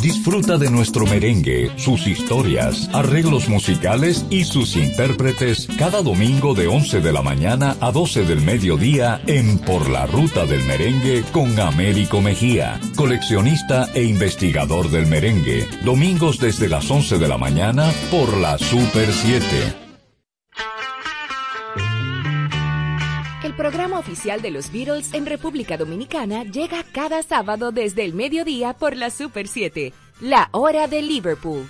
Disfruta 0.02 0.58
de 0.58 0.72
nuestro 0.72 1.06
merengue, 1.06 1.70
sus 1.76 2.08
historias, 2.08 2.90
arreglos 2.94 3.50
musicales 3.50 4.26
y 4.30 4.46
sus 4.46 4.78
intérpretes 4.78 5.68
cada 5.78 6.02
domingo 6.02 6.54
de 6.54 6.68
11 6.68 7.02
de 7.02 7.12
la 7.12 7.22
mañana 7.22 7.76
a 7.82 7.92
12 7.92 8.24
del 8.24 8.40
mediodía 8.40 9.22
en 9.28 9.60
Por 9.60 9.90
la 9.90 10.08
Ruta 10.08 10.46
del 10.46 10.64
Merengue 10.64 11.26
con 11.34 11.60
Américo 11.60 12.22
Mejía, 12.22 12.80
coleccionista 12.96 13.90
e 13.94 14.06
investigador 14.06 14.90
del 14.90 15.08
merengue. 15.08 15.68
Domingos 15.84 16.40
desde 16.40 16.70
las 16.70 16.90
11 16.90 17.18
de 17.18 17.28
la 17.28 17.38
mañana 17.38 17.92
por 18.10 18.38
la 18.38 18.58
Super 18.58 19.12
7. 19.12 19.85
Programa 23.56 24.00
oficial 24.00 24.42
de 24.42 24.52
los 24.52 24.72
Beatles 24.72 25.14
en 25.14 25.26
República 25.26 25.78
Dominicana 25.78 26.44
llega 26.44 26.84
cada 26.92 27.24
sábado 27.24 27.72
desde 27.72 28.04
el 28.04 28.14
mediodía 28.14 28.74
por 28.74 28.96
la 28.96 29.10
Super 29.10 29.48
7, 29.48 29.94
la 30.22 30.50
hora 30.52 30.88
de 30.88 31.02
Liverpool. 31.02 31.68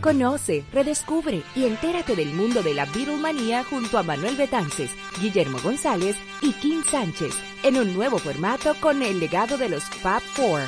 Conoce, 0.00 0.64
redescubre 0.72 1.42
y 1.54 1.64
entérate 1.66 2.16
del 2.16 2.32
mundo 2.32 2.64
de 2.64 2.74
la 2.74 2.86
Beatlemanía 2.86 3.62
junto 3.62 3.98
a 3.98 4.02
Manuel 4.02 4.34
Betances, 4.34 4.90
Guillermo 5.20 5.58
González 5.62 6.16
y 6.40 6.52
Kim 6.54 6.82
Sánchez 6.82 7.34
en 7.62 7.76
un 7.76 7.94
nuevo 7.94 8.18
formato 8.18 8.74
con 8.80 9.00
el 9.02 9.20
legado 9.20 9.56
de 9.58 9.68
los 9.68 9.84
Fab 9.84 10.20
Four. 10.22 10.62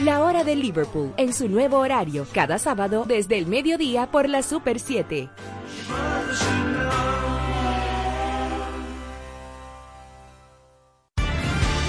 La 0.00 0.24
hora 0.24 0.42
de 0.42 0.56
Liverpool 0.56 1.14
en 1.16 1.32
su 1.32 1.48
nuevo 1.48 1.78
horario, 1.78 2.26
cada 2.32 2.58
sábado 2.58 3.04
desde 3.06 3.38
el 3.38 3.46
mediodía 3.46 4.10
por 4.10 4.28
la 4.28 4.42
Super 4.42 4.80
7. 4.80 5.28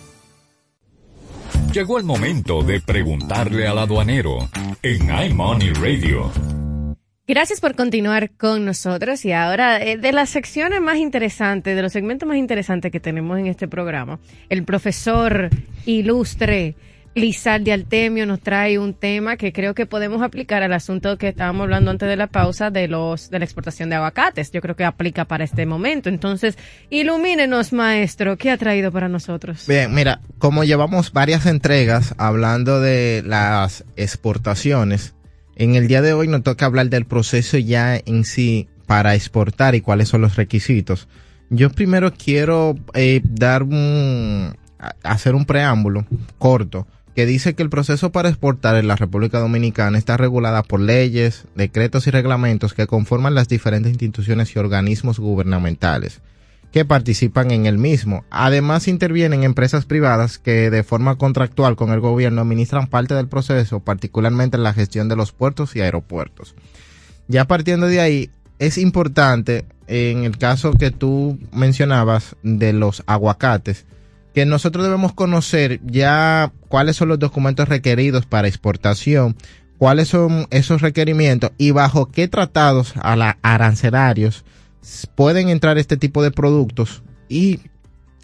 Llegó 1.72 1.98
el 1.98 2.04
momento 2.04 2.62
de 2.62 2.80
preguntarle 2.80 3.66
al 3.66 3.78
aduanero 3.78 4.38
en 4.82 5.10
iMoney 5.10 5.72
Radio. 5.72 6.30
Gracias 7.26 7.60
por 7.60 7.74
continuar 7.74 8.32
con 8.36 8.66
nosotros 8.66 9.24
y 9.24 9.32
ahora 9.32 9.82
eh, 9.82 9.96
de 9.96 10.12
las 10.12 10.28
secciones 10.28 10.82
más 10.82 10.98
interesantes, 10.98 11.74
de 11.74 11.80
los 11.80 11.92
segmentos 11.92 12.28
más 12.28 12.36
interesantes 12.36 12.92
que 12.92 13.00
tenemos 13.00 13.38
en 13.38 13.46
este 13.46 13.66
programa, 13.66 14.20
el 14.50 14.64
profesor 14.64 15.48
ilustre 15.86 16.76
Lizardi 17.14 17.70
Altemio 17.70 18.26
nos 18.26 18.40
trae 18.40 18.78
un 18.78 18.92
tema 18.92 19.36
que 19.36 19.52
creo 19.52 19.74
que 19.74 19.86
podemos 19.86 20.20
aplicar 20.20 20.64
al 20.64 20.72
asunto 20.72 21.16
que 21.16 21.28
estábamos 21.28 21.62
hablando 21.62 21.92
antes 21.92 22.08
de 22.08 22.16
la 22.16 22.26
pausa 22.26 22.70
de 22.70 22.88
los 22.88 23.30
de 23.30 23.38
la 23.38 23.44
exportación 23.44 23.88
de 23.88 23.96
aguacates. 23.96 24.50
Yo 24.50 24.60
creo 24.60 24.74
que 24.74 24.84
aplica 24.84 25.24
para 25.24 25.44
este 25.44 25.64
momento. 25.64 26.08
Entonces, 26.08 26.58
ilumínenos, 26.90 27.72
maestro, 27.72 28.36
¿qué 28.36 28.50
ha 28.50 28.58
traído 28.58 28.90
para 28.90 29.08
nosotros? 29.08 29.64
Bien, 29.68 29.94
mira, 29.94 30.20
como 30.38 30.64
llevamos 30.64 31.12
varias 31.12 31.46
entregas 31.46 32.14
hablando 32.18 32.80
de 32.80 33.22
las 33.24 33.84
exportaciones, 33.94 35.14
en 35.54 35.76
el 35.76 35.86
día 35.86 36.02
de 36.02 36.14
hoy 36.14 36.26
nos 36.26 36.42
toca 36.42 36.66
hablar 36.66 36.88
del 36.88 37.04
proceso 37.04 37.58
ya 37.58 37.96
en 37.96 38.24
sí 38.24 38.68
para 38.86 39.14
exportar 39.14 39.76
y 39.76 39.80
cuáles 39.80 40.08
son 40.08 40.20
los 40.20 40.34
requisitos. 40.34 41.06
Yo 41.48 41.70
primero 41.70 42.12
quiero 42.12 42.74
eh, 42.94 43.20
dar 43.22 43.62
un, 43.62 44.56
hacer 45.04 45.36
un 45.36 45.44
preámbulo 45.44 46.06
corto 46.38 46.88
que 47.14 47.26
dice 47.26 47.54
que 47.54 47.62
el 47.62 47.70
proceso 47.70 48.10
para 48.10 48.28
exportar 48.28 48.76
en 48.76 48.88
la 48.88 48.96
República 48.96 49.38
Dominicana 49.38 49.98
está 49.98 50.16
regulada 50.16 50.62
por 50.62 50.80
leyes, 50.80 51.44
decretos 51.54 52.06
y 52.06 52.10
reglamentos 52.10 52.74
que 52.74 52.86
conforman 52.86 53.34
las 53.34 53.48
diferentes 53.48 53.92
instituciones 53.92 54.54
y 54.54 54.58
organismos 54.58 55.18
gubernamentales 55.18 56.20
que 56.74 56.84
participan 56.84 57.52
en 57.52 57.66
el 57.66 57.78
mismo. 57.78 58.24
Además 58.30 58.88
intervienen 58.88 59.44
empresas 59.44 59.84
privadas 59.84 60.38
que 60.38 60.70
de 60.70 60.82
forma 60.82 61.14
contractual 61.14 61.76
con 61.76 61.92
el 61.92 62.00
gobierno 62.00 62.40
administran 62.40 62.88
parte 62.88 63.14
del 63.14 63.28
proceso, 63.28 63.78
particularmente 63.78 64.56
en 64.56 64.64
la 64.64 64.72
gestión 64.72 65.08
de 65.08 65.14
los 65.14 65.30
puertos 65.30 65.76
y 65.76 65.82
aeropuertos. 65.82 66.56
Ya 67.28 67.44
partiendo 67.44 67.86
de 67.86 68.00
ahí, 68.00 68.30
es 68.58 68.76
importante, 68.76 69.66
en 69.86 70.24
el 70.24 70.36
caso 70.36 70.72
que 70.72 70.90
tú 70.90 71.38
mencionabas 71.52 72.34
de 72.42 72.72
los 72.72 73.04
aguacates, 73.06 73.86
que 74.34 74.44
nosotros 74.44 74.84
debemos 74.84 75.12
conocer 75.12 75.80
ya 75.84 76.52
cuáles 76.68 76.96
son 76.96 77.08
los 77.08 77.20
documentos 77.20 77.68
requeridos 77.68 78.26
para 78.26 78.48
exportación, 78.48 79.36
cuáles 79.78 80.08
son 80.08 80.48
esos 80.50 80.82
requerimientos 80.82 81.52
y 81.56 81.70
bajo 81.70 82.10
qué 82.10 82.26
tratados 82.26 82.94
a 83.00 83.14
la 83.16 83.38
arancelarios 83.42 84.44
pueden 85.14 85.48
entrar 85.48 85.78
este 85.78 85.96
tipo 85.96 86.22
de 86.22 86.30
productos 86.30 87.02
y 87.28 87.60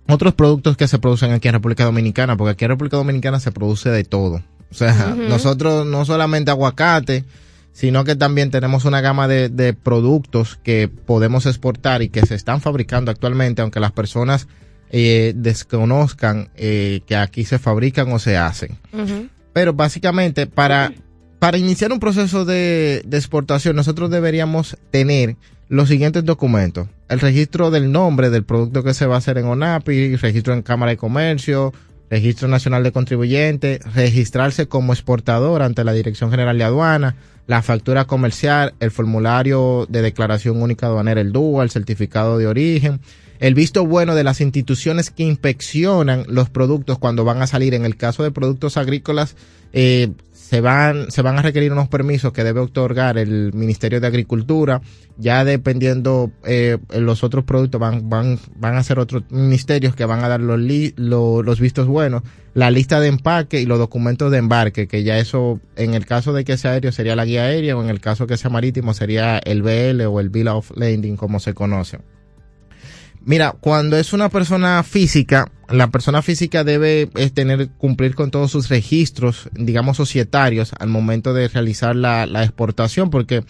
otros 0.08 0.34
productos 0.34 0.76
que 0.76 0.88
se 0.88 0.98
producen 0.98 1.30
aquí 1.30 1.48
en 1.48 1.54
República 1.54 1.84
Dominicana, 1.84 2.36
porque 2.36 2.52
aquí 2.52 2.64
en 2.64 2.70
República 2.72 2.96
Dominicana 2.96 3.38
se 3.40 3.52
produce 3.52 3.90
de 3.90 4.04
todo. 4.04 4.42
O 4.70 4.74
sea, 4.74 5.14
nosotros 5.16 5.86
no 5.86 6.04
solamente 6.04 6.50
aguacate, 6.50 7.24
sino 7.72 8.04
que 8.04 8.16
también 8.16 8.50
tenemos 8.50 8.84
una 8.84 9.00
gama 9.00 9.28
de, 9.28 9.48
de 9.48 9.72
productos 9.74 10.58
que 10.62 10.88
podemos 10.88 11.46
exportar 11.46 12.02
y 12.02 12.08
que 12.08 12.26
se 12.26 12.34
están 12.34 12.60
fabricando 12.60 13.10
actualmente, 13.10 13.62
aunque 13.62 13.80
las 13.80 13.92
personas 13.92 14.48
eh, 14.90 15.32
desconozcan 15.36 16.50
eh, 16.56 17.00
que 17.06 17.16
aquí 17.16 17.44
se 17.44 17.58
fabrican 17.58 18.12
o 18.12 18.18
se 18.18 18.36
hacen. 18.36 18.78
Pero 19.52 19.72
básicamente 19.72 20.46
para, 20.46 20.92
para 21.38 21.58
iniciar 21.58 21.92
un 21.92 22.00
proceso 22.00 22.44
de, 22.44 23.02
de 23.06 23.16
exportación 23.16 23.76
nosotros 23.76 24.10
deberíamos 24.10 24.76
tener 24.90 25.36
los 25.68 25.88
siguientes 25.88 26.24
documentos. 26.24 26.88
El 27.08 27.20
registro 27.20 27.70
del 27.70 27.92
nombre 27.92 28.30
del 28.30 28.44
producto 28.44 28.82
que 28.82 28.92
se 28.92 29.06
va 29.06 29.14
a 29.14 29.18
hacer 29.18 29.38
en 29.38 29.46
ONAPI, 29.46 30.16
registro 30.16 30.52
en 30.52 30.62
Cámara 30.62 30.90
de 30.90 30.96
Comercio, 30.96 31.72
registro 32.10 32.48
nacional 32.48 32.82
de 32.82 32.90
contribuyentes, 32.90 33.80
registrarse 33.94 34.66
como 34.66 34.92
exportador 34.92 35.62
ante 35.62 35.84
la 35.84 35.92
Dirección 35.92 36.30
General 36.30 36.58
de 36.58 36.64
Aduana, 36.64 37.16
la 37.46 37.62
factura 37.62 38.04
comercial, 38.04 38.74
el 38.80 38.90
formulario 38.90 39.86
de 39.88 40.02
declaración 40.02 40.60
única 40.60 40.86
aduanera, 40.86 41.20
el 41.20 41.32
DUA, 41.32 41.62
el 41.62 41.70
certificado 41.70 42.36
de 42.36 42.48
origen, 42.48 43.00
el 43.40 43.54
visto 43.54 43.84
bueno 43.86 44.14
de 44.14 44.22
las 44.24 44.40
instituciones 44.40 45.10
que 45.10 45.24
inspeccionan 45.24 46.24
los 46.28 46.48
productos 46.50 46.98
cuando 46.98 47.24
van 47.24 47.42
a 47.42 47.46
salir. 47.46 47.74
En 47.74 47.84
el 47.84 47.96
caso 47.96 48.22
de 48.22 48.30
productos 48.30 48.76
agrícolas, 48.76 49.34
eh, 49.72 50.12
se 50.32 50.60
van, 50.60 51.10
se 51.12 51.22
van 51.22 51.38
a 51.38 51.42
requerir 51.42 51.70
unos 51.72 51.88
permisos 51.88 52.32
que 52.32 52.42
debe 52.42 52.58
otorgar 52.60 53.18
el 53.18 53.52
Ministerio 53.52 54.00
de 54.00 54.06
Agricultura. 54.08 54.80
Ya 55.16 55.44
dependiendo 55.44 56.32
eh, 56.44 56.78
los 56.98 57.22
otros 57.22 57.44
productos 57.44 57.80
van, 57.80 58.08
van, 58.10 58.38
van 58.56 58.74
a 58.76 58.82
ser 58.82 58.98
otros 58.98 59.22
ministerios 59.30 59.94
que 59.94 60.04
van 60.06 60.24
a 60.24 60.28
dar 60.28 60.40
los, 60.40 60.58
li- 60.58 60.92
lo- 60.96 61.42
los 61.42 61.60
vistos 61.60 61.86
buenos, 61.86 62.22
la 62.54 62.70
lista 62.70 62.98
de 63.00 63.08
empaque 63.08 63.60
y 63.60 63.66
los 63.66 63.78
documentos 63.78 64.32
de 64.32 64.38
embarque, 64.38 64.88
que 64.88 65.04
ya 65.04 65.18
eso, 65.18 65.60
en 65.76 65.94
el 65.94 66.04
caso 66.04 66.32
de 66.32 66.44
que 66.44 66.56
sea 66.56 66.72
aéreo 66.72 66.90
sería 66.90 67.14
la 67.14 67.24
guía 67.26 67.44
aérea 67.44 67.76
o 67.76 67.82
en 67.84 67.90
el 67.90 68.00
caso 68.00 68.26
que 68.26 68.36
sea 68.36 68.50
marítimo 68.50 68.92
sería 68.92 69.38
el 69.38 69.62
BL 69.62 70.00
o 70.06 70.18
el 70.20 70.30
Bill 70.30 70.48
of 70.48 70.72
Landing 70.74 71.16
como 71.16 71.38
se 71.38 71.54
conoce. 71.54 71.98
Mira, 73.24 73.54
cuando 73.60 73.96
es 73.96 74.12
una 74.12 74.30
persona 74.30 74.82
física, 74.82 75.50
la 75.68 75.90
persona 75.90 76.22
física 76.22 76.64
debe 76.64 77.10
eh, 77.14 77.30
tener, 77.30 77.68
cumplir 77.70 78.14
con 78.14 78.30
todos 78.30 78.50
sus 78.50 78.68
registros, 78.68 79.48
digamos, 79.52 79.98
societarios 79.98 80.72
al 80.78 80.88
momento 80.88 81.34
de 81.34 81.48
realizar 81.48 81.94
la, 81.94 82.24
exportación, 82.42 83.10
porque 83.10 83.44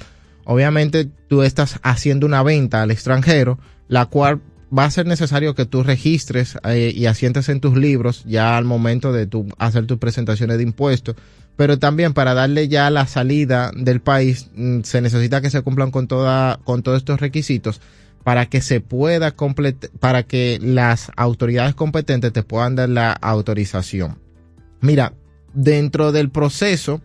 obviamente 0.45 1.09
tú 1.29 1.43
estás 1.43 1.79
haciendo 1.83 2.27
una 2.27 2.43
venta 2.43 2.83
al 2.83 2.91
extranjero, 2.91 3.59
la 3.89 4.07
cual 4.07 4.41
va 4.77 4.85
a 4.85 4.91
ser 4.91 5.07
necesario 5.07 5.55
que 5.55 5.67
tú 5.67 5.83
registres 5.83 6.59
eh, 6.65 6.93
y 6.95 7.07
asientes 7.07 7.49
en 7.49 7.61
tus 7.61 7.77
libros 7.77 8.25
ya 8.27 8.57
al 8.57 8.65
momento 8.65 9.13
de 9.13 9.27
tú 9.27 9.47
hacer 9.59 9.87
tus 9.87 9.99
presentaciones 9.99 10.59
de 10.59 10.65
impuestos. 10.65 11.17
Pero 11.57 11.79
también 11.79 12.13
para 12.13 12.35
darle 12.35 12.69
ya 12.69 12.91
la 12.91 13.07
salida 13.07 13.71
del 13.77 14.01
país 14.01 14.49
mm, 14.55 14.81
se 14.83 15.01
necesita 15.01 15.41
que 15.41 15.51
se 15.51 15.63
cumplan 15.63 15.91
con 15.91 16.09
toda, 16.09 16.59
con 16.65 16.83
todos 16.83 16.99
estos 16.99 17.21
requisitos 17.21 17.81
para 18.25 18.47
que 18.47 18.61
se 18.61 18.81
pueda 18.81 19.33
completar, 19.33 19.91
para 19.99 20.23
que 20.23 20.59
las 20.61 21.11
autoridades 21.17 21.75
competentes 21.75 22.33
te 22.33 22.43
puedan 22.43 22.77
dar 22.77 22.89
la 22.89 23.13
autorización. 23.13 24.19
Mira, 24.81 25.15
dentro 25.53 26.13
del 26.13 26.31
proceso, 26.31 27.01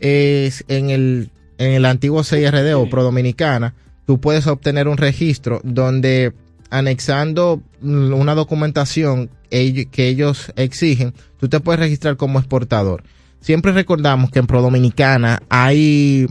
es 0.00 0.64
en 0.68 0.90
el, 0.90 1.30
en 1.58 1.72
el 1.72 1.84
antiguo 1.84 2.24
CIRD 2.24 2.74
o 2.74 2.88
Pro 2.88 3.02
Dominicana, 3.02 3.74
tú 4.06 4.20
puedes 4.20 4.46
obtener 4.46 4.88
un 4.88 4.96
registro 4.96 5.60
donde 5.64 6.32
anexando 6.70 7.62
una 7.80 8.34
documentación 8.34 9.30
que 9.50 10.08
ellos 10.08 10.52
exigen, 10.56 11.14
tú 11.38 11.48
te 11.48 11.60
puedes 11.60 11.80
registrar 11.80 12.16
como 12.16 12.38
exportador. 12.38 13.04
Siempre 13.40 13.72
recordamos 13.72 14.30
que 14.30 14.40
en 14.40 14.46
Pro 14.46 14.60
Dominicana 14.60 15.42
hay 15.48 16.26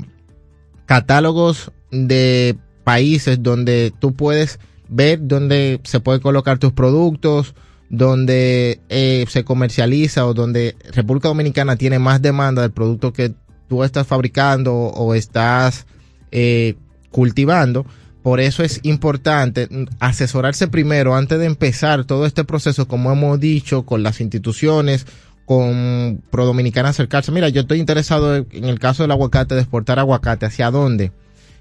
catálogos 0.85 1.71
de 1.91 2.57
países 2.85 3.43
donde 3.43 3.91
tú 3.99 4.13
puedes 4.13 4.59
ver 4.87 5.19
dónde 5.21 5.81
se 5.83 5.99
puede 5.99 6.21
colocar 6.21 6.59
tus 6.59 6.71
productos, 6.71 7.55
donde 7.89 8.79
eh, 8.87 9.25
se 9.27 9.43
comercializa 9.43 10.25
o 10.25 10.33
donde 10.33 10.75
República 10.93 11.27
Dominicana 11.27 11.75
tiene 11.75 11.99
más 11.99 12.21
demanda 12.21 12.61
del 12.61 12.71
producto 12.71 13.11
que 13.11 13.33
tú 13.67 13.83
estás 13.83 14.07
fabricando 14.07 14.73
o 14.73 15.13
estás 15.13 15.85
eh, 16.31 16.75
cultivando. 17.11 17.85
Por 18.23 18.39
eso 18.39 18.63
es 18.63 18.79
importante 18.83 19.67
asesorarse 19.99 20.67
primero 20.67 21.15
antes 21.15 21.37
de 21.37 21.45
empezar 21.45 22.05
todo 22.05 22.25
este 22.25 22.43
proceso, 22.43 22.87
como 22.87 23.11
hemos 23.11 23.39
dicho, 23.39 23.85
con 23.85 24.01
las 24.01 24.19
instituciones, 24.19 25.05
con 25.45 26.23
Pro 26.31 26.45
Dominicana 26.45 26.89
acercarse. 26.89 27.31
Mira, 27.31 27.49
yo 27.49 27.61
estoy 27.61 27.79
interesado 27.79 28.35
en 28.35 28.65
el 28.65 28.79
caso 28.79 29.03
del 29.03 29.11
aguacate, 29.11 29.53
de 29.53 29.61
exportar 29.61 29.99
aguacate, 29.99 30.47
¿hacia 30.47 30.71
dónde? 30.71 31.11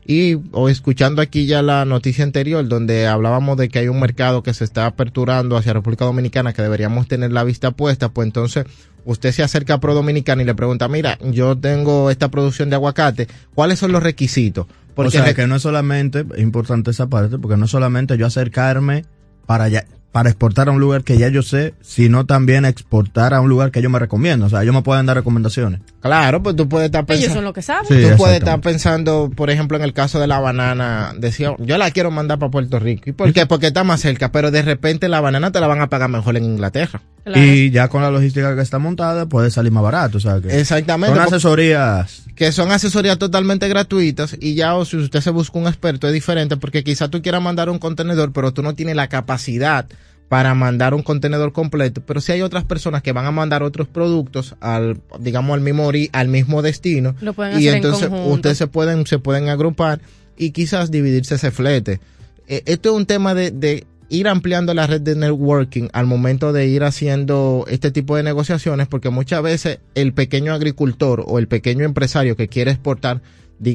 Y 0.06 0.36
o 0.52 0.68
escuchando 0.68 1.22
aquí 1.22 1.46
ya 1.46 1.62
la 1.62 1.84
noticia 1.84 2.24
anterior 2.24 2.66
donde 2.68 3.06
hablábamos 3.06 3.56
de 3.56 3.68
que 3.68 3.78
hay 3.78 3.88
un 3.88 4.00
mercado 4.00 4.42
que 4.42 4.52
se 4.52 4.64
está 4.64 4.86
aperturando 4.86 5.56
hacia 5.56 5.72
República 5.72 6.04
Dominicana 6.04 6.52
que 6.52 6.62
deberíamos 6.62 7.08
tener 7.08 7.32
la 7.32 7.42
vista 7.42 7.70
puesta, 7.70 8.10
pues 8.10 8.26
entonces 8.26 8.66
usted 9.06 9.32
se 9.32 9.42
acerca 9.42 9.74
a 9.74 9.80
Pro 9.80 9.94
Dominicana 9.94 10.42
y 10.42 10.44
le 10.44 10.54
pregunta, 10.54 10.88
mira, 10.88 11.18
yo 11.22 11.56
tengo 11.56 12.10
esta 12.10 12.30
producción 12.30 12.68
de 12.70 12.76
aguacate, 12.76 13.28
¿cuáles 13.54 13.78
son 13.78 13.92
los 13.92 14.02
requisitos? 14.02 14.66
o 14.96 15.10
sea, 15.10 15.34
que 15.34 15.46
no 15.46 15.56
es 15.56 15.62
solamente, 15.62 16.24
es 16.36 16.42
importante 16.42 16.90
esa 16.90 17.08
parte, 17.08 17.38
porque 17.38 17.56
no 17.56 17.64
es 17.64 17.70
solamente 17.70 18.16
yo 18.16 18.26
acercarme 18.26 19.04
para 19.46 19.68
ya, 19.68 19.84
para 20.14 20.28
exportar 20.30 20.68
a 20.68 20.70
un 20.70 20.78
lugar 20.78 21.02
que 21.02 21.18
ya 21.18 21.26
yo 21.28 21.42
sé, 21.42 21.74
sino 21.82 22.24
también 22.24 22.64
exportar 22.64 23.34
a 23.34 23.40
un 23.40 23.48
lugar 23.50 23.72
que 23.72 23.82
yo 23.82 23.90
me 23.90 23.98
recomiendo. 23.98 24.46
O 24.46 24.48
sea, 24.48 24.62
ellos 24.62 24.72
me 24.72 24.82
pueden 24.82 25.06
dar 25.06 25.16
recomendaciones. 25.16 25.80
Claro, 26.00 26.40
pues 26.40 26.54
tú 26.54 26.68
puedes 26.68 26.86
estar 26.86 27.00
Ellos 27.08 27.08
pensando. 27.18 27.34
son 27.34 27.44
los 27.46 27.52
que 27.52 27.62
saben. 27.62 27.84
Sí, 27.88 28.08
tú 28.10 28.16
puedes 28.16 28.38
estar 28.38 28.60
pensando, 28.60 29.28
por 29.34 29.50
ejemplo, 29.50 29.76
en 29.76 29.82
el 29.82 29.92
caso 29.92 30.20
de 30.20 30.28
la 30.28 30.38
banana, 30.38 31.14
decía, 31.18 31.56
yo 31.58 31.78
la 31.78 31.90
quiero 31.90 32.12
mandar 32.12 32.38
para 32.38 32.52
Puerto 32.52 32.78
Rico. 32.78 33.10
¿Y 33.10 33.12
por 33.12 33.32
qué? 33.32 33.46
Porque 33.46 33.66
está 33.66 33.82
más 33.82 34.02
cerca, 34.02 34.30
pero 34.30 34.52
de 34.52 34.62
repente 34.62 35.08
la 35.08 35.20
banana 35.20 35.50
te 35.50 35.58
la 35.58 35.66
van 35.66 35.80
a 35.80 35.88
pagar 35.88 36.08
mejor 36.08 36.36
en 36.36 36.44
Inglaterra. 36.44 37.02
Y 37.34 37.70
ya 37.72 37.88
con 37.88 38.00
la 38.02 38.10
logística 38.12 38.54
que 38.54 38.62
está 38.62 38.78
montada, 38.78 39.26
puede 39.26 39.50
salir 39.50 39.72
más 39.72 39.82
barato. 39.82 40.18
O 40.18 40.20
sea, 40.20 40.40
que 40.40 40.60
Exactamente. 40.60 41.16
Son 41.16 41.24
porque- 41.24 41.36
asesorías. 41.36 42.22
que 42.36 42.52
son 42.52 42.70
asesorías 42.70 43.18
totalmente 43.18 43.66
gratuitas 43.68 44.36
y 44.38 44.54
ya 44.54 44.76
o 44.76 44.84
si 44.84 44.96
usted 44.98 45.20
se 45.22 45.30
busca 45.30 45.58
un 45.58 45.66
experto 45.66 46.06
es 46.06 46.12
diferente 46.12 46.56
porque 46.56 46.84
quizá 46.84 47.08
tú 47.08 47.20
quieras 47.22 47.40
mandar 47.42 47.70
un 47.70 47.78
contenedor 47.78 48.32
pero 48.32 48.52
tú 48.52 48.62
no 48.62 48.74
tienes 48.74 48.96
la 48.96 49.06
capacidad 49.08 49.86
para 50.28 50.54
mandar 50.54 50.94
un 50.94 51.02
contenedor 51.02 51.52
completo, 51.52 52.02
pero 52.04 52.20
si 52.20 52.32
hay 52.32 52.42
otras 52.42 52.64
personas 52.64 53.02
que 53.02 53.12
van 53.12 53.26
a 53.26 53.30
mandar 53.30 53.62
otros 53.62 53.86
productos 53.88 54.56
al 54.60 55.00
digamos 55.20 55.54
al 55.54 55.60
mismo 55.60 55.90
ori- 55.90 56.08
al 56.12 56.28
mismo 56.28 56.62
destino 56.62 57.14
Lo 57.20 57.34
pueden 57.34 57.60
y 57.60 57.68
hacer 57.68 57.74
entonces 57.76 58.08
ustedes 58.32 58.58
se 58.58 58.66
pueden 58.66 59.06
se 59.06 59.18
pueden 59.18 59.48
agrupar 59.48 60.00
y 60.36 60.50
quizás 60.50 60.90
dividirse 60.90 61.36
ese 61.36 61.50
flete. 61.50 62.00
Eh, 62.48 62.62
esto 62.66 62.90
es 62.90 62.96
un 62.96 63.06
tema 63.06 63.34
de, 63.34 63.50
de 63.52 63.86
ir 64.08 64.26
ampliando 64.28 64.74
la 64.74 64.86
red 64.86 65.00
de 65.00 65.14
networking 65.14 65.88
al 65.92 66.06
momento 66.06 66.52
de 66.52 66.66
ir 66.66 66.84
haciendo 66.84 67.64
este 67.68 67.90
tipo 67.90 68.16
de 68.16 68.22
negociaciones, 68.22 68.86
porque 68.88 69.10
muchas 69.10 69.42
veces 69.42 69.78
el 69.94 70.12
pequeño 70.12 70.52
agricultor 70.52 71.22
o 71.26 71.38
el 71.38 71.48
pequeño 71.48 71.84
empresario 71.84 72.36
que 72.36 72.48
quiere 72.48 72.70
exportar 72.72 73.22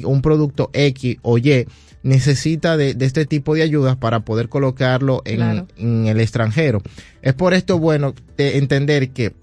un 0.03 0.21
producto 0.21 0.69
X 0.73 1.17
o 1.21 1.37
Y 1.37 1.65
necesita 2.03 2.77
de, 2.77 2.93
de 2.93 3.05
este 3.05 3.25
tipo 3.25 3.55
de 3.55 3.61
ayudas 3.63 3.97
para 3.97 4.21
poder 4.21 4.49
colocarlo 4.49 5.21
en, 5.25 5.35
Claro. 5.37 5.67
en 5.77 6.07
el 6.07 6.19
extranjero. 6.19 6.81
Es 7.21 7.33
por 7.33 7.53
esto 7.53 7.77
bueno 7.79 8.13
de 8.37 8.57
entender 8.57 9.09
que 9.11 9.33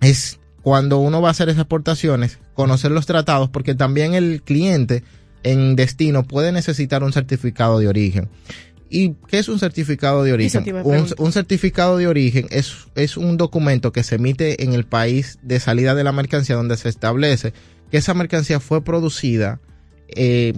es 0.00 0.40
cuando 0.62 0.98
uno 0.98 1.20
va 1.20 1.28
a 1.28 1.30
hacer 1.32 1.48
esas 1.48 1.62
exportaciones, 1.62 2.38
conocer 2.54 2.90
los 2.90 3.06
tratados, 3.06 3.48
porque 3.50 3.74
también 3.74 4.14
el 4.14 4.42
cliente 4.42 5.02
en 5.42 5.74
destino 5.76 6.22
puede 6.24 6.52
necesitar 6.52 7.02
un 7.02 7.12
certificado 7.12 7.78
de 7.78 7.88
origen. 7.88 8.28
¿Y 8.88 9.14
qué 9.26 9.38
es 9.38 9.48
un 9.48 9.58
certificado 9.58 10.22
de 10.22 10.32
origen? 10.34 10.64
un 11.18 11.32
certificado 11.32 11.96
de 11.96 12.06
origen 12.06 12.46
es, 12.50 12.74
es 12.94 13.16
un 13.16 13.38
documento 13.38 13.90
que 13.90 14.02
se 14.02 14.16
emite 14.16 14.62
en 14.64 14.74
el 14.74 14.84
país 14.84 15.38
de 15.42 15.60
salida 15.60 15.94
de 15.94 16.04
la 16.04 16.12
mercancía 16.12 16.56
donde 16.56 16.76
se 16.76 16.90
establece 16.90 17.54
que 17.90 17.96
esa 17.96 18.12
mercancía 18.12 18.60
fue 18.60 18.84
producida 18.84 19.60
eh, 20.08 20.52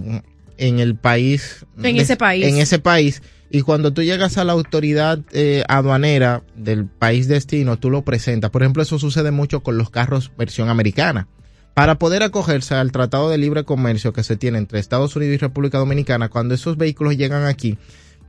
en 0.58 0.78
el 0.78 0.96
país. 0.96 1.64
En 1.82 1.96
ese 1.96 2.16
país. 2.16 2.46
En 2.46 2.58
ese 2.58 2.78
país. 2.78 3.22
Y 3.50 3.62
cuando 3.62 3.92
tú 3.92 4.02
llegas 4.02 4.36
a 4.36 4.44
la 4.44 4.52
autoridad 4.52 5.20
eh, 5.32 5.62
aduanera 5.68 6.42
del 6.56 6.86
país 6.86 7.28
destino, 7.28 7.78
tú 7.78 7.90
lo 7.90 8.02
presentas. 8.04 8.50
Por 8.50 8.62
ejemplo, 8.62 8.82
eso 8.82 8.98
sucede 8.98 9.30
mucho 9.30 9.62
con 9.62 9.78
los 9.78 9.90
carros 9.90 10.32
versión 10.36 10.68
americana. 10.68 11.28
Para 11.74 11.98
poder 11.98 12.22
acogerse 12.22 12.74
al 12.74 12.92
Tratado 12.92 13.30
de 13.30 13.38
Libre 13.38 13.64
Comercio 13.64 14.12
que 14.12 14.22
se 14.22 14.36
tiene 14.36 14.58
entre 14.58 14.78
Estados 14.78 15.14
Unidos 15.16 15.34
y 15.34 15.38
República 15.38 15.78
Dominicana, 15.78 16.28
cuando 16.28 16.54
esos 16.54 16.76
vehículos 16.76 17.16
llegan 17.16 17.46
aquí, 17.46 17.78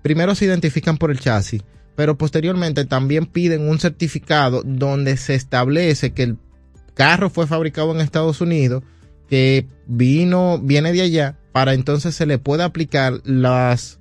primero 0.01 0.33
se 0.33 0.45
identifican 0.45 0.97
por 0.97 1.11
el 1.11 1.19
chasis, 1.19 1.63
pero 1.95 2.17
posteriormente 2.17 2.85
también 2.85 3.27
piden 3.27 3.69
un 3.69 3.79
certificado 3.79 4.63
donde 4.63 5.15
se 5.17 5.35
establece 5.35 6.11
que 6.11 6.23
el 6.23 6.37
carro 6.95 7.29
fue 7.29 7.45
fabricado 7.45 7.93
en 7.93 8.01
Estados 8.01 8.41
Unidos, 8.41 8.83
que 9.29 9.67
vino, 9.85 10.59
viene 10.59 10.91
de 10.91 11.01
allá, 11.01 11.37
para 11.55 11.73
entonces 11.73 12.13
se 12.13 12.25
le 12.25 12.37
pueda 12.37 12.65
aplicar 12.65 13.21
las 13.23 13.97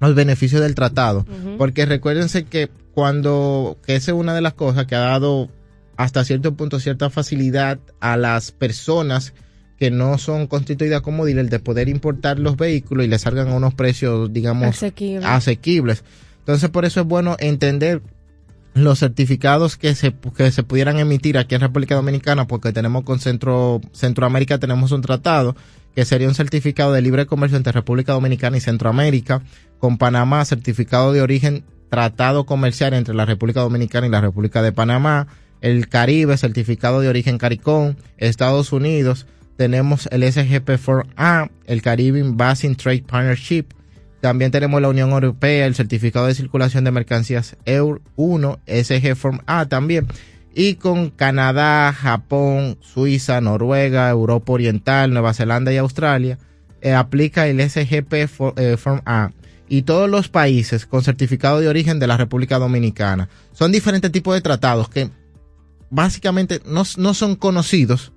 los 0.00 0.14
beneficios 0.14 0.62
del 0.62 0.74
tratado. 0.74 1.26
Porque 1.58 1.84
recuérdense 1.84 2.44
que 2.44 2.70
cuando, 2.94 3.76
que 3.84 3.96
esa 3.96 4.12
es 4.12 4.16
una 4.16 4.32
de 4.32 4.40
las 4.40 4.54
cosas 4.54 4.86
que 4.86 4.94
ha 4.94 5.00
dado 5.00 5.50
hasta 5.98 6.24
cierto 6.24 6.54
punto 6.54 6.80
cierta 6.80 7.10
facilidad 7.10 7.80
a 8.00 8.16
las 8.16 8.50
personas 8.50 9.34
que 9.78 9.90
no 9.90 10.16
son 10.16 10.46
constituidas 10.46 11.02
como 11.02 11.26
dealer 11.26 11.50
de 11.50 11.58
poder 11.58 11.90
importar 11.90 12.38
los 12.38 12.56
vehículos 12.56 13.04
y 13.04 13.08
les 13.08 13.20
salgan 13.20 13.48
a 13.48 13.56
unos 13.56 13.74
precios, 13.74 14.32
digamos, 14.32 14.68
Asequible. 14.68 15.26
asequibles. 15.26 16.02
Entonces, 16.38 16.70
por 16.70 16.86
eso 16.86 17.02
es 17.02 17.06
bueno 17.06 17.36
entender 17.40 18.00
los 18.72 19.00
certificados 19.00 19.76
que 19.76 19.94
se, 19.94 20.14
que 20.34 20.50
se 20.50 20.62
pudieran 20.62 20.98
emitir 20.98 21.36
aquí 21.36 21.56
en 21.56 21.60
República 21.60 21.94
Dominicana, 21.94 22.46
porque 22.46 22.72
tenemos 22.72 23.04
con 23.04 23.20
Centro, 23.20 23.82
Centroamérica, 23.92 24.56
tenemos 24.56 24.92
un 24.92 25.02
tratado 25.02 25.54
que 25.94 26.04
sería 26.04 26.28
un 26.28 26.34
certificado 26.34 26.92
de 26.92 27.02
libre 27.02 27.26
comercio 27.26 27.56
entre 27.56 27.72
República 27.72 28.12
Dominicana 28.12 28.56
y 28.56 28.60
Centroamérica, 28.60 29.42
con 29.78 29.98
Panamá, 29.98 30.44
certificado 30.44 31.12
de 31.12 31.22
origen, 31.22 31.64
tratado 31.90 32.46
comercial 32.46 32.94
entre 32.94 33.14
la 33.14 33.24
República 33.24 33.60
Dominicana 33.60 34.06
y 34.06 34.10
la 34.10 34.20
República 34.20 34.62
de 34.62 34.72
Panamá, 34.72 35.28
el 35.60 35.88
Caribe, 35.88 36.36
certificado 36.36 37.00
de 37.00 37.08
origen 37.08 37.38
CARICOM, 37.38 37.94
Estados 38.18 38.72
Unidos, 38.72 39.26
tenemos 39.56 40.08
el 40.10 40.24
SGP4A, 40.24 41.50
el 41.66 41.82
Caribbean 41.82 42.36
Basin 42.36 42.74
Trade 42.74 43.04
Partnership, 43.06 43.66
también 44.24 44.50
tenemos 44.50 44.80
la 44.80 44.88
Unión 44.88 45.10
Europea, 45.10 45.66
el 45.66 45.74
certificado 45.74 46.26
de 46.26 46.34
circulación 46.34 46.84
de 46.84 46.90
mercancías 46.90 47.56
EUR 47.66 48.00
1, 48.16 48.58
SG 48.66 49.14
Form 49.16 49.40
A 49.44 49.66
también. 49.66 50.06
Y 50.54 50.74
con 50.76 51.10
Canadá, 51.10 51.92
Japón, 51.92 52.78
Suiza, 52.80 53.40
Noruega, 53.40 54.08
Europa 54.10 54.52
Oriental, 54.52 55.12
Nueva 55.12 55.34
Zelanda 55.34 55.72
y 55.72 55.76
Australia, 55.78 56.38
eh, 56.80 56.92
aplica 56.92 57.46
el 57.48 57.60
SGP 57.60 58.28
for- 58.28 58.54
eh, 58.56 58.76
Form 58.76 59.00
A. 59.06 59.30
Y 59.68 59.82
todos 59.82 60.08
los 60.10 60.28
países 60.28 60.86
con 60.86 61.02
certificado 61.02 61.58
de 61.60 61.68
origen 61.68 61.98
de 61.98 62.06
la 62.06 62.16
República 62.18 62.58
Dominicana. 62.58 63.28
Son 63.52 63.72
diferentes 63.72 64.12
tipos 64.12 64.34
de 64.34 64.42
tratados 64.42 64.88
que 64.88 65.10
básicamente 65.90 66.60
no, 66.66 66.82
no 66.98 67.14
son 67.14 67.36
conocidos, 67.36 68.12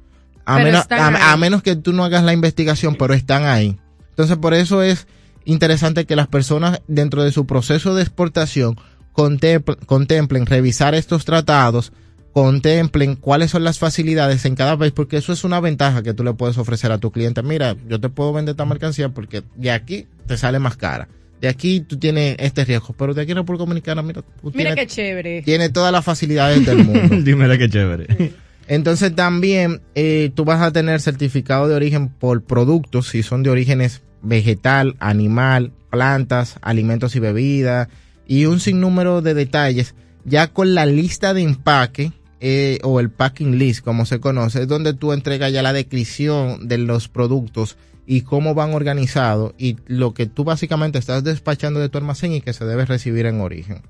a, 0.45 0.57
menos, 0.65 0.85
a- 1.33 1.37
menos 1.37 1.63
que 1.63 1.75
tú 1.75 1.93
no 1.93 2.03
hagas 2.03 2.23
la 2.23 2.33
investigación, 2.33 2.95
pero 2.95 3.13
están 3.13 3.45
ahí. 3.45 3.77
Entonces, 4.09 4.37
por 4.37 4.53
eso 4.53 4.81
es 4.81 5.07
interesante 5.45 6.05
que 6.05 6.15
las 6.15 6.27
personas 6.27 6.81
dentro 6.87 7.23
de 7.23 7.31
su 7.31 7.45
proceso 7.45 7.95
de 7.95 8.01
exportación 8.03 8.77
contempl- 9.13 9.77
contemplen 9.85 10.45
revisar 10.45 10.95
estos 10.95 11.25
tratados, 11.25 11.91
contemplen 12.37 13.15
cuáles 13.15 13.49
son 13.49 13.63
las 13.63 13.79
facilidades 13.79 14.45
en 14.45 14.53
cada 14.53 14.77
país, 14.77 14.91
porque 14.91 15.17
eso 15.17 15.33
es 15.33 15.43
una 15.43 15.59
ventaja 15.59 16.03
que 16.03 16.13
tú 16.13 16.23
le 16.23 16.33
puedes 16.35 16.59
ofrecer 16.59 16.91
a 16.91 16.99
tu 16.99 17.11
cliente. 17.11 17.41
Mira, 17.41 17.75
yo 17.89 17.99
te 17.99 18.09
puedo 18.09 18.31
vender 18.31 18.53
esta 18.53 18.63
mercancía 18.63 19.09
porque 19.09 19.41
de 19.55 19.71
aquí 19.71 20.05
te 20.27 20.37
sale 20.37 20.59
más 20.59 20.77
cara. 20.77 21.07
De 21.41 21.47
aquí 21.47 21.79
tú 21.79 21.97
tienes 21.97 22.35
este 22.37 22.63
riesgo, 22.63 22.93
pero 22.95 23.15
de 23.15 23.23
aquí 23.23 23.31
en 23.31 23.37
República 23.37 23.63
Dominicana, 23.63 24.03
mira, 24.03 24.21
tú 24.21 24.51
Mira 24.53 24.75
tienes, 24.75 24.75
qué 24.75 24.85
chévere. 24.85 25.41
tiene 25.41 25.69
todas 25.69 25.91
las 25.91 26.05
facilidades 26.05 26.63
del 26.63 26.83
mundo. 26.83 27.15
Dímela 27.23 27.57
qué 27.57 27.71
chévere. 27.71 28.33
Entonces 28.67 29.15
también 29.15 29.81
eh, 29.95 30.29
tú 30.35 30.45
vas 30.45 30.61
a 30.61 30.71
tener 30.71 31.01
certificado 31.01 31.67
de 31.67 31.73
origen 31.73 32.07
por 32.09 32.43
productos, 32.43 33.07
si 33.07 33.23
son 33.23 33.41
de 33.41 33.49
orígenes 33.49 34.03
vegetal, 34.21 34.95
animal, 34.99 35.71
plantas, 35.89 36.57
alimentos 36.61 37.15
y 37.15 37.19
bebidas, 37.19 37.87
y 38.27 38.45
un 38.45 38.59
sinnúmero 38.59 39.23
de 39.23 39.33
detalles, 39.33 39.95
ya 40.23 40.49
con 40.49 40.75
la 40.75 40.85
lista 40.85 41.33
de 41.33 41.41
empaque 41.41 42.11
eh, 42.39 42.79
o 42.83 42.99
el 42.99 43.09
packing 43.09 43.57
list, 43.57 43.83
como 43.83 44.05
se 44.05 44.19
conoce, 44.19 44.61
es 44.63 44.67
donde 44.67 44.93
tú 44.93 45.13
entregas 45.13 45.51
ya 45.51 45.61
la 45.61 45.73
descripción 45.73 46.67
de 46.67 46.77
los 46.77 47.07
productos 47.07 47.77
y 48.05 48.21
cómo 48.21 48.53
van 48.53 48.73
organizados 48.73 49.53
y 49.57 49.77
lo 49.87 50.13
que 50.13 50.27
tú 50.27 50.43
básicamente 50.43 50.97
estás 50.99 51.23
despachando 51.23 51.79
de 51.79 51.89
tu 51.89 51.97
almacén 51.97 52.33
y 52.33 52.41
que 52.41 52.53
se 52.53 52.65
debe 52.65 52.85
recibir 52.85 53.25
en 53.25 53.41
origen. 53.41 53.81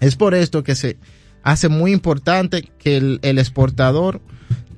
Es 0.00 0.16
por 0.16 0.34
esto 0.34 0.62
que 0.62 0.74
se 0.74 0.98
hace 1.42 1.68
muy 1.68 1.92
importante 1.92 2.70
que 2.78 2.96
el, 2.98 3.20
el 3.22 3.38
exportador 3.38 4.20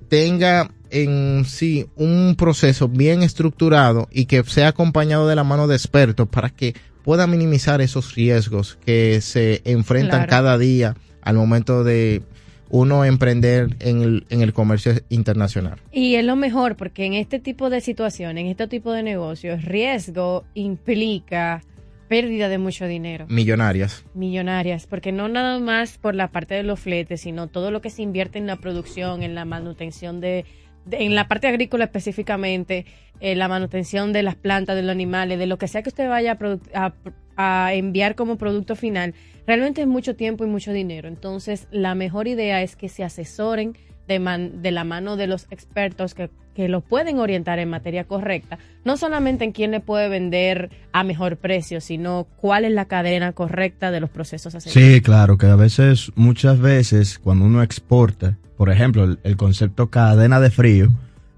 tenga 0.08 0.70
en 0.90 1.44
sí 1.46 1.86
un 1.96 2.34
proceso 2.36 2.88
bien 2.88 3.22
estructurado 3.22 4.08
y 4.10 4.26
que 4.26 4.42
sea 4.44 4.68
acompañado 4.68 5.26
de 5.28 5.36
la 5.36 5.44
mano 5.44 5.66
de 5.68 5.76
expertos 5.76 6.28
para 6.28 6.50
que 6.50 6.74
pueda 7.04 7.26
minimizar 7.26 7.80
esos 7.80 8.14
riesgos 8.14 8.78
que 8.84 9.20
se 9.20 9.62
enfrentan 9.64 10.26
Claro. 10.26 10.30
cada 10.30 10.58
día 10.58 10.96
al 11.22 11.36
momento 11.36 11.84
de 11.84 12.22
uno 12.70 13.04
emprender 13.04 13.76
en 13.80 14.00
el, 14.02 14.26
en 14.30 14.40
el 14.42 14.52
comercio 14.52 14.92
internacional. 15.08 15.78
Y 15.92 16.14
es 16.14 16.24
lo 16.24 16.36
mejor 16.36 16.76
porque 16.76 17.04
en 17.04 17.14
este 17.14 17.38
tipo 17.40 17.68
de 17.68 17.80
situaciones, 17.80 18.42
en 18.42 18.46
este 18.50 18.66
tipo 18.68 18.92
de 18.92 19.02
negocios, 19.02 19.64
riesgo 19.64 20.44
implica 20.54 21.62
pérdida 22.08 22.48
de 22.48 22.58
mucho 22.58 22.86
dinero. 22.86 23.26
Millonarias. 23.28 24.04
millonarias, 24.14 24.86
porque 24.86 25.12
no 25.12 25.28
nada 25.28 25.58
más 25.60 25.98
por 25.98 26.14
la 26.14 26.28
parte 26.28 26.54
de 26.54 26.62
los 26.64 26.80
fletes, 26.80 27.20
sino 27.20 27.46
todo 27.46 27.70
lo 27.70 27.80
que 27.80 27.90
se 27.90 28.02
invierte 28.02 28.38
en 28.38 28.46
la 28.46 28.56
producción, 28.56 29.22
en 29.22 29.34
la 29.36 29.44
manutención 29.44 30.20
de, 30.20 30.44
de- 30.86 31.04
en 31.04 31.14
la 31.14 31.28
parte 31.28 31.46
agrícola 31.46 31.84
específicamente, 31.84 32.84
en 33.20 33.38
la 33.38 33.46
manutención 33.48 34.12
de 34.12 34.22
las 34.24 34.34
plantas, 34.34 34.74
de 34.76 34.82
los 34.82 34.90
animales, 34.90 35.38
de 35.38 35.46
lo 35.46 35.56
que 35.58 35.68
sea 35.68 35.82
que 35.82 35.90
usted 35.90 36.08
vaya 36.08 36.36
a- 36.74 36.92
a 37.36 37.74
enviar 37.74 38.16
como 38.16 38.36
producto 38.38 38.74
final, 38.74 39.14
realmente 39.46 39.80
es 39.82 39.86
mucho 39.86 40.14
tiempo 40.16 40.44
y 40.44 40.48
mucho 40.48 40.72
dinero. 40.72 41.08
Entonces, 41.08 41.66
la 41.70 41.94
mejor 41.94 42.28
idea 42.28 42.62
es 42.62 42.76
que 42.76 42.88
se 42.88 43.04
asesoren 43.04 43.76
de, 44.08 44.18
man- 44.18 44.62
de 44.62 44.70
la 44.72 44.84
mano 44.84 45.16
de 45.16 45.26
los 45.26 45.46
expertos 45.50 46.14
que, 46.14 46.30
que 46.54 46.68
los 46.68 46.82
pueden 46.82 47.18
orientar 47.18 47.58
en 47.60 47.68
materia 47.70 48.04
correcta, 48.04 48.58
no 48.84 48.96
solamente 48.96 49.44
en 49.44 49.52
quién 49.52 49.70
le 49.70 49.78
puede 49.80 50.08
vender 50.08 50.70
a 50.92 51.04
mejor 51.04 51.36
precio, 51.36 51.80
sino 51.80 52.26
cuál 52.36 52.64
es 52.64 52.72
la 52.72 52.86
cadena 52.86 53.32
correcta 53.32 53.90
de 53.92 54.00
los 54.00 54.10
procesos 54.10 54.54
a 54.56 54.60
seguir. 54.60 54.94
Sí, 54.96 55.00
claro, 55.00 55.38
que 55.38 55.46
a 55.46 55.54
veces, 55.56 56.10
muchas 56.16 56.58
veces, 56.58 57.18
cuando 57.20 57.44
uno 57.44 57.62
exporta, 57.62 58.36
por 58.56 58.68
ejemplo, 58.70 59.04
el, 59.04 59.18
el 59.22 59.36
concepto 59.36 59.90
cadena 59.90 60.40
de 60.40 60.50
frío, 60.50 60.88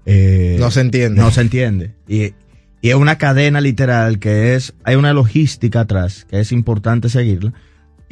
eh, 0.05 0.57
No 0.59 0.71
se 0.71 0.81
entiende. 0.81 1.21
No 1.21 1.31
se 1.31 1.41
entiende. 1.41 1.91
Y, 2.07 2.33
y 2.81 2.89
es 2.89 2.95
una 2.95 3.17
cadena 3.17 3.61
literal 3.61 4.19
que 4.19 4.55
es, 4.55 4.73
hay 4.83 4.95
una 4.95 5.13
logística 5.13 5.81
atrás 5.81 6.25
que 6.25 6.39
es 6.39 6.51
importante 6.51 7.07
seguirla. 7.07 7.53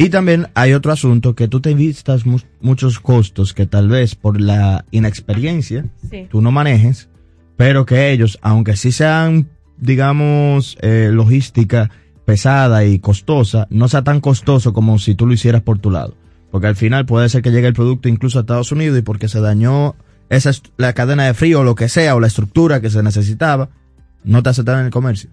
Y 0.04 0.10
también 0.10 0.48
hay 0.56 0.74
otro 0.74 0.92
asunto 0.92 1.36
que 1.36 1.48
tú 1.48 1.60
te 1.62 1.74
vistas 1.76 2.26
mu- 2.26 2.40
muchos 2.60 3.00
costos 3.00 3.54
que 3.54 3.66
tal 3.68 3.88
vez 3.88 4.16
por 4.16 4.40
la 4.42 4.84
inexperiencia 4.92 5.86
Sí. 6.10 6.28
tú 6.30 6.42
no 6.42 6.52
manejes, 6.52 7.10
pero 7.56 7.86
que 7.86 8.12
ellos, 8.12 8.40
aunque 8.42 8.76
sí 8.76 8.92
sean, 8.92 9.50
digamos, 9.78 10.78
eh, 10.82 11.10
logística 11.14 11.92
pesada 12.26 12.84
y 12.86 12.98
costosa, 13.00 13.68
no 13.70 13.88
sea 13.88 14.04
tan 14.04 14.22
costoso 14.22 14.74
como 14.74 14.98
si 14.98 15.14
tú 15.16 15.28
lo 15.28 15.34
hicieras 15.34 15.62
por 15.62 15.78
tu 15.80 15.92
lado. 15.92 16.16
Porque 16.52 16.68
al 16.68 16.76
final 16.76 17.06
puede 17.06 17.30
ser 17.30 17.42
que 17.44 17.52
llegue 17.52 17.68
el 17.68 17.74
producto 17.74 18.10
incluso 18.10 18.40
a 18.40 18.42
Estados 18.42 18.72
Unidos 18.72 18.98
y 18.98 19.02
porque 19.04 19.28
se 19.28 19.40
dañó 19.40 19.96
esa 20.30 20.52
la 20.78 20.94
cadena 20.94 21.26
de 21.26 21.34
frío 21.34 21.60
o 21.60 21.64
lo 21.64 21.76
que 21.76 21.90
sea, 21.90 22.16
o 22.16 22.20
la 22.20 22.28
estructura 22.28 22.82
que 22.82 22.90
se 22.90 23.04
necesitaba, 23.04 23.70
no 24.24 24.42
te 24.42 24.50
aceptan 24.50 24.80
en 24.80 24.86
el 24.86 24.92
comercio. 24.92 25.30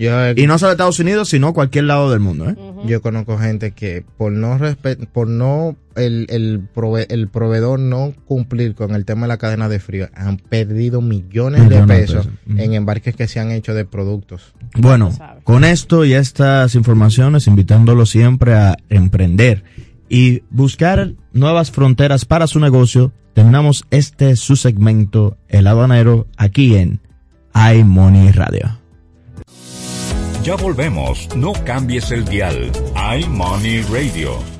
Yo, 0.00 0.30
Y 0.30 0.46
no 0.46 0.58
solo 0.58 0.72
Estados 0.72 0.98
Unidos, 0.98 1.28
sino 1.28 1.52
cualquier 1.52 1.84
lado 1.84 2.10
del 2.10 2.20
mundo, 2.20 2.48
¿eh? 2.48 2.56
Yo 2.86 3.02
conozco 3.02 3.36
gente 3.38 3.72
que 3.72 4.02
por 4.16 4.32
no 4.32 4.58
por 5.12 5.28
no 5.28 5.76
el, 5.94 6.26
el, 6.30 6.66
prove- 6.74 7.06
el 7.10 7.28
proveedor 7.28 7.78
no 7.78 8.14
cumplir 8.24 8.74
con 8.74 8.94
el 8.94 9.04
tema 9.04 9.22
de 9.22 9.28
la 9.28 9.36
cadena 9.36 9.68
de 9.68 9.78
frío 9.78 10.08
han 10.14 10.38
perdido 10.38 11.02
millones, 11.02 11.62
Millones 11.64 11.86
de 11.86 11.94
de 11.94 12.00
pesos 12.00 12.28
en 12.56 12.72
embarques 12.72 13.14
que 13.14 13.28
se 13.28 13.38
han 13.40 13.50
hecho 13.50 13.74
de 13.74 13.84
productos. 13.84 14.54
Bueno, 14.78 15.12
con 15.44 15.64
esto 15.64 16.06
y 16.06 16.14
estas 16.14 16.74
informaciones, 16.74 17.46
invitándolo 17.46 18.06
siempre 18.06 18.54
a 18.54 18.78
emprender 18.88 19.64
y 20.08 20.42
buscar 20.48 21.12
nuevas 21.34 21.70
fronteras 21.70 22.24
para 22.24 22.46
su 22.46 22.58
negocio, 22.58 23.12
terminamos 23.34 23.84
este 23.90 24.34
su 24.36 24.56
segmento, 24.56 25.36
El 25.48 25.66
Habanero, 25.66 26.26
aquí 26.38 26.74
en 26.76 27.00
iMoney 27.54 28.32
Radio. 28.32 28.79
Ya 30.42 30.56
volvemos, 30.56 31.28
no 31.36 31.52
cambies 31.66 32.10
el 32.10 32.24
dial. 32.24 32.72
iMoney 32.96 33.82
Radio. 33.82 34.59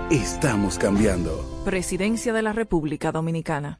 Estamos 0.11 0.77
cambiando. 0.77 1.63
Presidencia 1.63 2.33
de 2.33 2.41
la 2.41 2.51
República 2.51 3.13
Dominicana. 3.13 3.79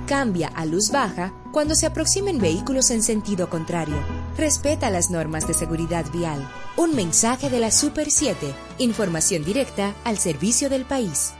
Cambia 0.07 0.49
a 0.49 0.65
luz 0.65 0.91
baja 0.91 1.35
cuando 1.53 1.75
se 1.75 1.85
aproximen 1.87 2.39
vehículos 2.39 2.91
en 2.91 3.03
sentido 3.03 3.51
contrario. 3.51 4.28
Respeta 4.39 4.89
las 4.89 5.11
normas 5.11 5.47
de 5.47 5.53
seguridad 5.53 6.07
vial. 6.13 6.49
Un 6.77 6.95
mensaje 6.95 7.51
de 7.51 7.59
la 7.59 7.71
Super 7.71 8.11
7. 8.11 8.55
Información 8.79 9.45
directa 9.45 9.95
al 10.05 10.17
servicio 10.17 10.71
del 10.71 10.85
país. 10.85 11.35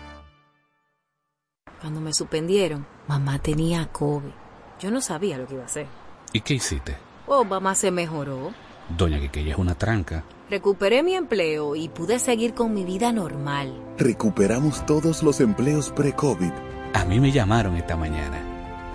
Cuando 1.81 2.01
me 2.01 2.13
suspendieron, 2.13 2.87
mamá 3.07 3.39
tenía 3.39 3.87
COVID. 3.93 4.33
Yo 4.81 4.91
no 4.91 5.01
sabía 5.01 5.39
lo 5.39 5.47
que 5.47 5.55
iba 5.55 5.63
a 5.63 5.67
hacer. 5.67 5.87
¿Y 6.33 6.41
qué 6.41 6.55
hiciste? 6.55 6.97
Oh, 7.27 7.45
mamá 7.45 7.77
se 7.77 7.93
mejoró. 7.93 8.53
Doña 8.97 9.21
que 9.31 9.41
ella 9.41 9.53
es 9.53 9.59
una 9.59 9.77
tranca. 9.77 10.25
Recuperé 10.51 11.03
mi 11.03 11.15
empleo 11.15 11.77
y 11.77 11.89
pude 11.89 12.19
seguir 12.19 12.55
con 12.55 12.75
mi 12.75 12.85
vida 12.85 13.13
normal. 13.13 13.81
Recuperamos 13.97 14.85
todos 14.87 15.23
los 15.23 15.41
empleos 15.41 15.91
pre-COVID. 15.91 16.53
A 16.95 17.05
mí 17.05 17.21
me 17.21 17.31
llamaron 17.31 17.77
esta 17.77 17.97
mañana. 17.97 18.43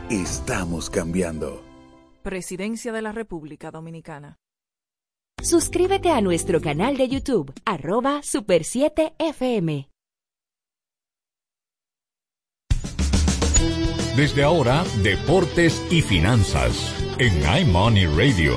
Estamos 0.10 0.90
cambiando. 0.90 1.73
Presidencia 2.24 2.92
de 2.92 3.02
la 3.02 3.12
República 3.12 3.70
Dominicana. 3.70 4.40
Suscríbete 5.42 6.10
a 6.10 6.22
nuestro 6.22 6.62
canal 6.62 6.96
de 6.96 7.10
YouTube, 7.10 7.54
arroba 7.66 8.24
Super 8.24 8.64
7 8.64 9.14
FM. 9.20 9.90
Desde 14.16 14.44
ahora, 14.44 14.84
deportes 15.04 15.86
y 15.92 16.02
finanzas 16.02 16.96
en 17.18 17.34
iMoney 17.68 18.06
Radio. 18.06 18.56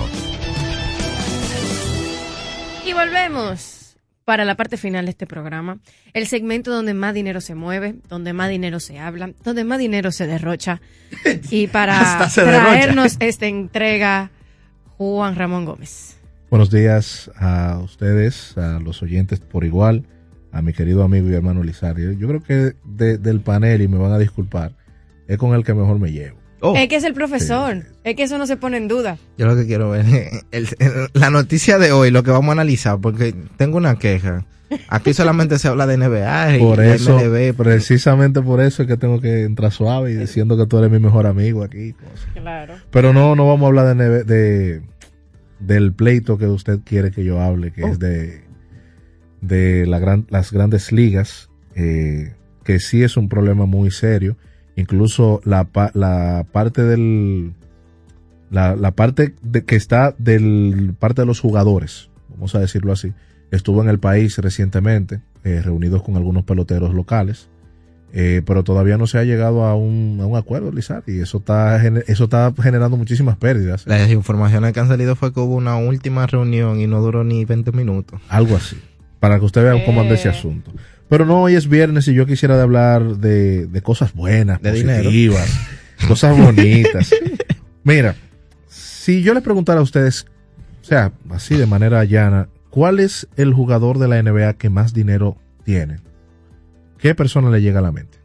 Y 2.85 2.93
volvemos 2.93 3.76
para 4.27 4.45
la 4.45 4.57
parte 4.57 4.77
final 4.77 5.05
de 5.07 5.13
este 5.13 5.25
programa. 5.27 5.79
El 6.13 6.27
segmento 6.27 6.73
donde 6.73 6.93
más 6.95 7.15
dinero 7.15 7.41
se 7.41 7.55
mueve, 7.55 7.95
donde 8.09 8.33
más 8.33 8.51
dinero 8.51 8.81
se 8.81 8.99
habla, 8.99 9.31
donde 9.45 9.63
más 9.65 9.79
dinero 9.79 10.11
se 10.13 10.27
derrocha. 10.27 10.83
Y 11.51 11.69
para 11.69 12.29
traernos 12.35 13.17
esta 13.21 13.47
entrega, 13.47 14.31
Juan 14.99 15.37
Ramón 15.37 15.65
Gómez. 15.65 16.19
Buenos 16.51 16.71
días 16.71 17.31
a 17.37 17.79
ustedes, 17.83 18.59
a 18.59 18.81
los 18.81 19.01
oyentes 19.03 19.39
por 19.39 19.65
igual, 19.65 20.05
a 20.51 20.61
mi 20.61 20.73
querido 20.73 21.05
amigo 21.05 21.29
y 21.31 21.35
hermano 21.35 21.63
Lizario. 21.63 22.11
Yo 22.13 22.27
creo 22.27 22.43
que 22.43 22.75
de- 22.85 23.19
del 23.19 23.41
panel, 23.41 23.81
y 23.81 23.87
me 23.89 23.97
van 23.97 24.13
a 24.13 24.19
disculpar, 24.19 24.73
es 25.29 25.39
con 25.39 25.55
el 25.55 25.65
que 25.65 25.73
mejor 25.73 26.01
me 26.01 26.11
llevo. 26.11 26.39
Es 26.75 26.89
que 26.89 26.97
es 26.97 27.05
el 27.05 27.13
profesor. 27.15 27.85
Es 28.03 28.17
que 28.17 28.23
eso 28.23 28.39
no 28.39 28.47
se 28.47 28.57
pone 28.57 28.79
en 28.79 28.89
duda. 28.89 29.19
Yo 29.39 29.47
lo 29.47 29.55
que 29.55 29.67
quiero 29.67 29.91
ver 29.91 30.07
el- 30.51 30.69
el- 30.79 31.09
la 31.13 31.31
noticia 31.31 31.79
de 31.79 31.93
hoy, 31.93 32.11
lo 32.11 32.23
que 32.23 32.31
vamos 32.31 32.49
a 32.49 32.53
analizar, 32.53 32.99
porque 33.01 33.35
tengo 33.57 33.77
una 33.77 33.99
queja. 33.99 34.45
Aquí 34.89 35.15
solamente 35.15 35.61
se 35.61 35.69
habla 35.69 35.87
de 35.87 35.95
NBA 35.97 36.57
y 36.57 36.59
Por 36.59 36.79
de 36.79 36.95
eso, 36.97 37.17
MLB. 37.21 37.53
precisamente 37.55 38.43
por 38.43 38.61
eso 38.61 38.83
es 38.83 38.89
que 38.89 38.97
tengo 38.97 39.21
que 39.21 39.45
entrar 39.45 39.71
suave 39.71 40.11
y 40.11 40.15
diciendo 40.17 40.57
que 40.57 40.67
tú 40.67 40.79
eres 40.79 40.91
mi 40.91 40.99
mejor 40.99 41.27
amigo 41.27 41.63
aquí. 41.63 41.93
cosas. 41.93 42.27
Claro. 42.35 42.75
Pero 42.91 43.13
no, 43.13 43.37
no 43.37 43.47
vamos 43.47 43.63
a 43.63 43.67
hablar 43.69 43.97
de, 43.97 44.25
de 44.25 44.83
del 45.61 45.93
pleito 45.93 46.37
que 46.37 46.47
usted 46.49 46.81
quiere 46.85 47.13
que 47.13 47.23
yo 47.25 47.41
hable, 47.41 47.71
que 47.73 47.83
es 47.83 47.99
de, 48.01 48.43
de 49.41 49.87
la 49.87 49.99
gran, 49.99 50.27
las 50.31 50.53
grandes 50.53 50.93
ligas, 50.93 51.49
eh, 51.75 52.35
que 52.65 52.81
sí 52.81 53.03
es 53.03 53.17
un 53.17 53.29
problema 53.29 53.67
muy 53.67 53.91
serio. 53.91 54.37
Incluso 54.77 55.41
la, 55.45 55.65
pa- 55.65 55.91
la 55.95 56.47
parte 56.53 56.83
del 56.85 57.53
la, 58.51 58.77
la 58.77 58.93
parte 58.93 59.35
de, 59.43 59.65
que 59.65 59.75
está 59.77 60.15
del 60.19 60.95
parte 60.99 61.23
de 61.23 61.27
los 61.27 61.41
jugadores, 61.41 62.11
vamos 62.29 62.55
a 62.55 62.61
decirlo 62.61 62.93
así, 62.93 63.13
estuvo 63.51 63.83
en 63.83 63.89
el 63.89 63.99
país 63.99 64.39
recientemente, 64.39 65.21
eh, 65.45 65.61
reunidos 65.65 66.03
con 66.03 66.17
algunos 66.17 66.45
peloteros 66.45 66.95
locales. 66.95 67.49
Eh, 68.13 68.41
pero 68.47 68.63
todavía 68.63 68.97
no 68.97 69.07
se 69.07 69.19
ha 69.19 69.25
llegado 69.25 69.65
a 69.65 69.75
un, 69.75 70.19
a 70.23 70.27
un 70.27 70.37
acuerdo, 70.37 70.71
Lizar, 70.73 71.03
y 71.07 71.19
eso 71.21 71.39
está, 71.39 71.85
eso 72.07 72.25
está 72.25 72.55
generando 72.63 72.97
muchísimas 72.97 73.37
pérdidas. 73.37 73.85
Las 73.87 74.09
informaciones 74.11 74.73
que 74.73 74.81
han 74.81 74.89
salido 74.89 75.17
fue 75.17 75.35
que 75.35 75.41
hubo 75.41 75.55
una 75.57 75.77
última 75.77 76.27
reunión 76.27 76.81
y 76.81 76.87
no 76.87 77.03
duró 77.03 77.25
ni 77.25 77.45
20 77.45 77.73
minutos. 77.73 78.21
Algo 78.29 78.57
así, 78.57 78.77
para 79.21 79.39
que 79.39 79.45
usted 79.45 79.65
vea 79.65 79.85
cómo 79.85 80.01
anda 80.01 80.15
ese 80.15 80.29
asunto. 80.31 80.71
Pero 81.09 81.25
no, 81.25 81.43
hoy 81.43 81.55
es 81.55 81.69
viernes 81.69 82.09
y 82.09 82.15
yo 82.15 82.27
quisiera 82.27 82.57
de 82.57 82.63
hablar 82.63 83.17
de, 83.19 83.67
de 83.67 83.83
cosas 83.83 84.13
buenas, 84.13 84.61
De 84.61 84.71
positivas, 84.71 85.49
cosas 86.09 86.37
bonitas. 86.37 87.15
Mira, 87.85 88.17
si 88.69 89.23
yo 89.23 89.33
le 89.35 89.41
preguntara 89.41 89.81
a 89.81 89.83
ustedes, 89.83 90.27
o 90.83 90.85
sea, 90.85 91.13
así 91.31 91.57
de 91.57 91.67
manera 91.67 92.03
llana, 92.05 92.49
¿cuál 92.71 92.99
es 92.99 93.29
el 93.37 93.55
jugador 93.55 93.99
de 93.99 94.09
la 94.09 94.21
NBA 94.23 94.55
que 94.55 94.69
más 94.69 94.93
dinero 94.95 95.37
tiene? 95.65 95.99
¿Qué 96.99 97.15
persona 97.15 97.51
le 97.51 97.63
llega 97.63 97.79
a 97.79 97.83
la 97.83 97.93
mente? 97.93 98.19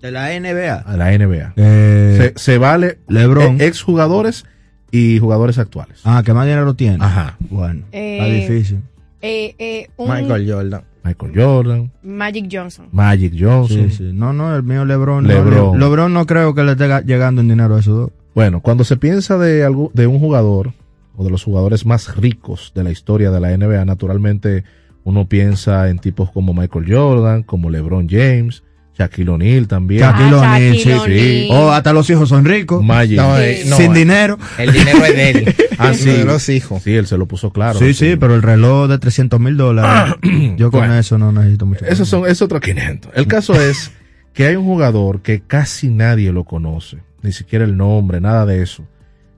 De 0.00 0.10
la 0.10 0.28
NBA. 0.38 0.74
A 0.74 0.96
la 0.96 1.10
NBA. 1.18 1.52
Eh, 1.56 2.32
se, 2.36 2.40
se 2.42 2.58
vale 2.58 2.98
LeBron. 3.08 3.60
eh, 3.60 3.66
exjugadores 3.66 4.44
y 4.90 5.18
jugadores 5.18 5.58
actuales. 5.58 6.00
Ah, 6.04 6.22
que 6.24 6.32
más 6.32 6.46
dinero 6.46 6.74
tiene. 6.74 6.98
Ajá. 7.00 7.36
Bueno, 7.50 7.84
Eh, 7.92 8.18
está 8.18 8.52
difícil. 8.54 8.80
Eh, 9.20 9.54
eh, 9.58 9.88
un 9.96 10.06
Jordan. 10.48 10.82
Michael 11.06 11.32
Jordan, 11.34 11.90
Magic 12.02 12.48
Johnson. 12.50 12.88
Magic 12.92 13.32
Johnson. 13.38 13.90
Sí, 13.90 13.96
sí. 13.96 14.10
No, 14.12 14.32
no, 14.32 14.54
el 14.56 14.62
mío 14.62 14.84
LeBron. 14.84 15.22
no, 15.24 15.28
LeBron. 15.28 15.78
Le- 15.78 15.84
LeBron 15.84 16.12
no 16.12 16.26
creo 16.26 16.54
que 16.54 16.62
le 16.64 16.72
esté 16.72 16.88
ga- 16.88 17.04
llegando 17.04 17.40
en 17.40 17.48
dinero 17.48 17.76
a 17.76 17.80
esos 17.80 17.96
dos. 17.96 18.10
Bueno, 18.34 18.60
cuando 18.60 18.84
se 18.84 18.96
piensa 18.96 19.38
de, 19.38 19.64
algo, 19.64 19.90
de 19.94 20.06
un 20.06 20.18
jugador 20.18 20.72
o 21.16 21.24
de 21.24 21.30
los 21.30 21.42
jugadores 21.44 21.86
más 21.86 22.16
ricos 22.16 22.72
de 22.74 22.84
la 22.84 22.90
historia 22.90 23.30
de 23.30 23.40
la 23.40 23.56
NBA, 23.56 23.84
naturalmente 23.84 24.64
uno 25.04 25.26
piensa 25.28 25.88
en 25.88 25.98
tipos 26.00 26.30
como 26.32 26.52
Michael 26.52 26.84
Jordan, 26.92 27.42
como 27.44 27.70
LeBron 27.70 28.08
James, 28.10 28.62
Shaquille 28.98 29.28
O'Neal 29.30 29.68
también. 29.68 30.00
Shaquille 30.00 30.34
Ah, 30.36 30.56
O'Neal, 30.56 30.76
sí. 30.78 31.48
O 31.50 31.70
hasta 31.70 31.92
los 31.92 32.08
hijos 32.08 32.28
son 32.28 32.44
ricos. 32.44 32.82
Magic. 32.82 33.16
No, 33.18 33.38
eh, 33.38 33.62
no, 33.66 33.76
sin 33.76 33.92
eh, 33.92 33.98
dinero. 33.98 34.38
El 34.58 34.72
dinero 34.72 35.04
es 35.04 35.14
de 35.16 35.30
él. 35.30 35.54
Ah, 35.78 35.92
sí. 35.92 36.08
de 36.08 36.24
los 36.24 36.48
hijos. 36.48 36.82
Sí, 36.82 36.94
él 36.94 37.06
se 37.06 37.18
lo 37.18 37.26
puso 37.26 37.52
claro. 37.52 37.78
sí, 37.78 37.92
sí, 37.92 38.16
pero 38.18 38.34
el 38.34 38.40
reloj 38.40 38.88
de 38.88 38.98
300 38.98 39.38
mil 39.38 39.58
dólares. 39.58 40.14
yo 40.56 40.70
con 40.70 40.80
Bueno. 40.80 40.94
eso 40.98 41.18
no 41.18 41.32
necesito 41.32 41.66
mucho. 41.66 41.84
Eso 41.84 42.06
son, 42.06 42.26
es 42.26 42.40
otro 42.40 42.60
500. 42.60 43.12
El 43.14 43.26
caso 43.26 43.52
es 43.60 43.92
que 44.32 44.46
hay 44.46 44.56
un 44.56 44.64
jugador 44.64 45.20
que 45.20 45.42
casi 45.42 45.88
nadie 45.90 46.32
lo 46.32 46.44
conoce, 46.44 46.98
ni 47.22 47.32
siquiera 47.32 47.66
el 47.66 47.76
nombre, 47.76 48.22
nada 48.22 48.46
de 48.46 48.62
eso. 48.62 48.84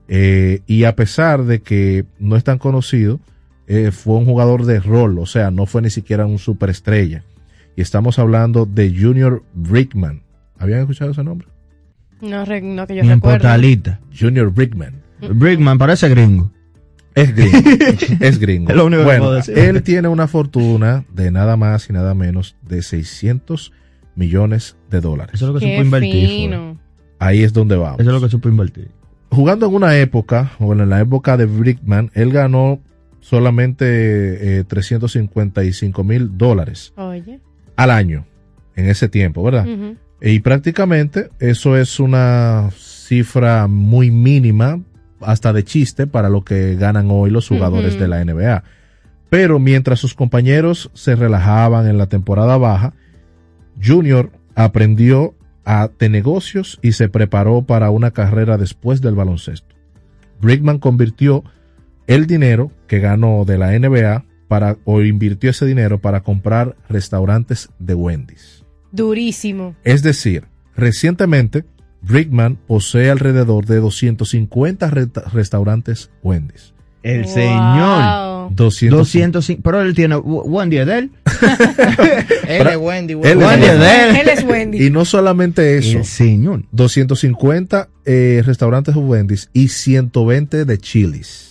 Eh, 0.07 0.61
y 0.65 0.85
a 0.85 0.95
pesar 0.95 1.43
de 1.43 1.61
que 1.61 2.05
no 2.19 2.37
es 2.37 2.45
tan 2.45 2.57
conocido, 2.57 3.19
eh, 3.67 3.91
fue 3.91 4.15
un 4.15 4.25
jugador 4.25 4.65
de 4.65 4.79
rol, 4.79 5.19
o 5.19 5.25
sea, 5.25 5.51
no 5.51 5.65
fue 5.65 5.81
ni 5.81 5.89
siquiera 5.89 6.25
un 6.25 6.39
superestrella. 6.39 7.23
Y 7.79 7.81
estamos 7.81 8.19
hablando 8.19 8.65
de 8.65 8.93
Junior 8.93 9.41
Brickman. 9.53 10.21
¿Habían 10.57 10.81
escuchado 10.81 11.11
ese 11.11 11.23
nombre? 11.23 11.47
No, 12.19 12.43
re- 12.43 12.59
no 12.59 12.85
que 12.85 12.97
yo 12.97 13.03
Ni 13.03 13.07
recuerdo. 13.13 13.37
portalita. 13.37 14.01
Junior 14.19 14.51
Brickman. 14.51 14.95
Brickman 15.33 15.77
parece 15.77 16.09
gringo. 16.09 16.51
Es 17.15 17.33
gringo. 17.33 17.57
es 18.19 18.37
gringo. 18.37 18.69
Es 18.69 18.75
lo 18.75 18.85
único 18.85 19.03
que 19.03 19.05
bueno, 19.05 19.23
puedo 19.23 19.35
decir. 19.35 19.57
él 19.57 19.81
tiene 19.83 20.09
una 20.09 20.27
fortuna 20.27 21.05
de 21.13 21.31
nada 21.31 21.55
más 21.55 21.89
y 21.89 21.93
nada 21.93 22.13
menos 22.15 22.57
de 22.63 22.81
600 22.81 23.71
millones 24.13 24.75
de 24.89 24.99
dólares. 24.99 25.35
Eso 25.35 25.47
es 25.47 25.53
lo 25.53 25.59
que 25.61 25.65
Qué 25.65 25.75
supo 25.77 25.85
invertir. 25.85 26.75
Ahí 27.17 27.43
es 27.43 27.53
donde 27.53 27.77
vamos. 27.77 28.01
Eso 28.01 28.09
es 28.09 28.13
lo 28.13 28.19
que 28.21 28.29
supo 28.29 28.49
invertir. 28.49 28.89
Jugando 29.31 29.67
en 29.67 29.75
una 29.75 29.95
época, 29.95 30.51
o 30.59 30.65
bueno, 30.65 30.83
en 30.83 30.89
la 30.89 30.99
época 30.99 31.37
de 31.37 31.45
Brickman, 31.45 32.11
él 32.13 32.33
ganó 32.33 32.81
solamente 33.21 34.59
eh, 34.59 34.63
355 34.65 36.03
mil 36.03 36.37
dólares 36.37 36.93
Oye. 36.97 37.39
Al 37.79 37.91
año 37.91 38.25
en 38.75 38.89
ese 38.89 39.07
tiempo, 39.07 39.41
¿verdad? 39.41 39.65
Y 40.21 40.39
prácticamente 40.39 41.29
eso 41.39 41.77
es 41.77 41.97
una 42.01 42.71
cifra 42.75 43.67
muy 43.67 44.11
mínima, 44.11 44.81
hasta 45.21 45.53
de 45.53 45.63
chiste, 45.63 46.05
para 46.05 46.27
lo 46.27 46.43
que 46.43 46.75
ganan 46.75 47.07
hoy 47.09 47.29
los 47.29 47.47
jugadores 47.47 47.97
de 47.97 48.09
la 48.09 48.23
NBA. 48.23 48.63
Pero 49.29 49.59
mientras 49.59 49.99
sus 49.99 50.13
compañeros 50.13 50.91
se 50.93 51.15
relajaban 51.15 51.87
en 51.87 51.97
la 51.97 52.07
temporada 52.07 52.57
baja, 52.57 52.93
Junior 53.81 54.29
aprendió 54.55 55.35
a, 55.63 55.89
de 55.97 56.09
negocios 56.09 56.79
y 56.81 56.91
se 56.91 57.07
preparó 57.07 57.61
para 57.61 57.91
una 57.91 58.11
carrera 58.11 58.57
después 58.57 58.99
del 58.99 59.15
baloncesto. 59.15 59.73
Brickman 60.41 60.79
convirtió 60.79 61.45
el 62.07 62.27
dinero 62.27 62.73
que 62.87 62.99
ganó 62.99 63.45
de 63.45 63.57
la 63.57 63.71
NBA 63.71 64.25
para, 64.49 64.75
o 64.83 65.01
invirtió 65.01 65.49
ese 65.51 65.65
dinero 65.65 65.99
para 65.99 66.21
comprar 66.23 66.75
restaurantes 66.89 67.69
de 67.79 67.93
Wendy's. 67.93 68.65
Durísimo. 68.91 69.75
Es 69.85 70.03
decir, 70.03 70.43
recientemente 70.75 71.63
Brickman 72.01 72.57
posee 72.67 73.09
alrededor 73.09 73.65
de 73.65 73.77
250 73.77 74.89
reta- 74.89 75.23
restaurantes 75.31 76.09
Wendy's. 76.23 76.73
El 77.03 77.23
Wow. 77.23 77.31
señor. 77.33 78.55
200 78.55 78.97
205. 78.99 79.61
Pero 79.63 79.81
él 79.81 79.93
tiene 79.93 80.17
Wendy 80.17 80.77
es 80.79 80.87
de 80.87 80.97
él. 80.97 81.11
Él 82.47 82.67
es 82.67 82.77
Wendy. 82.77 83.13
Él 83.13 83.19
Wendy. 83.19 83.43
es 83.43 83.47
Wendy 83.47 83.65
es 83.67 83.79
de 83.79 84.09
él. 84.09 84.15
Él 84.15 84.29
es 84.29 84.43
Wendy. 84.43 84.85
Y 84.85 84.89
no 84.89 85.05
solamente 85.05 85.77
eso, 85.77 85.99
El 85.99 86.05
señor. 86.05 86.63
250 86.71 87.89
eh, 88.05 88.41
restaurantes 88.45 88.95
Wendy's 88.95 89.49
y 89.53 89.67
120 89.69 90.65
de 90.65 90.77
Chili's. 90.79 91.48